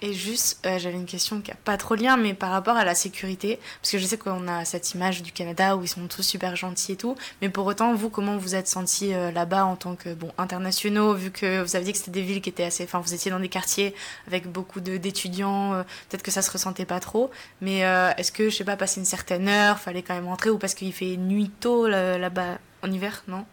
Et 0.04 0.14
juste, 0.14 0.58
euh, 0.66 0.80
j'avais 0.80 0.96
une 0.96 1.06
question 1.06 1.40
qui 1.40 1.52
n'a 1.52 1.56
pas 1.64 1.76
trop 1.76 1.94
lien, 1.94 2.16
mais 2.16 2.34
par 2.34 2.50
rapport 2.50 2.76
à 2.76 2.84
la 2.84 2.96
sécurité, 2.96 3.60
parce 3.80 3.92
que 3.92 3.98
je 3.98 4.04
sais 4.04 4.18
qu'on 4.18 4.48
a 4.48 4.64
cette 4.64 4.94
image 4.94 5.22
du 5.22 5.30
Canada 5.30 5.76
où 5.76 5.84
ils 5.84 5.88
sont 5.88 6.08
tous 6.08 6.24
super 6.24 6.56
gentils 6.56 6.92
et 6.92 6.96
tout, 6.96 7.14
mais 7.40 7.48
pour 7.48 7.66
autant, 7.66 7.94
vous, 7.94 8.10
comment 8.10 8.36
vous 8.36 8.56
êtes 8.56 8.66
senti 8.66 9.14
euh, 9.14 9.30
là-bas 9.30 9.64
en 9.64 9.76
tant 9.76 9.94
que, 9.94 10.12
bon, 10.12 10.32
internationaux, 10.38 11.14
vu 11.14 11.30
que 11.30 11.62
vous 11.62 11.76
avez 11.76 11.84
dit 11.84 11.92
que 11.92 11.98
c'était 11.98 12.10
des 12.10 12.22
villes 12.22 12.40
qui 12.40 12.48
étaient 12.48 12.64
assez, 12.64 12.82
enfin, 12.82 12.98
vous 12.98 13.14
étiez 13.14 13.30
dans 13.30 13.38
des 13.38 13.48
quartiers 13.48 13.94
avec 14.26 14.50
beaucoup 14.50 14.80
d'étudiants, 14.80 15.84
peut-être 16.08 16.24
que 16.24 16.32
ça 16.32 16.42
se 16.42 16.50
ressentait 16.50 16.84
pas 16.84 16.98
trop, 16.98 17.30
mais 17.60 17.82
est-ce 18.16 18.32
que, 18.32 18.50
je 18.50 18.56
sais 18.56 18.64
pas, 18.64 18.76
passer 18.76 18.98
une 18.98 19.06
certaine 19.06 19.48
heure, 19.48 19.78
fallait 19.78 20.02
quand 20.02 20.14
même 20.14 20.26
rentrer, 20.26 20.50
ou 20.50 20.58
parce 20.58 20.74
qu'il 20.74 20.92
fait 20.92 21.16
nuit 21.16 21.50
tôt 21.60 21.86
là-bas 21.86 22.58
en 22.82 22.90
hiver, 22.90 23.22
non? 23.28 23.46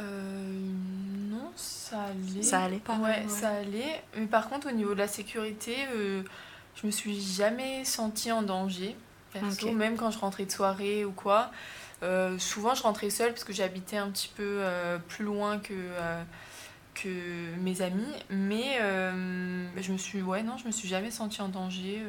Non, 0.00 1.50
ça 1.56 2.02
allait. 2.04 2.42
Ça 2.42 2.62
allait 2.62 2.78
pas 2.78 2.96
ouais, 2.96 3.24
ça 3.28 3.50
allait. 3.50 4.02
Mais 4.16 4.26
par 4.26 4.48
contre, 4.48 4.68
au 4.68 4.72
niveau 4.72 4.94
de 4.94 4.98
la 4.98 5.08
sécurité, 5.08 5.76
euh, 5.94 6.22
je 6.76 6.86
me 6.86 6.90
suis 6.90 7.20
jamais 7.20 7.84
sentie 7.84 8.32
en 8.32 8.42
danger. 8.42 8.96
Perso, 9.32 9.70
même 9.72 9.96
quand 9.96 10.10
je 10.10 10.18
rentrais 10.18 10.44
de 10.44 10.50
soirée 10.50 11.04
ou 11.04 11.12
quoi. 11.12 11.50
Euh, 12.02 12.38
souvent, 12.38 12.74
je 12.74 12.82
rentrais 12.82 13.10
seule 13.10 13.30
parce 13.30 13.44
que 13.44 13.52
j'habitais 13.52 13.96
un 13.96 14.10
petit 14.10 14.30
peu 14.34 14.42
euh, 14.60 14.98
plus 14.98 15.24
loin 15.24 15.58
que, 15.58 15.74
que 16.94 17.54
mes 17.58 17.82
amis. 17.82 18.12
Mais 18.30 18.78
je 19.76 19.92
me 19.92 19.98
suis, 19.98 20.22
ouais, 20.22 20.42
non, 20.42 20.56
je 20.56 20.66
me 20.66 20.72
suis 20.72 20.88
jamais 20.88 21.10
sentie 21.10 21.42
en 21.42 21.48
danger. 21.48 22.02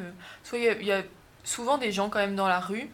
soit 0.44 0.58
il 0.58 0.86
y, 0.86 0.92
a 0.92 1.04
souvent 1.44 1.78
des 1.78 1.92
gens 1.92 2.10
quand 2.10 2.20
même 2.20 2.36
dans 2.36 2.48
la 2.48 2.60
rue. 2.60 2.90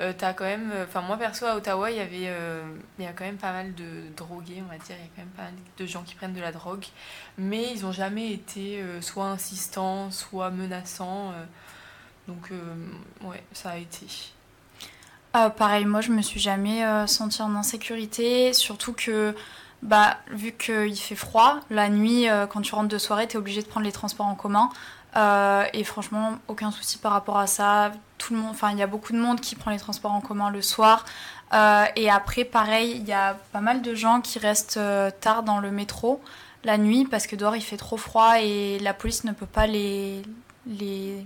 Euh, 0.00 0.12
as 0.20 0.32
quand 0.32 0.44
même, 0.44 0.70
euh, 0.72 0.84
enfin 0.84 1.00
moi 1.00 1.16
perso 1.16 1.44
à 1.44 1.56
Ottawa, 1.56 1.90
il 1.90 1.96
y 1.96 2.00
avait, 2.00 2.28
euh, 2.28 2.62
il 2.98 3.04
y 3.04 3.08
a 3.08 3.12
quand 3.12 3.24
même 3.24 3.36
pas 3.36 3.52
mal 3.52 3.74
de 3.74 3.84
drogués, 4.16 4.62
on 4.64 4.70
va 4.70 4.78
dire, 4.78 4.96
il 4.96 5.02
y 5.02 5.06
a 5.06 5.10
quand 5.14 5.22
même 5.22 5.28
pas 5.36 5.42
mal 5.42 5.54
de 5.76 5.86
gens 5.86 6.02
qui 6.02 6.14
prennent 6.14 6.34
de 6.34 6.40
la 6.40 6.52
drogue, 6.52 6.84
mais 7.36 7.72
ils 7.72 7.82
n'ont 7.82 7.92
jamais 7.92 8.32
été 8.32 8.82
soit 9.00 9.26
insistants, 9.26 10.10
soit 10.10 10.50
menaçants. 10.50 11.32
donc 12.28 12.50
ouais, 13.22 13.42
ça 13.52 13.70
a 13.70 13.76
été. 13.76 14.06
pareil, 15.32 15.84
moi 15.84 16.00
je 16.00 16.12
me 16.12 16.22
suis 16.22 16.40
jamais 16.40 16.84
sentie 17.06 17.42
en 17.42 17.54
insécurité, 17.54 18.52
surtout 18.52 18.92
que 18.92 19.34
bah, 19.82 20.18
vu 20.30 20.52
qu'il 20.52 20.96
fait 20.96 21.14
froid, 21.16 21.60
la 21.70 21.88
nuit, 21.88 22.26
quand 22.50 22.62
tu 22.62 22.74
rentres 22.74 22.88
de 22.88 22.98
soirée, 22.98 23.26
tu 23.26 23.34
es 23.34 23.38
obligé 23.38 23.62
de 23.62 23.68
prendre 23.68 23.86
les 23.86 23.92
transports 23.92 24.26
en 24.26 24.34
commun. 24.36 24.70
Euh, 25.18 25.64
et 25.72 25.84
franchement, 25.84 26.38
aucun 26.46 26.70
souci 26.70 26.98
par 26.98 27.12
rapport 27.12 27.38
à 27.38 27.46
ça. 27.46 27.92
Tout 28.18 28.34
le 28.34 28.40
monde, 28.40 28.50
enfin, 28.50 28.70
il 28.70 28.78
y 28.78 28.82
a 28.82 28.86
beaucoup 28.86 29.12
de 29.12 29.18
monde 29.18 29.40
qui 29.40 29.56
prend 29.56 29.70
les 29.70 29.78
transports 29.78 30.12
en 30.12 30.20
commun 30.20 30.50
le 30.50 30.62
soir. 30.62 31.04
Euh, 31.52 31.84
et 31.96 32.08
après, 32.08 32.44
pareil, 32.44 32.96
il 33.00 33.06
y 33.06 33.12
a 33.12 33.36
pas 33.52 33.60
mal 33.60 33.82
de 33.82 33.94
gens 33.94 34.20
qui 34.20 34.38
restent 34.38 34.76
euh, 34.76 35.10
tard 35.10 35.42
dans 35.42 35.58
le 35.60 35.70
métro 35.70 36.20
la 36.64 36.76
nuit 36.76 37.06
parce 37.08 37.26
que 37.28 37.36
dehors 37.36 37.54
il 37.54 37.62
fait 37.62 37.76
trop 37.76 37.96
froid 37.96 38.40
et 38.40 38.80
la 38.80 38.92
police 38.92 39.22
ne 39.22 39.30
peut 39.30 39.46
pas 39.46 39.68
les, 39.68 40.22
les 40.66 41.24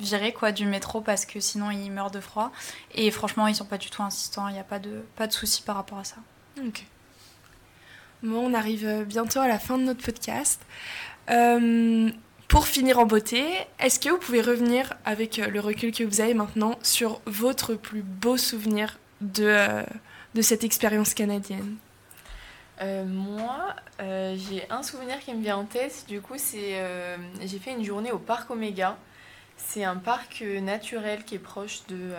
virer 0.00 0.32
quoi 0.32 0.50
du 0.50 0.64
métro 0.64 1.02
parce 1.02 1.26
que 1.26 1.40
sinon 1.40 1.70
ils 1.70 1.90
meurent 1.90 2.10
de 2.10 2.20
froid. 2.20 2.50
Et 2.94 3.10
franchement, 3.10 3.46
ils 3.46 3.54
sont 3.54 3.64
pas 3.64 3.78
du 3.78 3.90
tout 3.90 4.02
insistants. 4.02 4.48
Il 4.48 4.54
n'y 4.54 4.60
a 4.60 4.64
pas 4.64 4.78
de 4.78 5.04
pas 5.16 5.26
de 5.26 5.32
souci 5.32 5.62
par 5.62 5.76
rapport 5.76 5.98
à 5.98 6.04
ça. 6.04 6.16
Ok. 6.58 6.84
Bon, 8.22 8.50
on 8.50 8.54
arrive 8.54 9.04
bientôt 9.06 9.40
à 9.40 9.48
la 9.48 9.58
fin 9.58 9.78
de 9.78 9.84
notre 9.84 10.02
podcast. 10.04 10.60
Pour 12.52 12.66
finir 12.66 12.98
en 12.98 13.06
beauté, 13.06 13.42
est-ce 13.78 13.98
que 13.98 14.10
vous 14.10 14.18
pouvez 14.18 14.42
revenir 14.42 14.92
avec 15.06 15.38
euh, 15.38 15.46
le 15.46 15.58
recul 15.58 15.90
que 15.90 16.04
vous 16.04 16.20
avez 16.20 16.34
maintenant 16.34 16.78
sur 16.82 17.22
votre 17.24 17.72
plus 17.72 18.02
beau 18.02 18.36
souvenir 18.36 18.98
de, 19.22 19.46
euh, 19.46 19.82
cette 20.42 20.62
expérience 20.62 21.14
canadienne? 21.14 21.76
Euh, 22.82 23.06
moi, 23.06 23.74
j'ai 23.98 24.66
un 24.68 24.82
souvenir 24.82 25.18
qui 25.20 25.32
me 25.32 25.42
vient 25.42 25.56
en 25.56 25.64
tête. 25.64 26.04
Du 26.08 26.20
coup, 26.20 26.34
c'est 26.36 26.76
j'ai 27.40 27.58
fait 27.58 27.72
une 27.72 27.84
journée 27.84 28.12
au 28.12 28.18
parc 28.18 28.50
Omega. 28.50 28.98
C'est 29.56 29.84
un 29.84 29.96
parc 29.96 30.42
naturel 30.42 31.24
qui 31.24 31.36
est 31.36 31.38
proche 31.38 31.86
de 31.88 32.10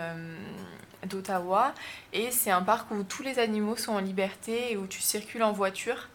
d'Ottawa 1.06 1.74
et 2.12 2.30
c'est 2.30 2.50
un 2.50 2.62
parc 2.62 2.90
où 2.90 3.04
tous 3.04 3.22
les 3.22 3.38
animaux 3.38 3.76
sont 3.76 3.92
en 3.92 4.00
liberté 4.00 4.72
et 4.72 4.76
où 4.76 4.86
tu 4.86 5.00
circules 5.00 5.42
en 5.42 5.52
voiture. 5.52 6.08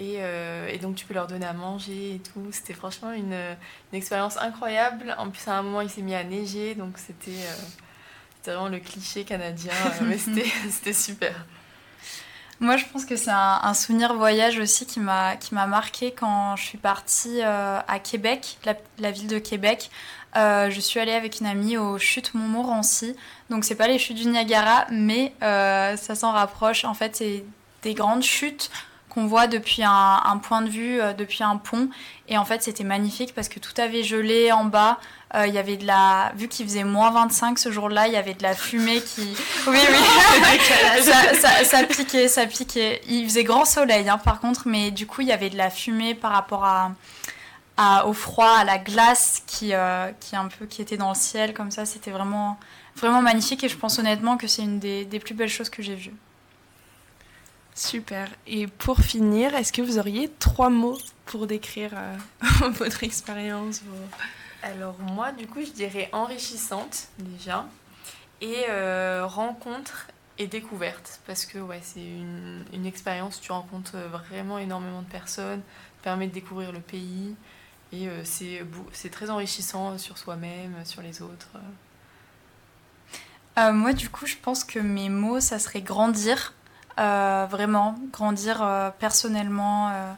Euh, 0.00 0.68
et, 0.68 0.78
donc 0.78 0.96
tu 0.96 1.06
peux 1.06 1.14
leur 1.14 1.26
donner 1.26 1.46
à 1.46 1.52
manger 1.52 2.16
et 2.16 2.18
tout. 2.18 2.46
C'était 2.52 2.74
franchement 2.74 3.12
une, 3.12 3.32
une, 3.32 3.98
expérience 3.98 4.36
incroyable. 4.36 5.14
En 5.18 5.30
plus, 5.30 5.46
à 5.48 5.58
un 5.58 5.62
moment, 5.62 5.80
il 5.80 5.90
s'est 5.90 6.02
mis 6.02 6.14
à 6.14 6.24
neiger, 6.24 6.74
donc 6.74 6.98
c'était 6.98 7.30
euh, 7.30 8.52
vraiment 8.52 8.68
le 8.68 8.78
cliché 8.78 9.24
canadien, 9.24 9.72
euh, 9.72 10.04
mais 10.04 10.18
c'était 10.18 10.92
super. 10.92 11.34
Moi, 12.58 12.78
je 12.78 12.86
pense 12.90 13.04
que 13.04 13.16
c'est 13.16 13.30
un, 13.30 13.74
souvenir 13.74 14.14
voyage 14.14 14.58
aussi 14.58 14.86
qui 14.86 14.98
m'a 14.98 15.36
marqué 15.52 16.12
quand 16.12 16.56
je 16.56 16.62
suis 16.62 16.78
partie 16.78 17.42
à 17.42 17.98
Québec, 18.02 18.56
la, 18.98 19.10
ville 19.10 19.26
de 19.26 19.38
Québec. 19.38 19.90
je 20.34 20.78
suis 20.80 20.98
allée 20.98 21.12
avec 21.12 21.40
une 21.40 21.46
amie 21.46 21.76
aux 21.76 21.98
chutes 21.98 22.32
Montmorency. 22.32 23.14
Donc, 23.50 23.66
c'est 23.66 23.74
pas 23.74 23.88
les 23.88 23.98
chutes 23.98 24.16
du 24.16 24.26
Niagara, 24.28 24.86
mais 24.90 25.34
ça 25.40 26.14
s'en 26.14 26.32
rapproche. 26.32 26.86
En 26.86 26.94
fait, 26.94 27.14
c'est 27.14 27.44
des 27.82 27.92
grandes 27.92 28.22
chutes 28.22 28.70
qu'on 29.16 29.26
voit 29.26 29.46
depuis 29.46 29.82
un, 29.82 30.40
point 30.42 30.60
de 30.60 30.68
vue, 30.68 31.00
euh, 31.00 31.14
depuis 31.14 31.42
un 31.42 31.56
pont. 31.56 31.88
Et 32.28 32.36
en 32.36 32.44
fait, 32.44 32.62
c'était 32.62 32.84
magnifique 32.84 33.34
parce 33.34 33.48
que 33.48 33.58
tout 33.58 33.72
avait 33.78 34.02
gelé 34.02 34.52
en 34.52 34.66
bas. 34.66 34.98
Euh, 35.34 35.46
il 35.46 35.54
y 35.54 35.58
avait 35.58 35.78
de 35.78 35.86
la. 35.86 36.32
Vu 36.36 36.48
qu'il 36.48 36.66
faisait 36.66 36.84
moins 36.84 37.10
25 37.10 37.58
ce 37.58 37.72
jour-là, 37.72 38.08
il 38.08 38.12
y 38.12 38.16
avait 38.16 38.34
de 38.34 38.42
la 38.42 38.54
fumée 38.54 39.00
qui. 39.00 39.34
Oui, 39.66 39.78
oui. 39.78 41.04
ça, 41.64 41.82
piquait, 41.84 42.28
ça 42.28 42.46
piquait. 42.46 43.00
Il 43.08 43.24
faisait 43.24 43.42
grand 43.42 43.64
soleil, 43.64 44.06
hein, 44.08 44.18
par 44.18 44.38
contre, 44.38 44.68
mais 44.68 44.90
du 44.90 45.06
coup, 45.06 45.22
il 45.22 45.28
y 45.28 45.32
avait 45.32 45.50
de 45.50 45.56
la 45.56 45.70
fumée 45.70 46.14
par 46.14 46.32
rapport 46.32 46.64
à. 46.64 48.06
au 48.06 48.12
froid, 48.12 48.54
à 48.58 48.64
la 48.64 48.76
glace 48.76 49.42
qui, 49.46 49.72
euh, 49.72 50.10
qui, 50.20 50.36
un 50.36 50.48
peu, 50.48 50.66
qui 50.66 50.82
était 50.82 50.98
dans 50.98 51.08
le 51.08 51.14
ciel, 51.14 51.54
comme 51.54 51.70
ça. 51.70 51.86
C'était 51.86 52.10
vraiment, 52.10 52.58
vraiment 52.96 53.22
magnifique 53.22 53.64
et 53.64 53.70
je 53.70 53.78
pense 53.78 53.98
honnêtement 53.98 54.36
que 54.36 54.46
c'est 54.46 54.62
une 54.62 54.78
des, 54.78 55.06
des 55.06 55.20
plus 55.20 55.34
belles 55.34 55.48
choses 55.48 55.70
que 55.70 55.82
j'ai 55.82 55.94
vues. 55.94 56.14
Super. 57.76 58.30
Et 58.46 58.66
pour 58.66 59.00
finir, 59.00 59.54
est-ce 59.54 59.70
que 59.70 59.82
vous 59.82 59.98
auriez 59.98 60.30
trois 60.38 60.70
mots 60.70 60.98
pour 61.26 61.46
décrire 61.46 61.92
euh, 61.94 62.16
votre 62.70 63.04
expérience 63.04 63.82
Alors 64.62 64.98
moi, 64.98 65.30
du 65.32 65.46
coup, 65.46 65.60
je 65.60 65.72
dirais 65.72 66.08
enrichissante 66.12 67.08
déjà 67.18 67.68
et 68.40 68.64
euh, 68.70 69.26
rencontre 69.26 70.06
et 70.38 70.46
découverte 70.46 71.20
parce 71.26 71.44
que 71.44 71.58
ouais, 71.58 71.80
c'est 71.82 72.02
une, 72.02 72.64
une 72.72 72.86
expérience, 72.86 73.42
tu 73.42 73.52
rencontres 73.52 73.98
vraiment 74.10 74.58
énormément 74.58 75.02
de 75.02 75.08
personnes, 75.08 75.60
permet 76.00 76.28
de 76.28 76.32
découvrir 76.32 76.72
le 76.72 76.80
pays 76.80 77.36
et 77.92 78.08
euh, 78.08 78.22
c'est 78.24 79.10
très 79.10 79.28
enrichissant 79.28 79.98
sur 79.98 80.16
soi-même, 80.16 80.72
sur 80.84 81.02
les 81.02 81.20
autres. 81.20 81.50
moi, 83.58 83.92
du 83.92 84.08
coup, 84.08 84.24
je 84.24 84.36
pense 84.36 84.64
que 84.64 84.78
mes 84.78 85.10
mots, 85.10 85.40
ça 85.40 85.58
serait 85.58 85.82
grandir 85.82 86.54
euh, 86.98 87.46
vraiment, 87.50 87.94
grandir 88.10 88.62
euh, 88.62 88.88
personnellement 88.98 89.88
euh, 89.88 90.12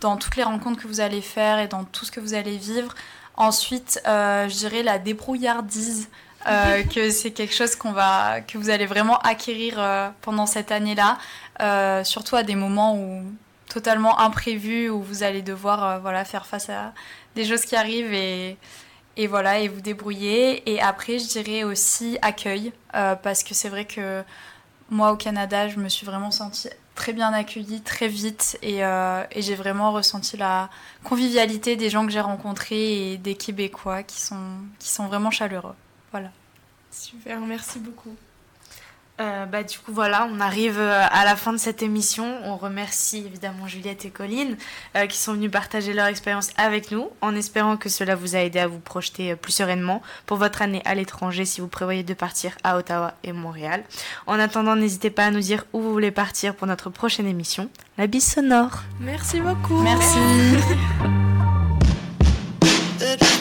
dans 0.00 0.16
toutes 0.16 0.36
les 0.36 0.44
rencontres 0.44 0.80
que 0.80 0.86
vous 0.86 1.00
allez 1.00 1.22
faire 1.22 1.58
et 1.58 1.66
dans 1.66 1.82
tout 1.82 2.04
ce 2.04 2.12
que 2.12 2.20
vous 2.20 2.34
allez 2.34 2.56
vivre. 2.56 2.94
Ensuite, 3.36 4.00
je 4.04 4.56
dirais 4.56 4.82
la 4.82 4.98
débrouillardise. 4.98 6.08
que 6.94 7.10
c'est 7.10 7.32
quelque 7.32 7.54
chose 7.54 7.76
qu'on 7.76 7.92
va, 7.92 8.40
que 8.40 8.56
vous 8.56 8.70
allez 8.70 8.86
vraiment 8.86 9.18
acquérir 9.18 9.78
pendant 10.22 10.46
cette 10.46 10.72
année-là, 10.72 11.18
surtout 12.02 12.34
à 12.34 12.42
des 12.42 12.54
moments 12.54 12.96
où 12.96 13.22
totalement 13.68 14.18
imprévus 14.18 14.88
où 14.88 15.02
vous 15.02 15.22
allez 15.22 15.42
devoir 15.42 16.00
voilà 16.00 16.24
faire 16.24 16.46
face 16.46 16.70
à 16.70 16.94
des 17.34 17.44
choses 17.44 17.66
qui 17.66 17.76
arrivent 17.76 18.14
et, 18.14 18.56
et 19.18 19.26
voilà 19.26 19.58
et 19.58 19.68
vous 19.68 19.82
débrouiller. 19.82 20.62
Et 20.70 20.80
après, 20.80 21.18
je 21.18 21.28
dirais 21.28 21.62
aussi 21.62 22.16
accueil 22.22 22.72
parce 22.90 23.42
que 23.42 23.52
c'est 23.52 23.68
vrai 23.68 23.84
que 23.84 24.24
moi, 24.90 25.12
au 25.12 25.16
Canada, 25.16 25.68
je 25.68 25.78
me 25.78 25.88
suis 25.88 26.04
vraiment 26.04 26.30
sentie 26.30 26.68
très 26.94 27.12
bien 27.12 27.32
accueillie, 27.32 27.80
très 27.80 28.08
vite, 28.08 28.58
euh, 28.62 29.24
et, 29.30 29.40
j'ai 29.40 29.54
vraiment 29.54 29.92
ressenti 29.92 30.36
la 30.36 30.68
convivialité 31.02 31.76
des 31.76 31.88
gens 31.88 32.04
que 32.04 32.12
j'ai 32.12 32.20
rencontrés 32.20 33.12
et 33.12 33.16
des 33.16 33.34
Québécois 33.34 34.02
qui 34.02 34.20
sont, 34.20 34.58
qui 34.78 34.88
sont 34.88 35.06
vraiment 35.06 35.30
chaleureux. 35.30 35.74
Voilà. 36.10 36.30
Super, 36.90 37.40
merci 37.40 37.78
beaucoup. 37.78 38.14
Euh, 39.20 39.44
bah, 39.44 39.62
du 39.62 39.78
coup, 39.78 39.92
voilà, 39.92 40.26
on 40.32 40.40
arrive 40.40 40.78
euh, 40.78 41.04
à 41.10 41.24
la 41.24 41.36
fin 41.36 41.52
de 41.52 41.58
cette 41.58 41.82
émission. 41.82 42.38
On 42.44 42.56
remercie 42.56 43.24
évidemment 43.26 43.66
Juliette 43.66 44.04
et 44.06 44.10
Colline 44.10 44.56
euh, 44.96 45.06
qui 45.06 45.18
sont 45.18 45.34
venues 45.34 45.50
partager 45.50 45.92
leur 45.92 46.06
expérience 46.06 46.50
avec 46.56 46.90
nous, 46.90 47.08
en 47.20 47.34
espérant 47.34 47.76
que 47.76 47.88
cela 47.88 48.14
vous 48.14 48.34
a 48.34 48.38
aidé 48.38 48.58
à 48.58 48.66
vous 48.66 48.78
projeter 48.78 49.36
plus 49.36 49.52
sereinement 49.52 50.00
pour 50.24 50.38
votre 50.38 50.62
année 50.62 50.80
à 50.86 50.94
l'étranger 50.94 51.44
si 51.44 51.60
vous 51.60 51.68
prévoyez 51.68 52.02
de 52.02 52.14
partir 52.14 52.56
à 52.64 52.78
Ottawa 52.78 53.14
et 53.22 53.32
Montréal. 53.32 53.84
En 54.26 54.38
attendant, 54.38 54.74
n'hésitez 54.74 55.10
pas 55.10 55.26
à 55.26 55.30
nous 55.30 55.40
dire 55.40 55.64
où 55.72 55.80
vous 55.80 55.92
voulez 55.92 56.10
partir 56.10 56.54
pour 56.54 56.66
notre 56.66 56.88
prochaine 56.88 57.26
émission. 57.26 57.68
La 57.98 58.06
bise 58.06 58.26
sonore. 58.26 58.84
Merci 59.00 59.40
beaucoup. 59.40 59.82
Merci. 59.82 60.18